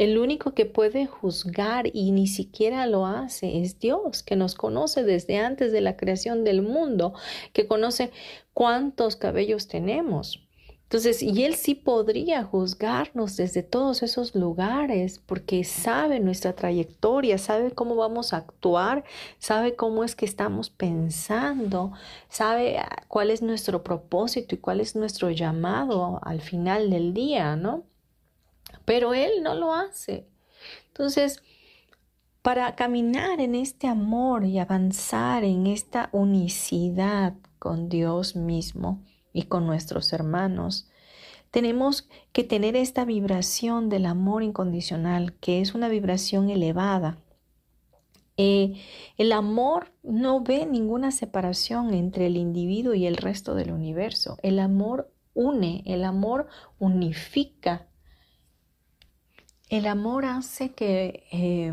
el 0.00 0.16
único 0.16 0.54
que 0.54 0.64
puede 0.64 1.04
juzgar 1.04 1.90
y 1.92 2.10
ni 2.12 2.26
siquiera 2.26 2.86
lo 2.86 3.04
hace 3.04 3.60
es 3.60 3.78
Dios, 3.78 4.22
que 4.22 4.34
nos 4.34 4.54
conoce 4.54 5.04
desde 5.04 5.36
antes 5.36 5.72
de 5.72 5.82
la 5.82 5.98
creación 5.98 6.42
del 6.42 6.62
mundo, 6.62 7.12
que 7.52 7.66
conoce 7.66 8.10
cuántos 8.54 9.16
cabellos 9.16 9.68
tenemos. 9.68 10.40
Entonces, 10.84 11.22
y 11.22 11.44
Él 11.44 11.54
sí 11.54 11.74
podría 11.74 12.44
juzgarnos 12.44 13.36
desde 13.36 13.62
todos 13.62 14.02
esos 14.02 14.34
lugares 14.34 15.18
porque 15.18 15.64
sabe 15.64 16.18
nuestra 16.18 16.54
trayectoria, 16.54 17.36
sabe 17.36 17.70
cómo 17.72 17.94
vamos 17.94 18.32
a 18.32 18.38
actuar, 18.38 19.04
sabe 19.38 19.76
cómo 19.76 20.02
es 20.02 20.16
que 20.16 20.24
estamos 20.24 20.70
pensando, 20.70 21.92
sabe 22.30 22.78
cuál 23.06 23.30
es 23.30 23.42
nuestro 23.42 23.82
propósito 23.82 24.54
y 24.54 24.58
cuál 24.58 24.80
es 24.80 24.96
nuestro 24.96 25.28
llamado 25.28 26.20
al 26.22 26.40
final 26.40 26.88
del 26.88 27.12
día, 27.12 27.54
¿no? 27.54 27.84
Pero 28.90 29.14
Él 29.14 29.44
no 29.44 29.54
lo 29.54 29.72
hace. 29.72 30.26
Entonces, 30.88 31.44
para 32.42 32.74
caminar 32.74 33.40
en 33.40 33.54
este 33.54 33.86
amor 33.86 34.44
y 34.44 34.58
avanzar 34.58 35.44
en 35.44 35.68
esta 35.68 36.08
unicidad 36.10 37.34
con 37.60 37.88
Dios 37.88 38.34
mismo 38.34 39.04
y 39.32 39.44
con 39.44 39.64
nuestros 39.64 40.12
hermanos, 40.12 40.88
tenemos 41.52 42.08
que 42.32 42.42
tener 42.42 42.74
esta 42.74 43.04
vibración 43.04 43.90
del 43.90 44.06
amor 44.06 44.42
incondicional, 44.42 45.34
que 45.34 45.60
es 45.60 45.72
una 45.72 45.88
vibración 45.88 46.50
elevada. 46.50 47.20
Eh, 48.36 48.74
el 49.18 49.30
amor 49.30 49.92
no 50.02 50.40
ve 50.40 50.66
ninguna 50.66 51.12
separación 51.12 51.94
entre 51.94 52.26
el 52.26 52.36
individuo 52.36 52.94
y 52.94 53.06
el 53.06 53.16
resto 53.16 53.54
del 53.54 53.70
universo. 53.70 54.36
El 54.42 54.58
amor 54.58 55.12
une, 55.32 55.84
el 55.86 56.02
amor 56.02 56.48
unifica 56.80 57.86
el 59.70 59.86
amor 59.86 60.24
hace 60.24 60.72
que 60.72 61.24
eh, 61.30 61.72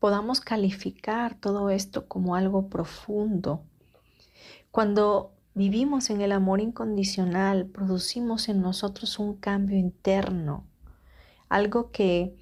podamos 0.00 0.40
calificar 0.40 1.38
todo 1.38 1.68
esto 1.68 2.08
como 2.08 2.34
algo 2.34 2.68
profundo. 2.68 3.62
Cuando 4.70 5.34
vivimos 5.52 6.08
en 6.08 6.22
el 6.22 6.32
amor 6.32 6.60
incondicional, 6.60 7.66
producimos 7.66 8.48
en 8.48 8.62
nosotros 8.62 9.18
un 9.18 9.36
cambio 9.36 9.76
interno, 9.76 10.66
algo 11.50 11.90
que, 11.90 12.34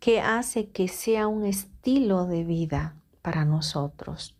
que 0.00 0.20
hace 0.20 0.70
que 0.70 0.88
sea 0.88 1.28
un 1.28 1.46
estilo 1.46 2.26
de 2.26 2.42
vida 2.42 2.96
para 3.22 3.44
nosotros. 3.44 4.36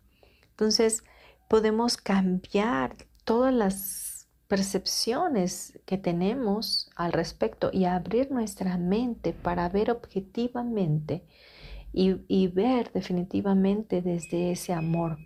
Entonces, 0.49 1.05
podemos 1.47 1.95
cambiar 1.95 2.97
todas 3.23 3.53
las 3.53 4.08
percepciones 4.49 5.79
que 5.85 5.99
tenemos 5.99 6.89
al 6.95 7.13
respecto 7.13 7.69
y 7.71 7.85
abrir 7.85 8.31
nuestra 8.31 8.77
mente 8.77 9.31
para 9.31 9.69
ver 9.69 9.91
objetivamente 9.91 11.23
y, 11.93 12.47
ver 12.47 12.91
definitivamente 12.91 14.01
desde 14.01 14.51
ese 14.51 14.73
amor 14.73 15.19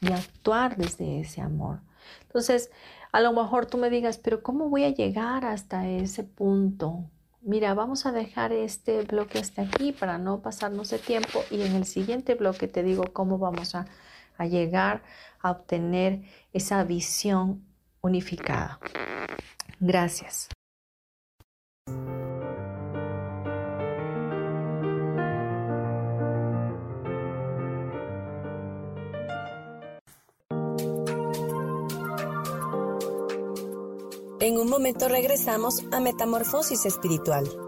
y 0.00 0.12
actuar 0.12 0.76
desde 0.76 1.20
ese 1.20 1.40
amor. 1.40 1.80
Entonces, 2.22 2.70
a 3.10 3.20
lo 3.20 3.32
mejor 3.32 3.66
tú 3.66 3.78
me 3.78 3.90
digas, 3.90 4.18
pero 4.18 4.42
¿cómo 4.44 4.68
voy 4.68 4.84
a 4.84 4.94
llegar 4.94 5.44
hasta 5.44 5.88
ese 5.88 6.22
punto? 6.22 7.04
Mira, 7.42 7.74
vamos 7.74 8.06
a 8.06 8.12
dejar 8.12 8.52
este 8.52 9.02
bloque 9.02 9.40
hasta 9.40 9.62
aquí 9.62 9.92
para 9.92 10.18
no 10.18 10.40
pasarnos 10.40 10.90
de 10.90 10.98
tiempo 10.98 11.40
y 11.50 11.62
en 11.62 11.74
el 11.74 11.84
siguiente 11.84 12.36
bloque 12.36 12.68
te 12.68 12.84
digo 12.84 13.04
cómo 13.12 13.38
vamos 13.38 13.74
a, 13.74 13.86
a 14.36 14.46
llegar 14.46 15.02
a 15.40 15.50
obtener 15.50 16.22
esa 16.52 16.84
visión 16.84 17.67
unificada. 18.00 18.78
Gracias. 19.80 20.48
En 34.40 34.56
un 34.56 34.70
momento 34.70 35.08
regresamos 35.08 35.84
a 35.92 36.00
Metamorfosis 36.00 36.86
Espiritual. 36.86 37.67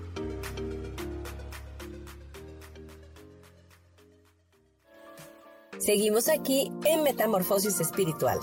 Seguimos 5.81 6.29
aquí 6.29 6.71
en 6.85 7.01
Metamorfosis 7.01 7.79
Espiritual. 7.79 8.37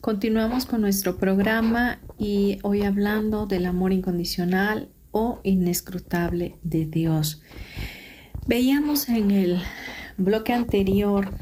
Continuamos 0.00 0.64
con 0.64 0.80
nuestro 0.80 1.16
programa 1.16 1.98
y 2.16 2.60
hoy 2.62 2.82
hablando 2.84 3.46
del 3.46 3.66
amor 3.66 3.92
incondicional 3.92 4.90
o 5.10 5.40
inescrutable 5.42 6.56
de 6.62 6.86
Dios. 6.86 7.42
Veíamos 8.46 9.08
en 9.08 9.32
el 9.32 9.60
bloque 10.16 10.52
anterior 10.52 11.32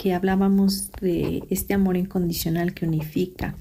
que 0.00 0.14
hablábamos 0.14 0.90
de 1.00 1.42
este 1.50 1.74
amor 1.74 1.96
incondicional 1.96 2.74
que 2.74 2.86
unifica, 2.86 3.56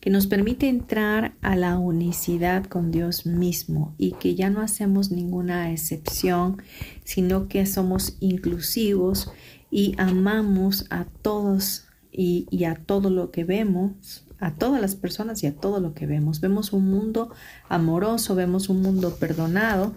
que 0.00 0.10
nos 0.10 0.26
permite 0.26 0.68
entrar 0.68 1.34
a 1.42 1.56
la 1.56 1.78
unicidad 1.78 2.64
con 2.64 2.90
Dios 2.90 3.26
mismo 3.26 3.94
y 3.98 4.12
que 4.12 4.34
ya 4.34 4.50
no 4.50 4.60
hacemos 4.60 5.10
ninguna 5.10 5.72
excepción, 5.72 6.62
sino 7.04 7.48
que 7.48 7.66
somos 7.66 8.16
inclusivos 8.20 9.30
y 9.70 9.94
amamos 9.98 10.86
a 10.90 11.04
todos 11.04 11.84
y, 12.10 12.64
a 12.64 12.76
todo 12.76 13.10
lo 13.10 13.30
que 13.30 13.44
vemos, 13.44 14.24
a 14.38 14.54
todas 14.54 14.80
las 14.80 14.94
personas 14.94 15.42
y 15.42 15.46
a 15.46 15.54
todo 15.54 15.80
lo 15.80 15.92
que 15.92 16.06
vemos. 16.06 16.40
Vemos 16.40 16.72
un 16.72 16.90
mundo 16.90 17.30
amoroso, 17.68 18.34
vemos 18.34 18.68
un 18.70 18.80
mundo 18.80 19.16
perdonado. 19.16 19.94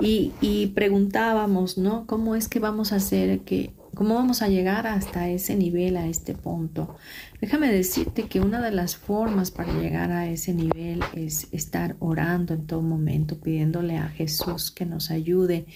Y, 0.00 0.32
y 0.40 0.68
preguntábamos, 0.68 1.78
¿no? 1.78 2.06
¿Cómo 2.06 2.34
es 2.34 2.48
que 2.48 2.58
vamos 2.58 2.92
a 2.92 2.96
hacer 2.96 3.40
que 3.40 3.72
¿Cómo 3.94 4.14
vamos 4.14 4.40
a 4.40 4.48
llegar 4.48 4.86
hasta 4.86 5.28
ese 5.28 5.54
nivel, 5.54 5.98
a 5.98 6.06
este 6.06 6.34
punto? 6.34 6.96
Déjame 7.42 7.70
decirte 7.70 8.22
que 8.22 8.40
una 8.40 8.62
de 8.62 8.70
las 8.70 8.96
formas 8.96 9.50
para 9.50 9.78
llegar 9.78 10.10
a 10.12 10.30
ese 10.30 10.54
nivel 10.54 11.00
es 11.14 11.48
estar 11.52 11.96
orando 11.98 12.54
en 12.54 12.66
todo 12.66 12.80
momento, 12.80 13.38
pidiéndole 13.38 13.98
a 13.98 14.08
Jesús 14.08 14.70
que 14.70 14.86
nos 14.86 15.10
ayude 15.10 15.66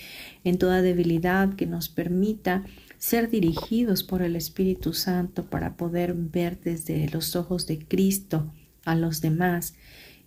en 0.45 0.57
toda 0.57 0.81
debilidad, 0.81 1.55
que 1.57 1.67
nos 1.67 1.91
permita 1.91 2.65
ser 2.97 3.29
dirigidos 3.29 4.03
por 4.03 4.23
el 4.23 4.35
Espíritu 4.35 4.95
Santo 4.95 5.45
para 5.45 5.77
poder 5.77 6.15
ver 6.15 6.59
desde 6.59 7.11
los 7.11 7.37
ojos 7.37 7.67
de 7.67 7.81
Cristo 7.87 8.51
a 8.87 8.95
los 8.95 9.21
demás 9.21 9.75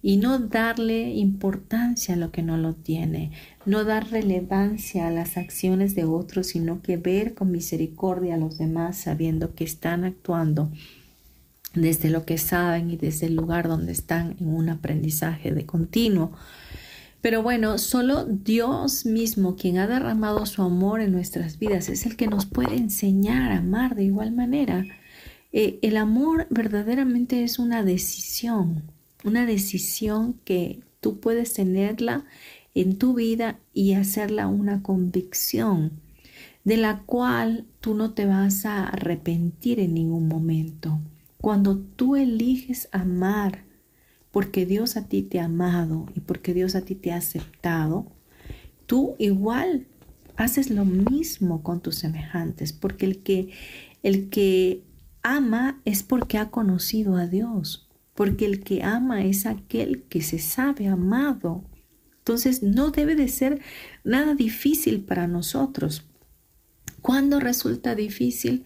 y 0.01 0.17
no 0.17 0.39
darle 0.39 1.13
importancia 1.13 2.13
a 2.13 2.17
lo 2.17 2.31
que 2.31 2.41
no 2.41 2.57
lo 2.57 2.73
tiene, 2.73 3.31
no 3.65 3.83
dar 3.83 4.09
relevancia 4.09 5.07
a 5.07 5.11
las 5.11 5.37
acciones 5.37 5.95
de 5.95 6.05
otros, 6.05 6.47
sino 6.47 6.81
que 6.81 6.97
ver 6.97 7.33
con 7.33 7.51
misericordia 7.51 8.35
a 8.35 8.37
los 8.37 8.57
demás 8.57 8.97
sabiendo 8.97 9.55
que 9.55 9.63
están 9.63 10.05
actuando 10.05 10.71
desde 11.73 12.09
lo 12.09 12.25
que 12.25 12.37
saben 12.37 12.89
y 12.89 12.97
desde 12.97 13.27
el 13.27 13.35
lugar 13.35 13.67
donde 13.67 13.91
están 13.91 14.35
en 14.39 14.47
un 14.47 14.69
aprendizaje 14.69 15.53
de 15.53 15.65
continuo. 15.65 16.31
Pero 17.21 17.43
bueno, 17.43 17.77
solo 17.77 18.25
Dios 18.25 19.05
mismo, 19.05 19.55
quien 19.55 19.77
ha 19.77 19.87
derramado 19.87 20.45
su 20.45 20.61
amor 20.61 21.01
en 21.01 21.11
nuestras 21.11 21.59
vidas, 21.59 21.89
es 21.89 22.05
el 22.05 22.15
que 22.15 22.27
nos 22.27 22.45
puede 22.45 22.77
enseñar 22.77 23.51
a 23.51 23.57
amar 23.57 23.95
de 23.95 24.05
igual 24.05 24.31
manera. 24.31 24.85
Eh, 25.51 25.79
el 25.81 25.97
amor 25.97 26.47
verdaderamente 26.49 27.43
es 27.43 27.59
una 27.59 27.83
decisión, 27.83 28.83
una 29.23 29.45
decisión 29.45 30.39
que 30.45 30.81
tú 30.99 31.19
puedes 31.19 31.53
tenerla 31.53 32.25
en 32.73 32.97
tu 32.97 33.13
vida 33.13 33.59
y 33.73 33.93
hacerla 33.93 34.47
una 34.47 34.81
convicción 34.81 36.01
de 36.63 36.77
la 36.77 36.99
cual 37.03 37.65
tú 37.79 37.95
no 37.95 38.13
te 38.13 38.25
vas 38.25 38.65
a 38.65 38.87
arrepentir 38.87 39.79
en 39.79 39.93
ningún 39.93 40.27
momento. 40.27 40.99
Cuando 41.41 41.77
tú 41.77 42.15
eliges 42.15 42.89
amar 42.91 43.63
porque 44.31 44.65
Dios 44.65 44.97
a 44.97 45.07
ti 45.07 45.23
te 45.23 45.39
ha 45.39 45.45
amado 45.45 46.05
y 46.15 46.19
porque 46.19 46.53
Dios 46.53 46.75
a 46.75 46.81
ti 46.81 46.95
te 46.95 47.11
ha 47.11 47.17
aceptado, 47.17 48.11
tú 48.85 49.15
igual 49.17 49.87
haces 50.35 50.69
lo 50.69 50.85
mismo 50.85 51.63
con 51.63 51.81
tus 51.81 51.95
semejantes, 51.95 52.71
porque 52.71 53.05
el 53.05 53.23
que 53.23 53.49
el 54.03 54.29
que 54.29 54.83
ama 55.23 55.81
es 55.83 56.03
porque 56.03 56.37
ha 56.37 56.49
conocido 56.49 57.15
a 57.15 57.27
Dios 57.27 57.88
porque 58.19 58.45
el 58.45 58.65
que 58.65 58.83
ama 58.83 59.23
es 59.23 59.45
aquel 59.45 60.03
que 60.09 60.21
se 60.21 60.39
sabe 60.39 60.89
amado. 60.89 61.63
Entonces 62.17 62.61
no 62.61 62.91
debe 62.91 63.15
de 63.15 63.29
ser 63.29 63.61
nada 64.03 64.35
difícil 64.35 65.05
para 65.05 65.25
nosotros. 65.25 66.03
¿Cuándo 67.01 67.39
resulta 67.39 67.95
difícil? 67.95 68.65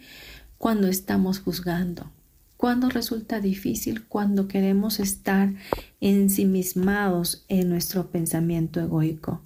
Cuando 0.57 0.87
estamos 0.87 1.37
juzgando. 1.37 2.11
¿Cuándo 2.57 2.89
resulta 2.89 3.41
difícil? 3.41 4.05
Cuando 4.07 4.47
queremos 4.47 4.99
estar 4.99 5.53
ensimismados 6.01 7.45
en 7.47 7.69
nuestro 7.69 8.09
pensamiento 8.09 8.79
egoico. 8.79 9.43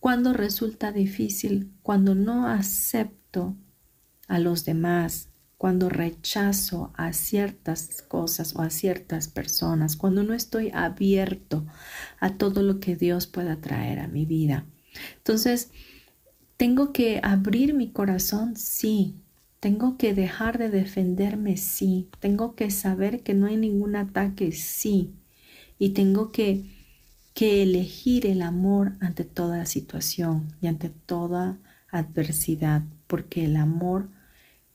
¿Cuándo 0.00 0.32
resulta 0.32 0.92
difícil? 0.92 1.74
Cuando 1.82 2.14
no 2.14 2.48
acepto 2.48 3.54
a 4.28 4.38
los 4.38 4.64
demás, 4.64 5.28
cuando 5.58 5.88
rechazo 5.88 6.92
a 6.96 7.12
ciertas 7.12 8.02
cosas 8.02 8.54
o 8.56 8.62
a 8.62 8.70
ciertas 8.70 9.28
personas, 9.28 9.96
cuando 9.96 10.22
no 10.22 10.34
estoy 10.34 10.70
abierto 10.74 11.66
a 12.20 12.36
todo 12.36 12.62
lo 12.62 12.80
que 12.80 12.96
Dios 12.96 13.26
pueda 13.26 13.60
traer 13.60 14.00
a 14.00 14.08
mi 14.08 14.26
vida. 14.26 14.66
Entonces, 15.18 15.70
tengo 16.56 16.92
que 16.92 17.20
abrir 17.22 17.74
mi 17.74 17.90
corazón, 17.92 18.56
sí. 18.56 19.16
Tengo 19.60 19.96
que 19.98 20.14
dejar 20.14 20.58
de 20.58 20.70
defenderme, 20.70 21.56
sí. 21.56 22.08
Tengo 22.20 22.54
que 22.54 22.70
saber 22.70 23.22
que 23.22 23.34
no 23.34 23.46
hay 23.46 23.56
ningún 23.56 23.96
ataque, 23.96 24.52
sí. 24.52 25.14
Y 25.78 25.90
tengo 25.90 26.32
que, 26.32 26.64
que 27.34 27.62
elegir 27.62 28.26
el 28.26 28.42
amor 28.42 28.94
ante 29.00 29.24
toda 29.24 29.66
situación 29.66 30.48
y 30.60 30.68
ante 30.68 30.90
toda 30.90 31.58
adversidad, 31.90 32.82
porque 33.06 33.44
el 33.44 33.56
amor 33.56 34.10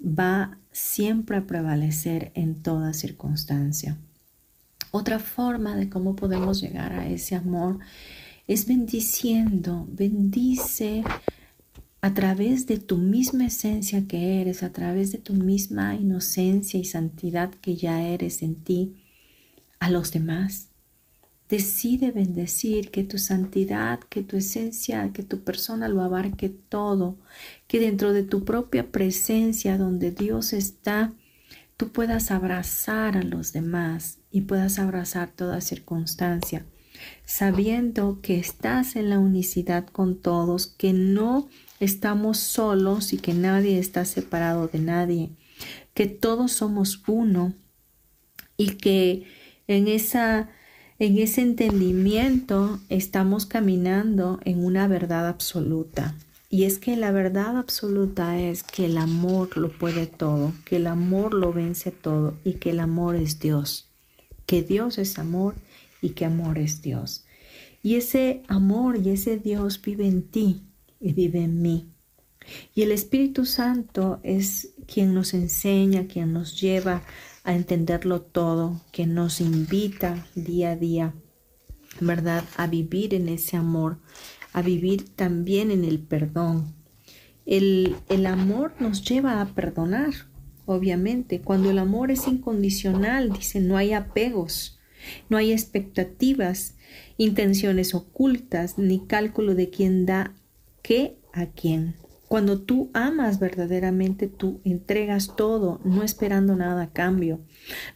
va 0.02 0.58
siempre 0.72 1.38
a 1.38 1.48
prevalecer 1.48 2.32
en 2.34 2.56
toda 2.62 2.94
circunstancia. 2.94 3.98
Otra 4.92 5.20
forma 5.20 5.76
de 5.76 5.90
cómo 5.90 6.16
podemos 6.16 6.62
llegar 6.62 6.94
a 6.94 7.08
ese 7.08 7.36
amor 7.36 7.80
es 8.48 8.68
bendiciendo, 8.68 9.88
bendice 9.90 11.04
a 12.02 12.14
través 12.14 12.66
de 12.66 12.78
tu 12.80 12.98
misma 12.98 13.46
esencia 13.46 14.08
que 14.08 14.42
eres, 14.42 14.64
a 14.64 14.72
través 14.72 15.12
de 15.12 15.20
tu 15.20 15.34
misma 15.34 15.96
inocencia 15.96 16.80
y 16.80 16.86
santidad 16.86 17.52
que 17.52 17.76
ya 17.76 18.02
eres 18.02 18.42
en 18.42 18.56
ti. 18.56 18.98
a 19.80 19.90
los 19.90 20.12
demás. 20.12 20.71
Decide 21.52 22.12
bendecir, 22.12 22.92
que 22.92 23.04
tu 23.04 23.18
santidad, 23.18 24.00
que 24.00 24.24
tu 24.24 24.38
esencia, 24.38 25.12
que 25.12 25.22
tu 25.22 25.42
persona 25.42 25.90
lo 25.90 26.02
abarque 26.02 26.48
todo, 26.48 27.18
que 27.68 27.82
dentro 27.82 28.14
de 28.14 28.24
tu 28.24 28.46
propia 28.46 28.90
presencia 28.90 29.78
donde 29.78 30.12
Dios 30.12 30.54
está, 30.54 31.12
tú 31.76 31.90
puedas 31.90 32.32
abrazar 32.32 33.18
a 33.18 33.24
los 33.24 33.52
demás 33.52 34.20
y 34.32 34.42
puedas 34.42 34.80
abrazar 34.80 35.30
toda 35.30 35.60
circunstancia, 35.60 36.66
sabiendo 37.26 38.22
que 38.22 38.40
estás 38.40 38.96
en 38.96 39.10
la 39.10 39.20
unicidad 39.20 39.86
con 39.88 40.22
todos, 40.22 40.68
que 40.68 40.94
no 40.94 41.50
estamos 41.82 42.38
solos 42.38 43.12
y 43.12 43.18
que 43.18 43.34
nadie 43.34 43.78
está 43.78 44.06
separado 44.06 44.70
de 44.70 44.80
nadie, 44.80 45.32
que 45.94 46.08
todos 46.08 46.54
somos 46.54 47.04
uno 47.08 47.54
y 48.56 48.76
que 48.78 49.28
en 49.68 49.90
esa 49.90 50.50
en 51.02 51.18
ese 51.18 51.42
entendimiento 51.42 52.80
estamos 52.90 53.48
caminando 53.48 54.40
en 54.46 54.64
una 54.64 54.88
verdad 54.88 55.28
absoluta. 55.28 56.16
Y 56.48 56.66
es 56.66 56.78
que 56.78 56.96
la 56.96 57.12
verdad 57.12 57.58
absoluta 57.58 58.40
es 58.40 58.62
que 58.62 58.86
el 58.86 59.00
amor 59.00 59.58
lo 59.58 59.76
puede 59.76 60.06
todo, 60.06 60.54
que 60.64 60.76
el 60.76 60.86
amor 60.86 61.34
lo 61.34 61.54
vence 61.54 61.90
todo 61.90 62.38
y 62.44 62.54
que 62.54 62.70
el 62.70 62.80
amor 62.80 63.16
es 63.16 63.40
Dios, 63.40 63.90
que 64.46 64.62
Dios 64.62 65.00
es 65.00 65.18
amor 65.18 65.56
y 66.04 66.10
que 66.10 66.26
amor 66.26 66.60
es 66.60 66.84
Dios. 66.84 67.26
Y 67.82 67.96
ese 67.96 68.44
amor 68.48 69.00
y 69.04 69.10
ese 69.10 69.40
Dios 69.40 69.82
vive 69.82 70.06
en 70.06 70.22
ti 70.22 70.62
y 71.00 71.14
vive 71.14 71.42
en 71.42 71.64
mí. 71.64 71.88
Y 72.76 72.84
el 72.84 72.92
Espíritu 72.92 73.46
Santo 73.48 74.20
es 74.22 74.70
quien 74.86 75.16
nos 75.16 75.34
enseña, 75.34 76.06
quien 76.06 76.32
nos 76.32 76.62
lleva 76.62 77.02
a 77.44 77.56
entenderlo 77.56 78.22
todo, 78.22 78.82
que 78.92 79.08
nos 79.08 79.42
invita 79.42 80.28
día 80.36 80.72
a 80.72 80.76
día, 80.76 81.14
¿verdad? 82.00 82.44
A 82.58 82.68
vivir 82.68 83.14
en 83.14 83.30
ese 83.30 83.58
amor, 83.58 84.00
a 84.54 84.62
vivir 84.62 85.10
también 85.16 85.72
en 85.72 85.84
el 85.84 86.00
perdón. 86.00 86.76
El, 87.46 87.96
el 88.10 88.26
amor 88.28 88.74
nos 88.80 89.04
lleva 89.04 89.42
a 89.42 89.46
perdonar, 89.54 90.14
obviamente. 90.66 91.42
Cuando 91.42 91.72
el 91.72 91.80
amor 91.80 92.12
es 92.12 92.28
incondicional, 92.28 93.32
dice, 93.32 93.60
no 93.60 93.78
hay 93.78 93.94
apegos, 93.94 94.80
no 95.30 95.38
hay 95.38 95.52
expectativas, 95.52 96.76
intenciones 97.18 97.96
ocultas, 97.96 98.78
ni 98.78 99.06
cálculo 99.06 99.56
de 99.56 99.70
quién 99.70 100.06
da 100.06 100.36
qué 100.84 101.18
a 101.34 101.48
quién. 101.48 101.96
Cuando 102.32 102.62
tú 102.62 102.90
amas 102.94 103.40
verdaderamente, 103.40 104.30
tú 104.30 104.62
entregas 104.64 105.36
todo, 105.36 105.82
no 105.84 106.02
esperando 106.02 106.56
nada 106.56 106.84
a 106.84 106.94
cambio. 106.94 107.42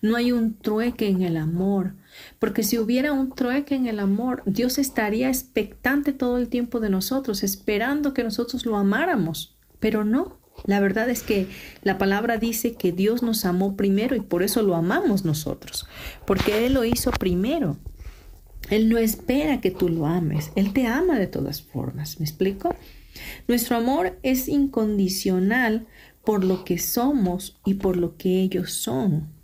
No 0.02 0.18
hay 0.18 0.34
un 0.34 0.60
trueque 0.60 1.08
en 1.08 1.22
el 1.22 1.38
amor, 1.38 1.96
porque 2.38 2.62
si 2.62 2.78
hubiera 2.78 3.14
un 3.14 3.34
trueque 3.34 3.76
en 3.76 3.88
el 3.88 3.98
amor, 3.98 4.44
Dios 4.46 4.78
estaría 4.78 5.30
expectante 5.30 6.12
todo 6.12 6.38
el 6.38 6.50
tiempo 6.50 6.82
de 6.82 6.90
nosotros, 6.90 7.44
esperando 7.44 8.14
que 8.14 8.26
nosotros 8.26 8.66
lo 8.66 8.76
amáramos. 8.76 9.56
Pero 9.80 10.04
no, 10.04 10.38
la 10.66 10.82
verdad 10.82 11.10
es 11.10 11.24
que 11.24 11.48
la 11.82 11.98
palabra 11.98 12.36
dice 12.36 12.74
que 12.74 12.92
Dios 12.92 13.24
nos 13.24 13.46
amó 13.46 13.78
primero 13.78 14.18
y 14.18 14.20
por 14.20 14.44
eso 14.44 14.64
lo 14.64 14.76
amamos 14.76 15.24
nosotros, 15.24 15.88
porque 16.28 16.66
Él 16.66 16.74
lo 16.74 16.84
hizo 16.84 17.10
primero. 17.12 17.78
Él 18.70 18.90
no 18.90 18.98
espera 18.98 19.62
que 19.62 19.72
tú 19.72 19.88
lo 19.88 20.06
ames, 20.06 20.52
Él 20.58 20.74
te 20.74 20.88
ama 20.88 21.20
de 21.20 21.28
todas 21.28 21.62
formas, 21.62 22.20
¿me 22.20 22.26
explico? 22.26 22.76
Nuestro 23.48 23.78
amor 23.78 24.20
es 24.24 24.48
incondicional 24.48 25.88
por 26.24 26.44
lo 26.44 26.66
que 26.66 26.78
somos 26.78 27.60
y 27.66 27.76
por 27.76 27.98
lo 27.98 28.18
que 28.18 28.42
ellos 28.42 28.74
son. 28.74 29.36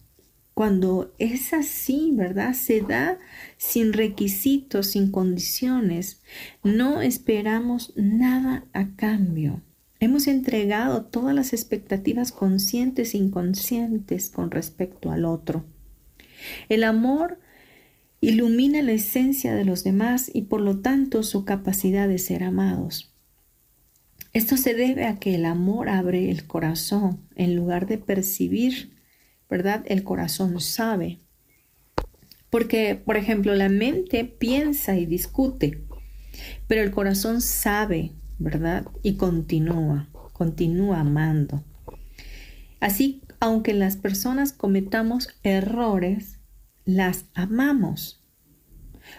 Cuando 0.54 1.14
es 1.18 1.54
así, 1.54 2.12
¿verdad? 2.14 2.54
Se 2.54 2.82
da 2.82 3.20
sin 3.58 3.94
requisitos, 3.94 4.88
sin 4.88 5.12
condiciones. 5.12 6.22
No 6.64 7.02
esperamos 7.02 7.94
nada 7.96 8.66
a 8.74 8.96
cambio. 8.96 9.62
Hemos 10.00 10.28
entregado 10.28 11.06
todas 11.06 11.34
las 11.34 11.54
expectativas 11.54 12.32
conscientes 12.32 13.14
e 13.14 13.20
inconscientes 13.20 14.30
con 14.30 14.52
respecto 14.52 15.12
al 15.12 15.26
otro. 15.26 15.64
El 16.70 16.84
amor 16.84 17.40
ilumina 18.20 18.82
la 18.82 18.94
esencia 18.94 19.56
de 19.56 19.64
los 19.64 19.84
demás 19.84 20.30
y 20.34 20.44
por 20.44 20.62
lo 20.62 20.80
tanto 20.80 21.24
su 21.24 21.46
capacidad 21.46 22.08
de 22.08 22.18
ser 22.18 22.44
amados. 22.44 23.11
Esto 24.34 24.56
se 24.56 24.74
debe 24.74 25.06
a 25.06 25.20
que 25.20 25.36
el 25.36 25.46
amor 25.46 25.90
abre 25.90 26.32
el 26.32 26.48
corazón 26.48 27.28
en 27.36 27.56
lugar 27.56 27.86
de 27.86 27.98
percibir, 27.98 28.96
¿verdad? 29.50 29.84
El 29.88 30.04
corazón 30.04 30.62
sabe. 30.62 31.20
Porque, 32.50 32.96
por 32.96 33.18
ejemplo, 33.18 33.54
la 33.56 33.68
mente 33.68 34.24
piensa 34.24 34.98
y 34.98 35.06
discute, 35.06 35.84
pero 36.68 36.82
el 36.82 36.92
corazón 36.92 37.42
sabe, 37.42 38.14
¿verdad? 38.40 38.88
Y 39.04 39.16
continúa, 39.16 40.10
continúa 40.32 41.02
amando. 41.02 41.64
Así, 42.80 43.22
aunque 43.42 43.74
las 43.74 43.98
personas 43.98 44.54
cometamos 44.54 45.30
errores, 45.44 46.40
las 46.86 47.26
amamos. 47.34 48.24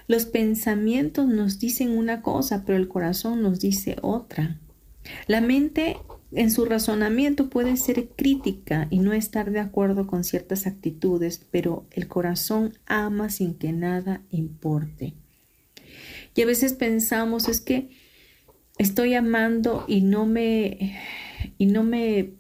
Los 0.08 0.24
pensamientos 0.24 1.28
nos 1.28 1.58
dicen 1.58 1.90
una 1.90 2.22
cosa, 2.22 2.64
pero 2.64 2.78
el 2.78 2.88
corazón 2.88 3.42
nos 3.42 3.60
dice 3.60 3.96
otra. 4.00 4.61
La 5.26 5.40
mente 5.40 5.96
en 6.32 6.50
su 6.50 6.64
razonamiento 6.64 7.50
puede 7.50 7.76
ser 7.76 8.08
crítica 8.16 8.86
y 8.90 8.98
no 8.98 9.12
estar 9.12 9.50
de 9.50 9.60
acuerdo 9.60 10.06
con 10.06 10.24
ciertas 10.24 10.66
actitudes, 10.66 11.46
pero 11.50 11.86
el 11.90 12.08
corazón 12.08 12.72
ama 12.86 13.28
sin 13.28 13.54
que 13.54 13.72
nada 13.72 14.22
importe. 14.30 15.14
Y 16.34 16.42
a 16.42 16.46
veces 16.46 16.72
pensamos 16.72 17.48
es 17.48 17.60
que 17.60 17.90
estoy 18.78 19.14
amando 19.14 19.84
y 19.86 20.00
no 20.00 20.26
me 20.26 20.98
y 21.58 21.66
no 21.66 21.84
me 21.84 22.34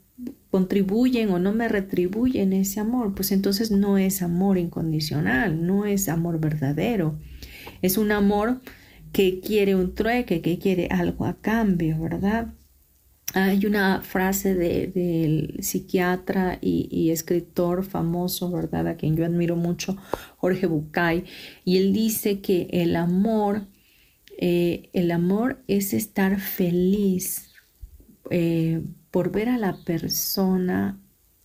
contribuyen 0.50 1.30
o 1.30 1.38
no 1.38 1.52
me 1.52 1.68
retribuyen 1.68 2.52
ese 2.52 2.80
amor, 2.80 3.14
pues 3.14 3.32
entonces 3.32 3.70
no 3.70 3.98
es 3.98 4.22
amor 4.22 4.58
incondicional, 4.58 5.66
no 5.66 5.86
es 5.86 6.08
amor 6.08 6.38
verdadero. 6.38 7.18
Es 7.80 7.98
un 7.98 8.12
amor 8.12 8.60
que 9.12 9.40
quiere 9.40 9.74
un 9.74 9.94
trueque, 9.94 10.40
que 10.40 10.58
quiere 10.58 10.88
algo 10.90 11.26
a 11.26 11.34
cambio, 11.34 11.98
¿verdad? 12.00 12.54
Hay 13.34 13.64
una 13.64 14.02
frase 14.02 14.54
del 14.54 15.56
psiquiatra 15.60 16.58
y, 16.60 17.10
escritor 17.10 17.84
famoso, 17.84 18.50
¿verdad? 18.50 18.88
A 18.88 18.96
quien 18.96 19.16
yo 19.16 19.24
admiro 19.24 19.56
mucho, 19.56 19.96
Jorge 20.36 20.66
Bucay, 20.66 21.24
y 21.64 21.78
él 21.78 21.92
dice 21.92 22.40
que 22.40 22.68
el 22.72 22.96
amor, 22.96 23.66
eh, 24.38 24.90
el 24.92 25.10
amor 25.10 25.62
es 25.66 25.94
estar 25.94 26.40
feliz 26.40 27.52
eh, 28.30 28.82
por 29.10 29.30
ver 29.30 29.48
a 29.48 29.58
la 29.58 29.76
persona 29.84 31.00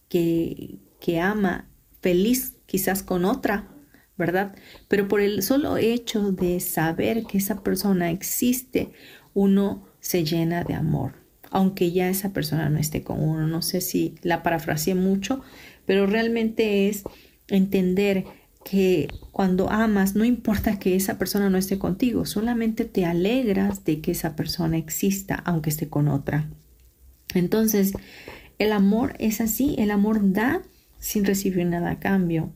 que, 0.09 0.79
que 0.99 1.19
ama 1.19 1.69
feliz 2.01 2.57
quizás 2.65 3.01
con 3.01 3.23
otra, 3.23 3.76
¿verdad? 4.17 4.55
Pero 4.87 5.07
por 5.07 5.21
el 5.21 5.43
solo 5.43 5.77
hecho 5.77 6.31
de 6.31 6.59
saber 6.59 7.23
que 7.23 7.37
esa 7.37 7.63
persona 7.63 8.11
existe, 8.11 8.91
uno 9.33 9.85
se 9.99 10.23
llena 10.23 10.63
de 10.63 10.73
amor, 10.73 11.13
aunque 11.51 11.91
ya 11.91 12.09
esa 12.09 12.33
persona 12.33 12.69
no 12.69 12.79
esté 12.79 13.03
con 13.03 13.21
uno. 13.21 13.47
No 13.47 13.61
sé 13.61 13.81
si 13.81 14.15
la 14.21 14.43
parafraseé 14.43 14.95
mucho, 14.95 15.41
pero 15.85 16.07
realmente 16.07 16.89
es 16.89 17.03
entender 17.47 18.25
que 18.65 19.07
cuando 19.31 19.69
amas, 19.69 20.15
no 20.15 20.25
importa 20.25 20.77
que 20.77 20.95
esa 20.95 21.17
persona 21.17 21.49
no 21.49 21.57
esté 21.57 21.77
contigo, 21.77 22.25
solamente 22.25 22.83
te 22.83 23.05
alegras 23.05 23.85
de 23.85 24.01
que 24.01 24.11
esa 24.11 24.35
persona 24.35 24.77
exista, 24.77 25.35
aunque 25.45 25.69
esté 25.69 25.87
con 25.87 26.09
otra. 26.09 26.49
Entonces, 27.33 27.93
el 28.59 28.71
amor 28.71 29.13
es 29.19 29.39
así, 29.39 29.75
el 29.77 29.91
amor 29.91 30.33
da 30.33 30.63
sin 30.99 31.23
recibir 31.23 31.65
nada 31.65 31.91
a 31.91 31.99
cambio. 31.99 32.51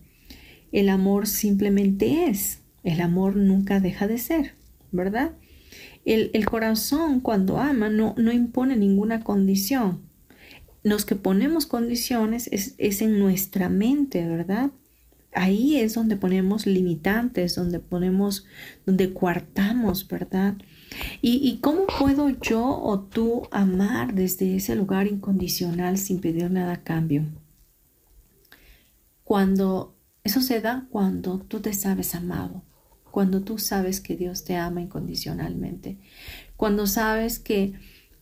El 0.72 0.90
amor 0.90 1.28
simplemente 1.28 2.28
es, 2.28 2.62
el 2.84 3.02
amor 3.02 3.36
nunca 3.36 3.80
deja 3.80 4.08
de 4.08 4.18
ser, 4.18 4.54
¿verdad? 4.92 5.34
El, 6.06 6.46
corazón 6.46 7.20
cuando 7.20 7.60
ama 7.60 7.90
no, 7.90 8.16
no 8.18 8.32
impone 8.32 8.76
ninguna 8.76 9.24
condición. 9.24 10.02
Los 10.84 11.06
que 11.06 11.16
ponemos 11.16 11.68
condiciones 11.68 12.48
es, 12.52 12.74
es 12.80 13.02
en 13.02 13.20
nuestra 13.20 13.70
mente, 13.70 14.28
¿verdad? 14.28 14.72
Ahí 15.34 15.78
es 15.78 15.94
donde 15.94 16.18
ponemos 16.18 16.66
limitantes, 16.66 17.56
donde 17.56 17.80
ponemos, 17.80 18.46
donde 18.86 19.14
coartamos, 19.14 20.08
¿verdad? 20.08 20.56
¿Y, 21.22 21.38
¿Y, 21.48 21.60
cómo 21.60 21.86
puedo 21.88 22.30
yo 22.30 22.66
o 22.66 23.00
tú 23.00 23.44
amar 23.52 24.14
desde 24.14 24.56
ese 24.56 24.76
lugar 24.76 25.08
incondicional 25.08 25.98
sin 25.98 26.20
pedir 26.20 26.52
nada 26.52 26.74
a 26.74 26.84
cambio? 26.84 27.26
Cuando 29.24 29.96
eso 30.24 30.42
se 30.42 30.62
da 30.62 30.88
cuando 30.90 31.40
tú 31.40 31.60
te 31.60 31.74
sabes 31.74 32.16
amado, 32.16 32.64
cuando 33.10 33.42
tú 33.42 33.58
sabes 33.58 34.02
que 34.02 34.16
Dios 34.16 34.44
te 34.44 34.56
ama 34.56 34.82
incondicionalmente, 34.82 35.98
cuando 36.56 36.88
sabes 36.88 37.40
que 37.40 37.74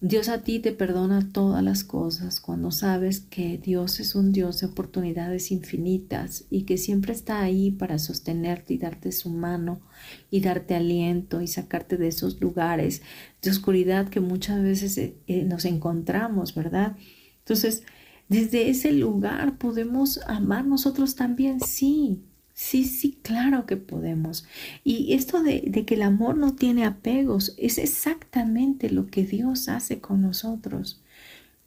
Dios 0.01 0.29
a 0.29 0.43
ti 0.43 0.59
te 0.59 0.71
perdona 0.71 1.29
todas 1.33 1.61
las 1.61 1.83
cosas 1.83 2.39
cuando 2.39 2.71
sabes 2.71 3.19
que 3.19 3.57
Dios 3.57 3.99
es 3.99 4.15
un 4.15 4.31
Dios 4.31 4.61
de 4.61 4.67
oportunidades 4.67 5.51
infinitas 5.51 6.45
y 6.49 6.61
que 6.63 6.77
siempre 6.77 7.11
está 7.11 7.41
ahí 7.41 7.71
para 7.71 7.99
sostenerte 7.99 8.73
y 8.73 8.77
darte 8.77 9.11
su 9.11 9.29
mano 9.29 9.81
y 10.31 10.39
darte 10.39 10.75
aliento 10.75 11.41
y 11.41 11.47
sacarte 11.47 11.97
de 11.97 12.07
esos 12.07 12.39
lugares 12.39 13.01
de 13.41 13.51
oscuridad 13.51 14.07
que 14.07 14.21
muchas 14.21 14.63
veces 14.63 14.97
eh, 14.97 15.17
eh, 15.27 15.43
nos 15.43 15.65
encontramos, 15.65 16.55
¿verdad? 16.55 16.95
Entonces, 17.39 17.83
desde 18.29 18.69
ese 18.69 18.93
lugar 18.93 19.57
podemos 19.57 20.21
amar 20.27 20.65
nosotros 20.65 21.15
también, 21.15 21.59
sí, 21.59 22.21
Sí, 22.61 22.83
sí, 22.83 23.17
claro 23.21 23.65
que 23.65 23.77
podemos. 23.77 24.45
Y 24.83 25.13
esto 25.13 25.41
de, 25.41 25.61
que 25.87 25.93
el 25.95 26.01
amor 26.01 26.35
no 26.35 26.55
tiene 26.55 26.85
apegos 26.85 27.55
es 27.57 27.77
exactamente 27.77 28.89
lo 28.89 29.07
que 29.07 29.23
Dios 29.23 29.69
hace 29.69 30.01
con 30.01 30.21
nosotros. 30.21 31.01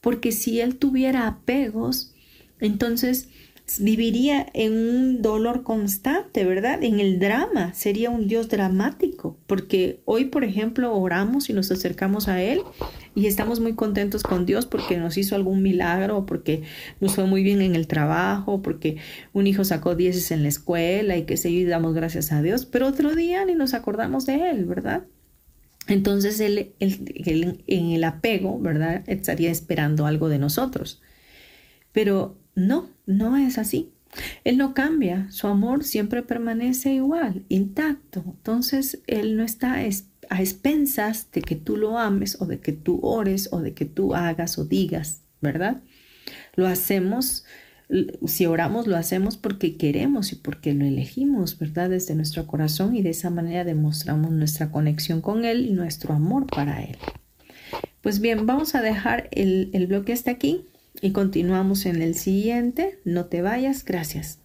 Porque 0.03 0.33
si 0.33 0.61
Él 0.61 0.77
tuviera 0.77 1.27
apegos, 1.27 2.13
entonces 2.61 3.31
viviría 3.79 4.47
en 4.55 4.73
un 4.73 5.23
dolor 5.23 5.63
constante, 5.63 6.45
¿verdad? 6.45 6.83
En 6.83 7.01
el 7.01 7.19
drama, 7.19 7.73
sería 7.75 8.11
un 8.11 8.29
Dios 8.29 8.49
dramático, 8.49 9.39
porque 9.47 10.01
hoy, 10.05 10.27
por 10.27 10.45
ejemplo, 10.45 10.95
oramos 10.95 11.49
y 11.49 11.53
nos 11.53 11.71
acercamos 11.71 12.29
a 12.29 12.43
Él 12.43 12.61
y 13.15 13.27
estamos 13.27 13.61
muy 13.61 13.75
contentos 13.75 14.23
con 14.23 14.47
Dios 14.47 14.67
porque 14.67 14.97
nos 14.97 15.17
hizo 15.17 15.37
algún 15.37 15.63
milagro, 15.63 16.27
porque 16.27 16.63
nos 17.01 17.15
fue 17.15 17.25
muy 17.25 17.43
bien 17.43 17.63
en 17.63 17.75
el 17.75 17.87
trabajo, 17.87 18.63
porque 18.63 18.97
un 19.33 19.47
hijo 19.47 19.65
sacó 19.65 19.95
dieces 19.95 20.31
en 20.31 20.43
la 20.43 20.49
escuela 20.49 21.17
y 21.17 21.25
que 21.25 21.37
se 21.37 21.65
damos 21.65 21.95
gracias 21.95 22.33
a 22.33 22.43
Dios, 22.43 22.67
pero 22.67 22.89
otro 22.89 23.15
día 23.15 23.45
ni 23.45 23.55
nos 23.55 23.75
acordamos 23.75 24.27
de 24.27 24.51
Él, 24.51 24.65
¿verdad? 24.65 25.05
Entonces 25.89 26.39
él, 26.41 26.75
en 26.79 27.91
el 27.91 28.05
apego, 28.05 28.59
¿verdad? 28.61 29.03
Estaría 29.07 29.51
esperando 29.51 30.07
algo 30.07 30.29
de 30.29 30.39
nosotros. 30.39 31.03
Pero 31.93 32.39
no, 32.55 32.91
no 33.07 33.37
es 33.37 33.59
así. 33.59 33.93
Él 34.45 34.59
no 34.59 34.75
cambia, 34.75 35.31
su 35.31 35.47
amor 35.47 35.85
siempre 35.85 36.23
permanece 36.23 36.93
igual, 36.93 37.45
intacto. 37.49 38.23
Entonces, 38.27 39.01
Él 39.07 39.37
no 39.37 39.43
está 39.43 39.75
a 39.75 40.41
expensas 40.41 41.31
de 41.33 41.41
que 41.43 41.57
tú 41.57 41.77
lo 41.77 41.99
ames 41.99 42.41
o 42.41 42.47
de 42.47 42.61
que 42.61 42.73
tú 42.73 43.01
ores 43.03 43.49
o 43.53 43.61
de 43.61 43.73
que 43.73 43.87
tú 43.87 44.15
hagas 44.15 44.59
o 44.59 44.65
digas, 44.65 45.23
¿verdad? 45.41 45.83
Lo 46.55 46.67
hacemos, 46.67 47.45
si 48.27 48.47
oramos, 48.47 48.87
lo 48.87 48.97
hacemos 48.97 49.39
porque 49.39 49.77
queremos 49.77 50.33
y 50.33 50.37
porque 50.37 50.75
lo 50.75 50.85
elegimos, 50.85 51.59
¿verdad? 51.59 51.89
Desde 51.91 52.15
nuestro 52.15 52.47
corazón 52.47 52.95
y 52.95 53.03
de 53.03 53.11
esa 53.11 53.31
manera 53.31 53.65
demostramos 53.65 54.31
nuestra 54.31 54.71
conexión 54.71 55.23
con 55.23 55.45
Él 55.47 55.67
y 55.67 55.73
nuestro 55.73 56.13
amor 56.13 56.47
para 56.47 56.83
Él. 56.83 56.99
Pues 58.03 58.21
bien, 58.21 58.47
vamos 58.47 58.75
a 58.75 58.83
dejar 58.83 59.29
el, 59.33 59.71
el 59.73 59.87
bloque 59.87 60.13
hasta 60.13 60.31
aquí 60.31 60.67
y 61.03 61.13
continuamos 61.13 61.85
en 61.85 62.01
el 62.01 62.15
siguiente. 62.15 63.01
No 63.05 63.27
te 63.27 63.43
vayas, 63.43 63.85
gracias. 63.85 64.39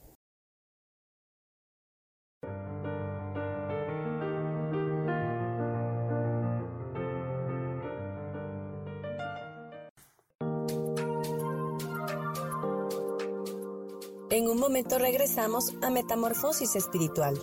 En 14.29 14.49
un 14.49 14.59
momento 14.59 14.97
regresamos 14.97 15.75
a 15.81 15.89
Metamorfosis 15.91 16.75
Espiritual. 16.75 17.35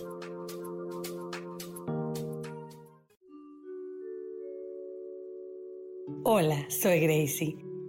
Hola, 6.23 6.65
soy 6.69 6.99
Gracie 6.99 7.74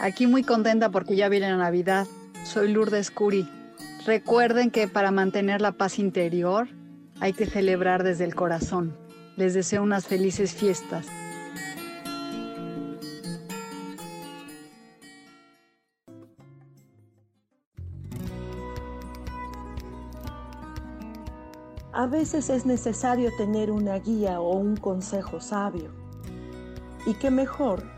Aquí 0.00 0.28
muy 0.28 0.44
contenta 0.44 0.90
porque 0.90 1.16
ya 1.16 1.28
viene 1.28 1.50
la 1.50 1.56
Navidad. 1.56 2.06
Soy 2.44 2.72
Lourdes 2.72 3.10
Curi. 3.10 3.48
Recuerden 4.06 4.70
que 4.70 4.86
para 4.86 5.10
mantener 5.10 5.60
la 5.60 5.72
paz 5.72 5.98
interior 5.98 6.68
hay 7.18 7.32
que 7.32 7.46
celebrar 7.46 8.04
desde 8.04 8.24
el 8.24 8.36
corazón. 8.36 8.96
Les 9.36 9.54
deseo 9.54 9.82
unas 9.82 10.06
felices 10.06 10.52
fiestas. 10.52 11.06
A 21.92 22.06
veces 22.06 22.50
es 22.50 22.64
necesario 22.64 23.32
tener 23.36 23.72
una 23.72 23.98
guía 23.98 24.40
o 24.40 24.56
un 24.56 24.76
consejo 24.76 25.40
sabio. 25.40 25.90
Y 27.04 27.14
qué 27.14 27.32
mejor 27.32 27.97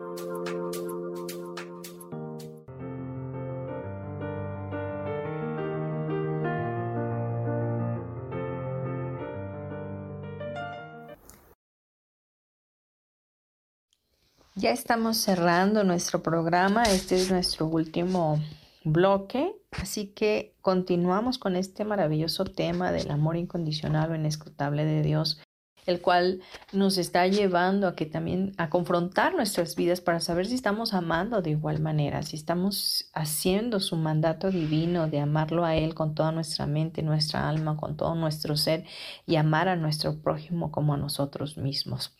Ya 14.61 14.69
estamos 14.69 15.17
cerrando 15.17 15.83
nuestro 15.83 16.21
programa, 16.21 16.83
este 16.83 17.15
es 17.15 17.31
nuestro 17.31 17.65
último 17.65 18.39
bloque, 18.83 19.55
así 19.71 20.13
que 20.13 20.53
continuamos 20.61 21.39
con 21.39 21.55
este 21.55 21.83
maravilloso 21.83 22.45
tema 22.45 22.91
del 22.91 23.09
amor 23.09 23.37
incondicional 23.37 24.11
o 24.11 24.15
inescrutable 24.15 24.85
de 24.85 25.01
Dios, 25.01 25.41
el 25.87 25.99
cual 25.99 26.41
nos 26.73 26.99
está 26.99 27.25
llevando 27.25 27.87
a 27.87 27.95
que 27.95 28.05
también 28.05 28.53
a 28.59 28.69
confrontar 28.69 29.33
nuestras 29.33 29.75
vidas 29.75 29.99
para 29.99 30.19
saber 30.19 30.45
si 30.45 30.53
estamos 30.53 30.93
amando 30.93 31.41
de 31.41 31.49
igual 31.49 31.81
manera, 31.81 32.21
si 32.21 32.35
estamos 32.35 33.09
haciendo 33.15 33.79
su 33.79 33.95
mandato 33.97 34.51
divino 34.51 35.07
de 35.07 35.21
amarlo 35.21 35.65
a 35.65 35.75
Él 35.75 35.95
con 35.95 36.13
toda 36.13 36.31
nuestra 36.31 36.67
mente, 36.67 37.01
nuestra 37.01 37.49
alma, 37.49 37.77
con 37.77 37.97
todo 37.97 38.13
nuestro 38.13 38.55
ser 38.55 38.85
y 39.25 39.37
amar 39.37 39.69
a 39.69 39.75
nuestro 39.75 40.21
prójimo 40.21 40.69
como 40.69 40.93
a 40.93 40.97
nosotros 40.97 41.57
mismos. 41.57 42.15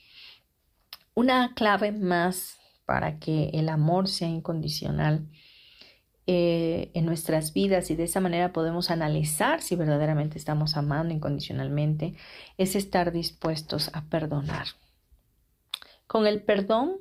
Una 1.13 1.53
clave 1.53 1.91
más 1.91 2.57
para 2.85 3.19
que 3.19 3.49
el 3.53 3.69
amor 3.69 4.07
sea 4.07 4.27
incondicional 4.27 5.27
eh, 6.27 6.91
en 6.93 7.05
nuestras 7.05 7.51
vidas 7.51 7.89
y 7.91 7.95
de 7.95 8.03
esa 8.03 8.21
manera 8.21 8.53
podemos 8.53 8.91
analizar 8.91 9.61
si 9.61 9.75
verdaderamente 9.75 10.37
estamos 10.37 10.77
amando 10.77 11.13
incondicionalmente 11.13 12.15
es 12.57 12.75
estar 12.75 13.11
dispuestos 13.11 13.89
a 13.93 14.05
perdonar. 14.05 14.67
Con 16.07 16.27
el 16.27 16.43
perdón 16.43 16.97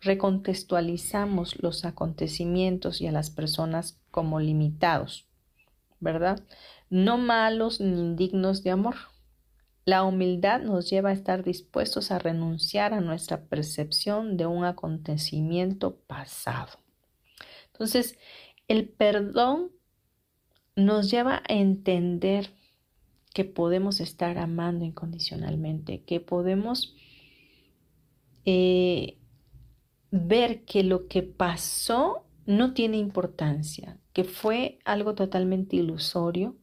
recontextualizamos 0.00 1.60
los 1.62 1.84
acontecimientos 1.84 3.00
y 3.00 3.06
a 3.06 3.12
las 3.12 3.30
personas 3.30 3.98
como 4.10 4.38
limitados, 4.38 5.26
¿verdad? 5.98 6.40
No 6.90 7.18
malos 7.18 7.80
ni 7.80 7.98
indignos 7.98 8.62
de 8.62 8.70
amor. 8.70 8.96
La 9.88 10.04
humildad 10.04 10.60
nos 10.60 10.90
lleva 10.90 11.08
a 11.08 11.14
estar 11.14 11.42
dispuestos 11.42 12.10
a 12.10 12.18
renunciar 12.18 12.92
a 12.92 13.00
nuestra 13.00 13.46
percepción 13.46 14.36
de 14.36 14.44
un 14.44 14.66
acontecimiento 14.66 15.96
pasado. 16.00 16.78
Entonces, 17.72 18.18
el 18.66 18.86
perdón 18.90 19.72
nos 20.76 21.10
lleva 21.10 21.42
a 21.48 21.54
entender 21.54 22.50
que 23.32 23.46
podemos 23.46 24.00
estar 24.00 24.36
amando 24.36 24.84
incondicionalmente, 24.84 26.02
que 26.02 26.20
podemos 26.20 26.94
eh, 28.44 29.16
ver 30.10 30.66
que 30.66 30.82
lo 30.82 31.08
que 31.08 31.22
pasó 31.22 32.26
no 32.44 32.74
tiene 32.74 32.98
importancia, 32.98 33.98
que 34.12 34.24
fue 34.24 34.80
algo 34.84 35.14
totalmente 35.14 35.76
ilusorio, 35.76 36.58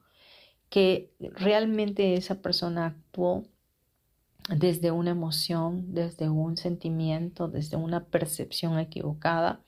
que 0.76 1.16
realmente 1.20 2.16
esa 2.16 2.42
persona 2.42 2.88
actuó 2.88 3.46
desde 4.50 4.92
una 4.92 5.12
emoción, 5.12 5.94
desde 5.94 6.28
un 6.28 6.58
sentimiento, 6.58 7.48
desde 7.48 7.78
una 7.78 8.08
percepción 8.08 8.78
equivocada. 8.78 9.64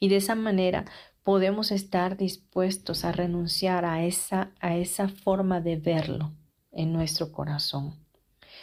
Y 0.00 0.08
de 0.08 0.16
esa 0.16 0.34
manera 0.36 0.86
podemos 1.22 1.70
estar 1.70 2.16
dispuestos 2.16 3.04
a 3.04 3.12
renunciar 3.12 3.84
a 3.84 4.06
esa, 4.06 4.54
a 4.60 4.74
esa 4.74 5.10
forma 5.10 5.60
de 5.60 5.76
verlo 5.76 6.32
en 6.72 6.94
nuestro 6.94 7.30
corazón. 7.30 8.02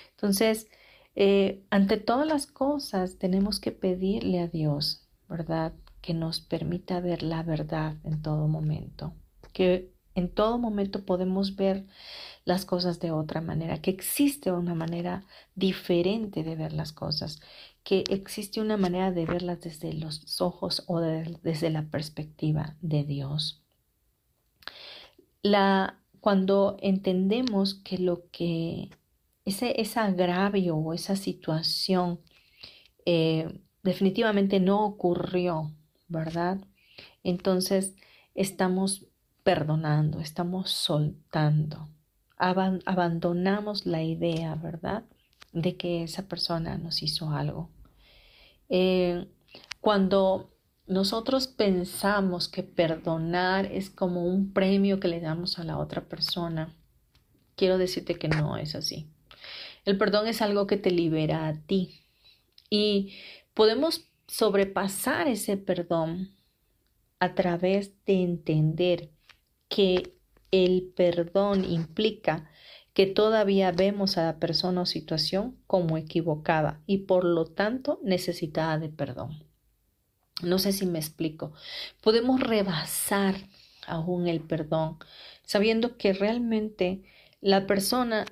Entonces, 0.09 0.67
eh, 1.13 1.67
ante 1.69 1.97
todas 1.97 2.25
las 2.25 2.47
cosas 2.47 3.19
tenemos 3.19 3.59
que 3.59 3.71
pedirle 3.71 4.39
a 4.39 4.47
Dios, 4.47 5.07
¿verdad? 5.29 5.71
Que 6.01 6.15
nos 6.15 6.41
permita 6.41 6.99
ver 6.99 7.21
la 7.21 7.43
verdad 7.43 7.97
en 8.03 8.23
todo 8.23 8.47
momento, 8.47 9.13
que 9.53 9.94
en 10.15 10.29
todo 10.29 10.57
momento 10.57 11.05
podemos 11.05 11.55
ver 11.55 11.85
las 12.45 12.65
cosas 12.65 12.99
de 12.99 13.11
otra 13.11 13.41
manera, 13.41 13.81
que 13.81 13.91
existe 13.91 14.51
una 14.51 14.75
manera 14.75 15.25
diferente 15.55 16.43
de 16.43 16.55
ver 16.55 16.73
las 16.73 16.93
cosas, 16.93 17.41
que 17.83 18.03
existe 18.09 18.61
una 18.61 18.77
manera 18.77 19.11
de 19.11 19.25
verlas 19.25 19.61
desde 19.61 19.93
los 19.93 20.41
ojos 20.41 20.83
o 20.87 20.99
desde 20.99 21.69
la 21.69 21.83
perspectiva 21.83 22.75
de 22.81 23.03
Dios. 23.03 23.61
La, 25.41 25.99
cuando 26.21 26.77
entendemos 26.81 27.75
que 27.75 27.97
lo 27.97 28.29
que 28.31 28.89
ese, 29.43 29.75
agravio 29.99 30.75
o 30.75 30.93
esa 30.93 31.15
situación 31.15 32.19
eh, 33.05 33.59
definitivamente 33.83 34.59
no 34.59 34.85
ocurrió, 34.85 35.71
¿verdad? 36.07 36.59
Entonces 37.23 37.95
estamos 38.33 39.07
perdonando, 39.45 40.21
estamos 40.21 40.71
soltando, 40.71 41.87
abandonamos 42.35 43.85
la 43.85 44.01
idea, 44.01 44.55
¿verdad? 44.55 45.03
De 45.53 45.77
que 45.77 46.01
esa 46.01 46.27
persona 46.27 46.79
nos 46.79 47.03
hizo 47.03 47.29
algo. 47.29 47.69
Eh, 48.69 49.27
cuando 49.81 50.49
nosotros 50.87 51.45
pensamos 51.45 52.47
que 52.47 52.63
perdonar 52.63 53.67
es 53.67 53.91
como 53.91 54.25
un 54.25 54.51
premio 54.51 54.99
que 54.99 55.09
le 55.09 55.21
damos 55.21 55.59
a 55.59 55.63
la 55.63 55.77
otra 55.77 56.01
persona, 56.01 56.73
quiero 57.55 57.77
decirte 57.77 58.15
que 58.15 58.27
no 58.27 58.57
es 58.57 58.73
así. 58.73 59.07
El 59.85 59.99
perdón 59.99 60.25
es 60.25 60.41
algo 60.41 60.65
que 60.65 60.77
te 60.77 60.89
libera 60.89 61.47
a 61.47 61.53
ti 61.53 62.01
y 62.67 63.13
podemos 63.53 64.09
sobrepasar 64.25 65.27
ese 65.27 65.55
perdón 65.55 66.31
a 67.19 67.35
través 67.35 67.93
de 68.05 68.23
entender 68.23 69.14
que 69.69 70.13
el 70.51 70.93
perdón 70.95 71.63
implica 71.65 72.49
que 72.93 73.05
todavía 73.05 73.71
vemos 73.71 74.17
a 74.17 74.23
la 74.23 74.39
persona 74.39 74.81
o 74.81 74.85
situación 74.85 75.57
como 75.67 75.97
equivocada 75.97 76.81
y 76.85 76.99
por 76.99 77.25
lo 77.25 77.45
tanto 77.45 77.99
necesitada 78.03 78.79
de 78.79 78.89
perdón. 78.89 79.43
No 80.41 80.59
sé 80.59 80.71
si 80.71 80.85
me 80.85 80.99
explico. 80.99 81.53
Podemos 82.01 82.39
rebasar 82.39 83.35
aún 83.85 84.27
el 84.27 84.41
perdón 84.41 84.97
sabiendo 85.43 85.97
que 85.97 86.13
realmente 86.13 87.03
la 87.41 87.67
persona 87.67 88.25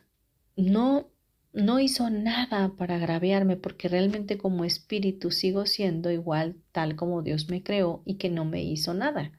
no 0.56 1.10
no 1.54 1.80
hizo 1.80 2.10
nada 2.10 2.76
para 2.78 2.96
agraviarme 2.96 3.58
porque 3.58 3.88
realmente 3.88 4.40
como 4.40 4.66
espíritu 4.66 5.30
sigo 5.30 5.68
siendo 5.68 6.10
igual 6.10 6.56
tal 6.72 6.96
como 6.96 7.22
Dios 7.22 7.48
me 7.48 7.62
creó 7.62 8.02
y 8.06 8.16
que 8.16 8.32
no 8.32 8.44
me 8.44 8.64
hizo 8.64 8.96
nada. 8.96 9.32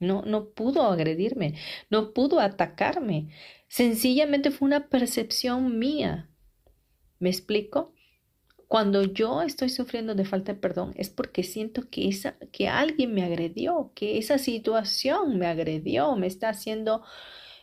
No, 0.00 0.22
no 0.22 0.50
pudo 0.50 0.84
agredirme, 0.84 1.54
no 1.90 2.12
pudo 2.12 2.40
atacarme. 2.40 3.28
Sencillamente 3.68 4.50
fue 4.50 4.66
una 4.66 4.88
percepción 4.88 5.78
mía. 5.78 6.28
¿Me 7.18 7.28
explico? 7.30 7.92
Cuando 8.68 9.02
yo 9.02 9.42
estoy 9.42 9.70
sufriendo 9.70 10.14
de 10.14 10.26
falta 10.26 10.52
de 10.52 10.60
perdón 10.60 10.92
es 10.96 11.08
porque 11.08 11.42
siento 11.42 11.88
que, 11.88 12.08
esa, 12.08 12.36
que 12.52 12.68
alguien 12.68 13.14
me 13.14 13.24
agredió, 13.24 13.92
que 13.94 14.18
esa 14.18 14.38
situación 14.38 15.38
me 15.38 15.46
agredió, 15.46 16.14
me 16.16 16.26
está 16.26 16.50
haciendo 16.50 17.02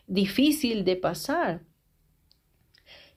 difícil 0.08 0.84
de 0.84 0.96
pasar. 0.96 1.62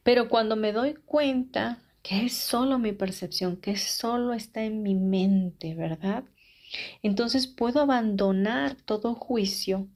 Pero 0.03 0.29
cuando 0.29 0.55
me 0.55 0.73
doy 0.73 0.95
cuenta 0.95 1.79
que 2.03 2.27
es 2.27 2.35
solo 2.35 2.79
mi 2.79 2.93
percepción, 2.93 3.57
que 3.57 3.77
solo 3.77 4.33
está 4.35 4.65
en 4.65 4.83
mi 4.83 4.95
mente, 4.95 5.75
¿verdad? 5.75 6.25
Entonces 7.03 7.47
puedo 7.47 7.81
abandonar 7.81 8.75
todo 8.75 9.15
juicio 9.15 9.89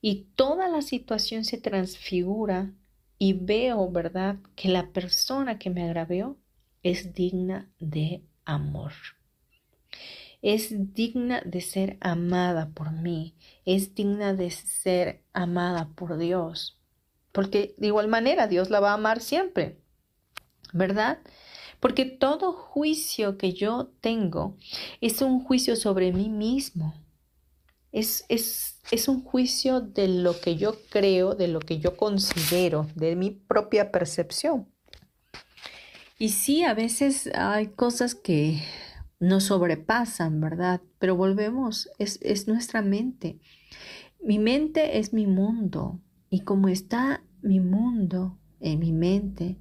y 0.00 0.26
toda 0.34 0.68
la 0.68 0.82
situación 0.82 1.44
se 1.44 1.58
transfigura 1.58 2.72
y 3.18 3.34
veo, 3.34 3.90
¿verdad?, 3.90 4.36
que 4.56 4.68
la 4.68 4.92
persona 4.92 5.58
que 5.58 5.70
me 5.70 5.84
agravió 5.84 6.38
es 6.82 7.14
digna 7.14 7.70
de 7.78 8.22
amor. 8.44 8.92
Es 10.42 10.94
digna 10.94 11.42
de 11.44 11.60
ser 11.60 11.98
amada 12.00 12.70
por 12.70 12.92
mí, 12.92 13.34
es 13.66 13.94
digna 13.94 14.32
de 14.32 14.50
ser 14.50 15.22
amada 15.34 15.90
por 15.94 16.16
Dios 16.16 16.80
porque 17.32 17.74
de 17.78 17.88
igual 17.88 18.08
manera 18.08 18.46
Dios 18.48 18.70
la 18.70 18.80
va 18.80 18.90
a 18.90 18.94
amar 18.94 19.20
siempre, 19.20 19.78
¿verdad? 20.72 21.18
Porque 21.80 22.04
todo 22.04 22.52
juicio 22.52 23.38
que 23.38 23.52
yo 23.52 23.90
tengo 24.00 24.56
es 25.00 25.22
un 25.22 25.42
juicio 25.42 25.76
sobre 25.76 26.12
mí 26.12 26.28
mismo. 26.28 26.94
Es, 27.90 28.24
es, 28.28 28.78
es, 28.92 29.08
un 29.08 29.24
juicio 29.24 29.80
de 29.80 30.06
lo 30.06 30.38
que 30.40 30.56
yo 30.56 30.76
creo, 30.90 31.34
de 31.34 31.48
lo 31.48 31.58
que 31.58 31.80
yo 31.80 31.96
considero, 31.96 32.86
de 32.94 33.16
mi 33.16 33.30
propia 33.30 33.90
percepción. 33.90 34.68
Y 36.18 36.28
sí, 36.28 36.62
a 36.62 36.74
veces 36.74 37.28
hay 37.34 37.68
cosas 37.68 38.14
que 38.14 38.62
nos 39.18 39.44
sobrepasan, 39.44 40.40
¿verdad? 40.40 40.82
Pero 40.98 41.16
volvemos, 41.16 41.88
es, 41.98 42.20
es 42.22 42.46
nuestra 42.46 42.80
mente. 42.82 43.40
Mi 44.22 44.38
mente 44.38 44.98
es 44.98 45.12
mi 45.12 45.26
mundo, 45.26 46.00
y 46.28 46.40
como 46.40 46.68
está 46.68 47.24
mi 47.42 47.58
mundo 47.58 48.38
en 48.60 48.78
mi 48.78 48.92
mente, 48.92 49.56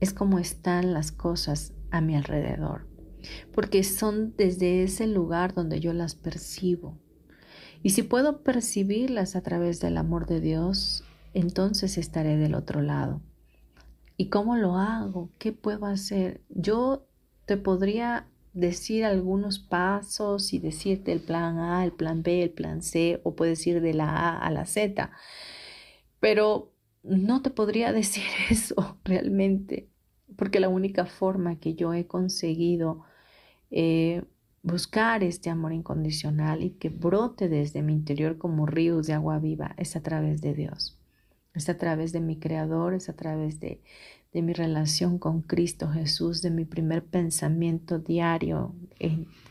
es 0.00 0.12
como 0.12 0.38
están 0.38 0.92
las 0.92 1.12
cosas 1.12 1.72
a 1.90 2.00
mi 2.00 2.16
alrededor, 2.16 2.86
porque 3.52 3.82
son 3.84 4.34
desde 4.36 4.82
ese 4.82 5.06
lugar 5.06 5.54
donde 5.54 5.80
yo 5.80 5.92
las 5.92 6.14
percibo. 6.14 6.98
Y 7.82 7.90
si 7.90 8.02
puedo 8.02 8.42
percibirlas 8.42 9.36
a 9.36 9.42
través 9.42 9.80
del 9.80 9.96
amor 9.96 10.26
de 10.26 10.40
Dios, 10.40 11.04
entonces 11.34 11.98
estaré 11.98 12.36
del 12.36 12.54
otro 12.54 12.82
lado. 12.82 13.20
¿Y 14.16 14.28
cómo 14.28 14.56
lo 14.56 14.76
hago? 14.76 15.30
¿Qué 15.38 15.52
puedo 15.52 15.86
hacer? 15.86 16.40
Yo 16.48 17.06
te 17.44 17.56
podría 17.56 18.26
decir 18.54 19.04
algunos 19.04 19.58
pasos 19.58 20.54
y 20.54 20.58
decirte 20.58 21.12
el 21.12 21.20
plan 21.20 21.58
A, 21.58 21.84
el 21.84 21.92
plan 21.92 22.22
B, 22.22 22.42
el 22.42 22.50
plan 22.50 22.82
C, 22.82 23.20
o 23.22 23.36
puedes 23.36 23.66
ir 23.66 23.82
de 23.82 23.92
la 23.92 24.08
A 24.08 24.38
a 24.38 24.50
la 24.50 24.64
Z. 24.64 25.10
Pero 26.20 26.72
no 27.08 27.42
te 27.42 27.50
podría 27.50 27.92
decir 27.92 28.24
eso 28.50 28.98
realmente, 29.04 29.88
porque 30.36 30.60
la 30.60 30.68
única 30.68 31.06
forma 31.06 31.58
que 31.58 31.74
yo 31.74 31.94
he 31.94 32.06
conseguido 32.06 33.04
eh, 33.70 34.22
buscar 34.62 35.22
este 35.22 35.50
amor 35.50 35.72
incondicional 35.72 36.62
y 36.62 36.70
que 36.70 36.88
brote 36.88 37.48
desde 37.48 37.82
mi 37.82 37.92
interior 37.92 38.36
como 38.36 38.66
ríos 38.66 39.06
de 39.06 39.12
agua 39.12 39.38
viva 39.38 39.74
es 39.76 39.96
a 39.96 40.02
través 40.02 40.40
de 40.40 40.54
Dios, 40.54 40.98
es 41.54 41.68
a 41.68 41.78
través 41.78 42.12
de 42.12 42.20
mi 42.20 42.36
Creador, 42.38 42.94
es 42.94 43.08
a 43.08 43.14
través 43.14 43.60
de, 43.60 43.80
de 44.32 44.42
mi 44.42 44.52
relación 44.52 45.18
con 45.18 45.40
Cristo 45.40 45.88
Jesús, 45.88 46.42
de 46.42 46.50
mi 46.50 46.64
primer 46.64 47.04
pensamiento 47.04 47.98
diario, 47.98 48.74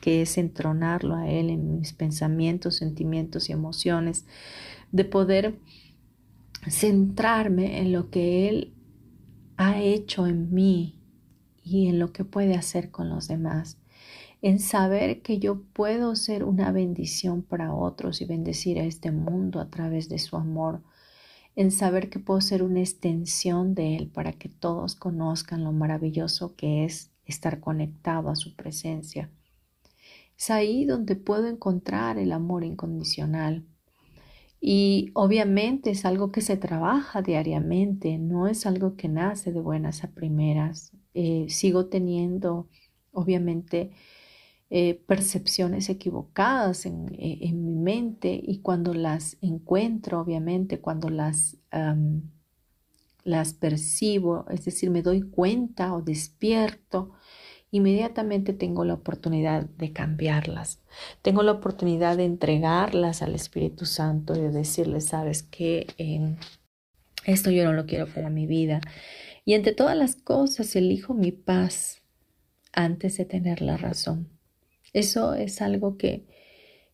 que 0.01 0.21
es 0.21 0.37
entronarlo 0.37 1.15
a 1.15 1.29
Él 1.29 1.49
en 1.49 1.79
mis 1.79 1.93
pensamientos, 1.93 2.75
sentimientos 2.75 3.49
y 3.49 3.53
emociones, 3.53 4.25
de 4.91 5.05
poder 5.05 5.57
centrarme 6.69 7.79
en 7.81 7.91
lo 7.91 8.09
que 8.09 8.49
Él 8.49 8.73
ha 9.57 9.81
hecho 9.81 10.27
en 10.27 10.53
mí 10.53 10.99
y 11.63 11.87
en 11.87 11.99
lo 11.99 12.11
que 12.11 12.25
puede 12.25 12.55
hacer 12.55 12.91
con 12.91 13.09
los 13.09 13.27
demás, 13.27 13.77
en 14.41 14.59
saber 14.59 15.21
que 15.21 15.39
yo 15.39 15.61
puedo 15.73 16.15
ser 16.15 16.43
una 16.43 16.71
bendición 16.71 17.41
para 17.41 17.73
otros 17.73 18.21
y 18.21 18.25
bendecir 18.25 18.79
a 18.79 18.83
este 18.83 19.11
mundo 19.11 19.59
a 19.59 19.69
través 19.69 20.09
de 20.09 20.19
su 20.19 20.35
amor, 20.35 20.81
en 21.55 21.71
saber 21.71 22.09
que 22.09 22.19
puedo 22.19 22.41
ser 22.41 22.63
una 22.63 22.81
extensión 22.81 23.75
de 23.75 23.95
Él 23.95 24.07
para 24.07 24.33
que 24.33 24.49
todos 24.49 24.95
conozcan 24.95 25.63
lo 25.63 25.71
maravilloso 25.71 26.55
que 26.55 26.83
es 26.83 27.11
estar 27.25 27.59
conectado 27.59 28.29
a 28.29 28.35
su 28.35 28.55
presencia. 28.55 29.29
Es 30.37 30.49
ahí 30.49 30.83
donde 30.85 31.15
puedo 31.15 31.47
encontrar 31.47 32.17
el 32.17 32.33
amor 32.33 32.65
incondicional 32.65 33.63
y 34.67 35.11
obviamente 35.13 35.91
es 35.91 36.05
algo 36.05 36.31
que 36.31 36.41
se 36.41 36.57
trabaja 36.57 37.21
diariamente, 37.21 38.17
no 38.17 38.47
es 38.47 38.65
algo 38.65 38.95
que 38.95 39.07
nace 39.07 39.51
de 39.51 39.61
buenas 39.61 40.03
a 40.03 40.07
primeras. 40.07 40.91
Eh, 41.13 41.45
sigo 41.49 41.85
teniendo, 41.85 42.67
obviamente, 43.11 43.91
eh, 44.71 44.95
percepciones 45.05 45.87
equivocadas 45.89 46.87
en, 46.87 47.05
mi 47.63 47.75
mente 47.75 48.41
y 48.43 48.61
cuando 48.61 48.95
las 48.95 49.37
encuentro, 49.39 50.21
obviamente, 50.21 50.79
cuando 50.81 51.09
las, 51.09 51.57
las 53.23 53.53
percibo, 53.53 54.47
es 54.49 54.65
decir, 54.65 54.89
me 54.89 55.03
doy 55.03 55.21
cuenta 55.21 55.93
o 55.93 56.01
despierto, 56.01 57.11
inmediatamente 57.71 58.53
tengo 58.53 58.85
la 58.85 58.93
oportunidad 58.93 59.63
de 59.63 59.91
cambiarlas. 59.91 60.81
Tengo 61.21 61.43
la 61.43 61.53
oportunidad 61.53 62.17
de 62.17 62.25
entregarlas 62.25 63.21
al 63.21 63.35
Espíritu 63.35 63.85
Santo 63.85 64.35
y 64.35 64.41
de 64.41 64.51
decirle, 64.51 65.01
sabes 65.01 65.43
que 65.43 65.87
esto 67.25 67.51
yo 67.51 67.65
no 67.65 67.73
lo 67.73 67.85
quiero 67.85 68.07
para 68.07 68.29
mi 68.29 68.47
vida. 68.47 68.81
Y 69.43 69.53
entre 69.53 69.73
todas 69.73 69.97
las 69.97 70.15
cosas 70.15 70.75
elijo 70.75 71.13
mi 71.13 71.31
paz 71.31 72.01
antes 72.71 73.17
de 73.17 73.25
tener 73.25 73.61
la 73.61 73.77
razón. 73.77 74.29
Eso 74.93 75.33
es 75.33 75.61
algo 75.61 75.97
que, 75.97 76.25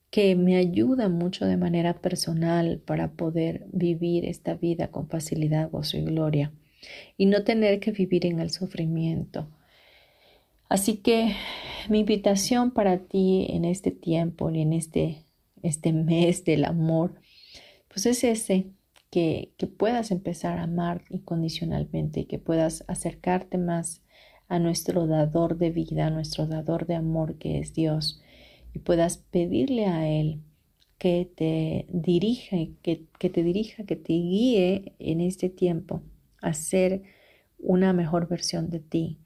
que 0.09 0.35
me 0.35 0.57
ayuda 0.57 1.07
mucho 1.07 1.45
de 1.45 1.57
manera 1.57 2.01
personal 2.01 2.81
para 2.85 3.13
poder 3.13 3.67
vivir 3.71 4.25
esta 4.25 4.55
vida 4.55 4.89
con 4.89 5.07
facilidad, 5.07 5.69
gozo 5.69 5.97
y 5.97 6.03
gloria 6.03 6.51
y 7.17 7.27
no 7.27 7.43
tener 7.43 7.79
que 7.79 7.91
vivir 7.91 8.25
en 8.25 8.39
el 8.39 8.49
sufrimiento 8.49 9.47
Así 10.71 10.95
que 10.95 11.35
mi 11.89 11.99
invitación 11.99 12.71
para 12.71 12.99
ti 12.99 13.45
en 13.49 13.65
este 13.65 13.91
tiempo 13.91 14.49
y 14.51 14.61
en 14.61 14.71
este, 14.71 15.25
este 15.63 15.91
mes 15.91 16.45
del 16.45 16.63
amor, 16.63 17.15
pues 17.89 18.05
es 18.05 18.23
ese, 18.23 18.67
que, 19.09 19.51
que 19.57 19.67
puedas 19.67 20.11
empezar 20.11 20.59
a 20.59 20.63
amar 20.63 21.03
incondicionalmente 21.09 22.25
que 22.25 22.39
puedas 22.39 22.85
acercarte 22.87 23.57
más 23.57 24.01
a 24.47 24.59
nuestro 24.59 25.07
dador 25.07 25.57
de 25.57 25.71
vida, 25.71 26.07
a 26.07 26.09
nuestro 26.09 26.47
dador 26.47 26.87
de 26.87 26.95
amor 26.95 27.37
que 27.37 27.59
es 27.59 27.73
Dios, 27.73 28.21
y 28.73 28.79
puedas 28.79 29.17
pedirle 29.17 29.87
a 29.87 30.07
Él 30.07 30.39
que 30.97 31.29
te 31.35 31.85
dirija, 31.89 32.55
que, 32.81 33.07
que 33.19 33.29
te 33.29 33.43
dirija, 33.43 33.83
que 33.83 33.97
te 33.97 34.13
guíe 34.13 34.93
en 34.99 35.19
este 35.19 35.49
tiempo 35.49 36.01
a 36.41 36.53
ser 36.53 37.03
una 37.59 37.91
mejor 37.91 38.29
versión 38.29 38.69
de 38.69 38.79
ti 38.79 39.17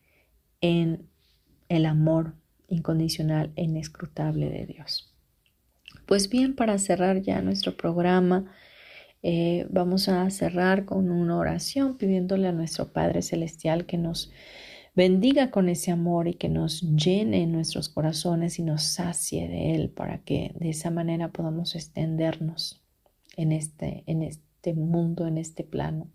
en 0.60 1.08
el 1.70 1.86
amor 1.86 2.34
incondicional 2.68 3.51
e 3.55 3.63
inescrutable 3.63 4.49
de 4.49 4.66
Dios. 4.66 5.13
Pues 6.05 6.30
bien, 6.30 6.55
para 6.55 6.78
cerrar 6.78 7.22
ya 7.22 7.41
nuestro 7.41 7.76
programa, 7.76 8.51
eh, 9.24 9.66
vamos 9.70 10.07
a 10.07 10.30
cerrar 10.30 10.86
con 10.86 11.09
una 11.09 11.38
oración 11.38 11.97
pidiéndole 11.97 12.47
a 12.47 12.51
nuestro 12.51 12.89
Padre 12.91 13.22
Celestial 13.22 13.86
que 13.86 13.97
nos 13.97 14.32
bendiga 14.93 15.51
con 15.51 15.68
ese 15.68 15.91
amor 15.91 16.28
y 16.28 16.36
que 16.36 16.47
nos 16.47 16.82
llene 16.82 17.47
nuestros 17.47 17.89
corazones 17.89 18.59
y 18.59 18.63
nos 18.63 18.84
sacie 18.84 19.47
de 19.47 19.76
Él 19.76 19.89
para 19.89 20.20
que 20.20 20.51
de 20.59 20.70
esa 20.70 20.91
manera 20.91 21.32
podamos 21.32 21.76
extendernos 21.76 22.84
en 23.36 23.51
este, 23.51 24.03
en 24.05 24.22
este 24.22 24.74
mundo, 24.74 25.28
en 25.28 25.38
este 25.38 25.63
plano. 25.63 26.07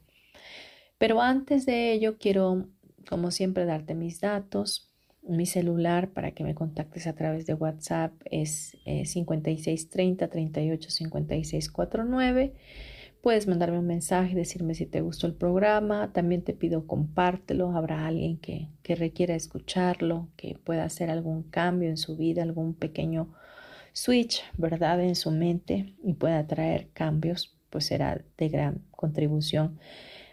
Pero 0.98 1.20
antes 1.20 1.66
de 1.66 1.92
ello, 1.92 2.16
quiero, 2.18 2.68
como 3.08 3.30
siempre, 3.30 3.64
darte 3.64 3.94
mis 3.94 4.20
datos 4.20 4.89
mi 5.22 5.46
celular 5.46 6.10
para 6.10 6.32
que 6.32 6.44
me 6.44 6.54
contactes 6.54 7.06
a 7.06 7.14
través 7.14 7.46
de 7.46 7.54
WhatsApp 7.54 8.12
es 8.24 8.76
5630 8.84 10.28
38 10.28 10.90
56 10.90 11.70
49. 11.70 12.54
Puedes 13.22 13.46
mandarme 13.46 13.78
un 13.78 13.86
mensaje, 13.86 14.34
decirme 14.34 14.74
si 14.74 14.86
te 14.86 15.02
gustó 15.02 15.26
el 15.26 15.34
programa. 15.34 16.10
También 16.12 16.42
te 16.42 16.54
pido 16.54 16.86
compártelo. 16.86 17.76
Habrá 17.76 18.06
alguien 18.06 18.38
que, 18.38 18.68
que 18.82 18.94
requiera 18.94 19.34
escucharlo, 19.34 20.28
que 20.36 20.56
pueda 20.64 20.84
hacer 20.84 21.10
algún 21.10 21.42
cambio 21.42 21.90
en 21.90 21.98
su 21.98 22.16
vida, 22.16 22.42
algún 22.42 22.72
pequeño 22.74 23.34
switch, 23.92 24.42
¿verdad? 24.56 25.02
En 25.02 25.14
su 25.14 25.30
mente 25.30 25.94
y 26.02 26.14
pueda 26.14 26.46
traer 26.46 26.88
cambios, 26.94 27.56
pues 27.68 27.86
será 27.86 28.22
de 28.38 28.48
gran 28.48 28.82
contribución. 28.90 29.78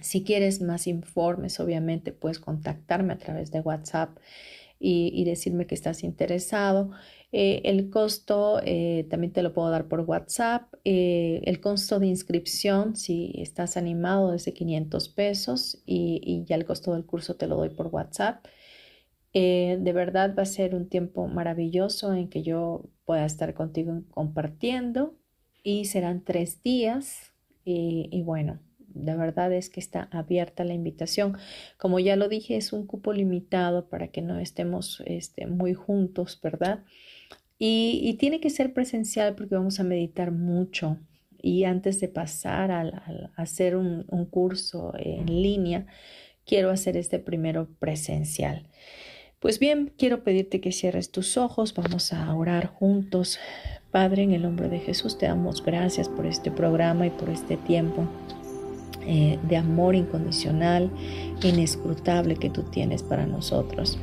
Si 0.00 0.24
quieres 0.24 0.62
más 0.62 0.86
informes, 0.86 1.60
obviamente 1.60 2.12
puedes 2.12 2.38
contactarme 2.38 3.12
a 3.12 3.18
través 3.18 3.50
de 3.50 3.60
WhatsApp 3.60 4.16
y 4.84 5.22
decirme 5.24 5.66
que 5.66 5.76
estás 5.76 6.02
interesado. 6.02 6.90
Eh, 7.34 7.62
el 7.64 7.88
costo 7.88 8.60
eh, 8.62 9.06
también 9.08 9.32
te 9.32 9.42
lo 9.42 9.54
puedo 9.54 9.70
dar 9.70 9.88
por 9.88 10.00
WhatsApp. 10.00 10.74
Eh, 10.84 11.40
el 11.44 11.60
costo 11.60 11.98
de 11.98 12.06
inscripción, 12.06 12.94
si 12.94 13.32
estás 13.38 13.78
animado, 13.78 14.34
es 14.34 14.44
de 14.44 14.52
500 14.52 15.08
pesos 15.08 15.82
y, 15.86 16.44
ya 16.46 16.56
el 16.56 16.66
costo 16.66 16.92
del 16.92 17.06
curso 17.06 17.36
te 17.36 17.46
lo 17.46 17.56
doy 17.56 17.70
por 17.70 17.86
WhatsApp. 17.86 18.44
de 19.32 19.92
verdad 19.94 20.34
va 20.36 20.42
a 20.42 20.46
ser 20.46 20.74
un 20.74 20.88
tiempo 20.88 21.26
maravilloso 21.26 22.12
en 22.12 22.28
que 22.28 22.42
yo 22.42 22.90
pueda 23.06 23.24
estar 23.24 23.54
contigo 23.54 24.02
compartiendo 24.10 25.14
y 25.62 25.86
serán 25.86 26.22
tres 26.24 26.62
días 26.62 27.32
y, 27.64 28.22
bueno, 28.24 28.58
la 28.94 29.16
verdad 29.16 29.52
es 29.52 29.70
que 29.70 29.80
está 29.80 30.08
abierta 30.10 30.64
la 30.64 30.74
invitación. 30.74 31.38
Como 31.78 31.98
ya 32.00 32.16
lo 32.16 32.28
dije, 32.28 32.56
es 32.56 32.72
un 32.72 32.86
cupo 32.86 33.12
limitado 33.12 33.88
para 33.88 34.08
que 34.08 34.20
no 34.20 34.38
estemos 34.38 35.02
este, 35.06 35.46
muy 35.46 35.74
juntos, 35.74 36.38
¿verdad? 36.42 36.84
Y, 37.58 38.16
tiene 38.18 38.40
que 38.40 38.50
ser 38.50 38.72
presencial 38.72 39.34
porque 39.34 39.54
vamos 39.54 39.78
a 39.78 39.84
meditar 39.84 40.32
mucho. 40.32 40.98
Y 41.40 41.64
antes 41.64 42.00
de 42.00 42.08
pasar 42.08 42.70
a, 42.70 43.04
hacer 43.36 43.76
un, 43.76 44.04
curso 44.30 44.92
en 44.96 45.26
línea, 45.26 45.86
quiero 46.44 46.70
hacer 46.70 46.96
este 46.96 47.18
primero 47.18 47.68
presencial. 47.78 48.68
Pues 49.38 49.58
bien, 49.58 49.92
quiero 49.96 50.22
pedirte 50.22 50.60
que 50.60 50.72
cierres 50.72 51.10
tus 51.10 51.36
ojos, 51.36 51.74
vamos 51.74 52.12
a 52.12 52.34
orar 52.34 52.66
juntos. 52.66 53.38
Padre, 53.90 54.22
en 54.22 54.32
el 54.32 54.42
nombre 54.42 54.68
de 54.68 54.78
Jesús, 54.78 55.18
te 55.18 55.26
damos 55.26 55.64
gracias 55.64 56.08
por 56.08 56.26
este 56.26 56.50
programa 56.50 57.06
y 57.06 57.10
por 57.10 57.28
este 57.28 57.56
tiempo 57.56 58.08
eh, 59.04 59.40
de 59.42 59.56
amor 59.56 59.96
incondicional, 59.96 60.88
inescrutable 61.42 62.36
que 62.36 62.50
tú 62.50 62.62
tienes 62.62 63.02
para 63.02 63.26
nosotros. 63.26 63.98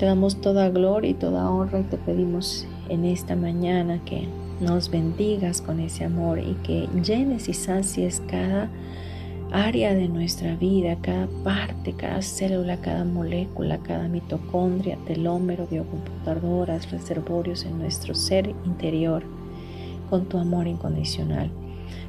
Te 0.00 0.06
damos 0.06 0.40
toda 0.40 0.68
gloria 0.70 1.10
y 1.10 1.14
toda 1.14 1.48
honra 1.48 1.78
y 1.80 1.84
te 1.84 1.96
pedimos 1.96 2.66
en 2.88 3.04
esta 3.04 3.36
mañana 3.36 4.00
que 4.04 4.28
nos 4.60 4.90
bendigas 4.90 5.60
con 5.60 5.80
ese 5.80 6.04
amor 6.04 6.38
y 6.38 6.54
que 6.62 6.88
llenes 7.02 7.48
y 7.48 7.54
sacies 7.54 8.22
cada 8.28 8.70
área 9.52 9.94
de 9.94 10.08
nuestra 10.08 10.56
vida, 10.56 10.96
cada 11.02 11.28
parte, 11.44 11.92
cada 11.92 12.22
célula, 12.22 12.78
cada 12.80 13.04
molécula, 13.04 13.78
cada 13.78 14.08
mitocondria, 14.08 14.96
telómero, 15.06 15.66
biocomputadoras, 15.66 16.90
reservorios 16.90 17.64
en 17.64 17.78
nuestro 17.78 18.14
ser 18.14 18.54
interior 18.64 19.22
con 20.08 20.26
tu 20.26 20.38
amor 20.38 20.66
incondicional. 20.66 21.50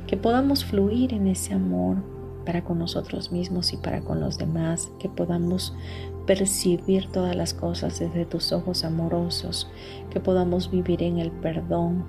Que 0.07 0.15
podamos 0.15 0.63
fluir 0.63 1.13
en 1.13 1.28
ese 1.28 1.53
amor 1.53 1.97
para 2.45 2.63
con 2.63 2.80
nosotros 2.80 3.32
mismos 3.32 3.74
y 3.74 3.78
para 3.78 4.01
con 4.01 4.19
los 4.19 4.38
demás, 4.38 4.91
que 4.99 5.09
podamos 5.09 5.74
percibir 6.26 7.07
todas 7.11 7.36
las 7.36 7.53
cosas 7.53 7.99
desde 7.99 8.26
tus 8.26 8.51
ojos 8.51 8.84
amorosos, 8.84 9.69
que 10.09 10.19
podamos 10.19 10.71
vivir 10.71 11.03
en 11.03 11.19
el 11.19 11.32
perdón, 11.32 12.05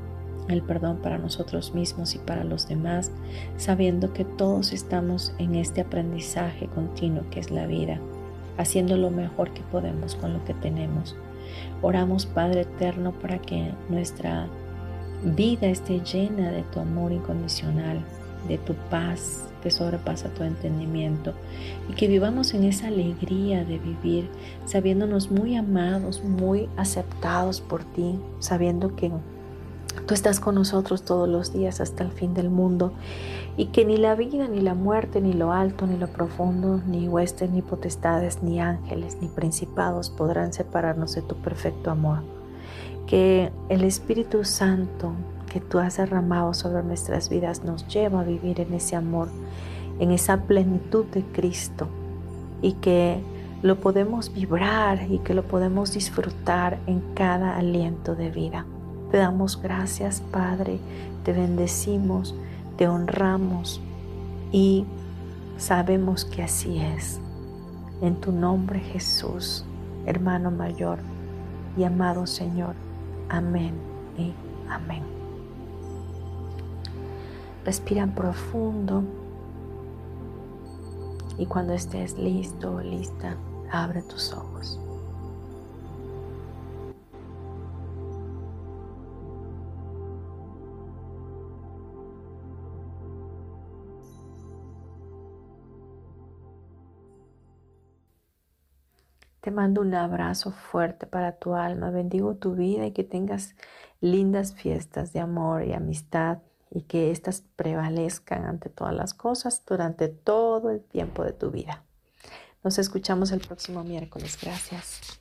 el 0.49 0.63
perdón 0.63 0.99
para 1.03 1.19
nosotros 1.19 1.75
mismos 1.75 2.15
y 2.15 2.19
para 2.19 2.45
los 2.45 2.69
demás, 2.69 3.11
sabiendo 3.57 4.13
que 4.13 4.25
todos 4.25 4.73
estamos 4.73 5.35
en 5.39 5.55
este 5.55 5.81
aprendizaje 5.81 6.67
continuo 6.69 7.25
que 7.31 7.41
es 7.41 7.51
la 7.51 7.67
vida, 7.67 7.99
haciendo 8.59 8.97
lo 8.97 9.11
mejor 9.11 9.53
que 9.53 9.63
podemos 9.63 10.15
con 10.15 10.33
lo 10.33 10.45
que 10.45 10.55
tenemos. 10.55 11.17
Oramos, 11.83 12.27
Padre 12.27 12.63
Eterno, 12.63 13.13
para 13.13 13.39
que 13.39 13.73
nuestra 13.89 14.47
vida 15.25 15.67
esté 15.69 16.01
llena 16.01 16.51
de 16.51 16.63
tu 16.65 16.81
amor 16.81 17.13
incondicional, 17.13 18.05
de 18.49 18.59
tu 18.59 18.75
paz 18.91 19.49
que 19.65 19.73
sobrepasa 19.73 20.29
tu 20.29 20.45
entendimiento 20.45 21.33
y 21.91 21.95
que 21.95 22.07
vivamos 22.07 22.55
en 22.55 22.63
esa 22.63 22.87
alegría 22.87 23.65
de 23.65 23.79
vivir, 23.79 24.29
sabiéndonos 24.67 25.33
muy 25.33 25.57
amados, 25.57 26.23
muy 26.23 26.69
aceptados 26.77 27.61
por 27.61 27.83
ti, 27.83 28.21
sabiendo 28.39 28.95
que 28.95 29.11
Tú 30.07 30.13
estás 30.13 30.39
con 30.39 30.57
nosotros 30.57 31.05
todos 31.05 31.29
los 31.29 31.55
días 31.55 31.81
hasta 31.81 32.05
el 32.05 32.11
fin 32.11 32.35
del 32.35 32.51
mundo 32.51 32.93
y 33.57 33.67
que 33.67 33.87
ni 33.87 33.97
la 33.97 34.15
vida, 34.15 34.49
ni 34.49 34.61
la 34.61 34.75
muerte, 34.75 35.21
ni 35.23 35.33
lo 35.33 35.53
alto, 35.53 35.87
ni 35.87 35.97
lo 35.97 36.09
profundo, 36.09 36.83
ni 36.87 37.09
huestes, 37.09 37.49
ni 37.51 37.63
potestades, 37.63 38.43
ni 38.43 38.61
ángeles, 38.61 39.17
ni 39.23 39.29
principados 39.29 40.11
podrán 40.11 40.53
separarnos 40.53 41.15
de 41.15 41.23
tu 41.23 41.37
perfecto 41.37 41.91
amor. 41.91 42.19
Que 43.07 43.51
el 43.71 43.85
Espíritu 43.85 44.45
Santo 44.45 45.13
que 45.55 45.61
tú 45.61 45.79
has 45.79 45.99
derramado 45.99 46.53
sobre 46.53 46.83
nuestras 46.83 47.29
vidas 47.29 47.63
nos 47.63 47.87
lleva 47.87 48.23
a 48.23 48.25
vivir 48.25 48.61
en 48.61 48.75
ese 48.75 48.97
amor, 48.97 49.29
en 50.01 50.11
esa 50.11 50.39
plenitud 50.39 51.05
de 51.05 51.23
Cristo 51.23 51.87
y 52.61 52.73
que 52.73 53.23
lo 53.63 53.79
podemos 53.79 54.35
vibrar 54.35 55.09
y 55.09 55.21
que 55.21 55.33
lo 55.33 55.45
podemos 55.45 55.93
disfrutar 55.93 56.81
en 56.89 57.01
cada 57.15 57.57
aliento 57.57 58.17
de 58.17 58.31
vida. 58.31 58.67
Te 59.13 59.19
damos 59.19 59.63
gracias, 59.63 60.23
Padre, 60.33 60.81
te 61.23 61.33
bendecimos, 61.33 62.35
te 62.77 62.89
honramos 62.89 63.81
y 64.51 64.85
sabemos 65.57 66.25
que 66.25 66.43
así 66.43 66.81
es. 66.81 67.21
En 68.03 68.17
tu 68.17 68.33
nombre, 68.33 68.81
Jesús, 68.81 69.65
hermano 70.05 70.51
mayor 70.51 70.99
y 71.77 71.85
amado 71.85 72.27
Señor. 72.27 72.75
Amén 73.29 73.75
y 74.19 74.33
amén. 74.69 75.14
Respira 77.65 78.07
profundo. 78.07 79.03
Y 81.39 81.47
cuando 81.47 81.73
estés 81.73 82.19
listo 82.19 82.75
o 82.75 82.81
lista, 82.81 83.37
abre 83.73 84.03
tus 84.03 84.33
ojos. 84.33 84.79
Te 99.41 99.51
mando 99.51 99.83
un 99.83 99.95
abrazo 99.95 100.53
fuerte 100.53 101.07
para 101.07 101.33
tu 101.33 101.55
alma, 101.55 101.91
bendigo 101.91 102.37
tu 102.37 102.55
vida 102.55 102.87
y 102.87 102.93
que 102.93 103.05
tengas 103.05 103.55
lindas 104.01 104.55
fiestas 104.55 105.13
de 105.13 105.21
amor 105.21 105.65
y 105.65 105.75
amistad 105.75 106.39
y 106.75 106.83
que 106.83 107.11
éstas 107.13 107.43
prevalezcan 107.57 108.45
ante 108.45 108.69
todas 108.69 108.93
las 108.93 109.15
cosas 109.15 109.63
durante 109.67 110.09
todo 110.09 110.71
el 110.71 110.83
tiempo 110.83 111.25
de 111.25 111.33
tu 111.33 111.51
vida. 111.51 111.85
Nos 112.65 112.79
escuchamos 112.79 113.31
el 113.31 113.41
próximo 113.41 113.85
miércoles. 113.85 114.37
Gracias. 114.43 115.21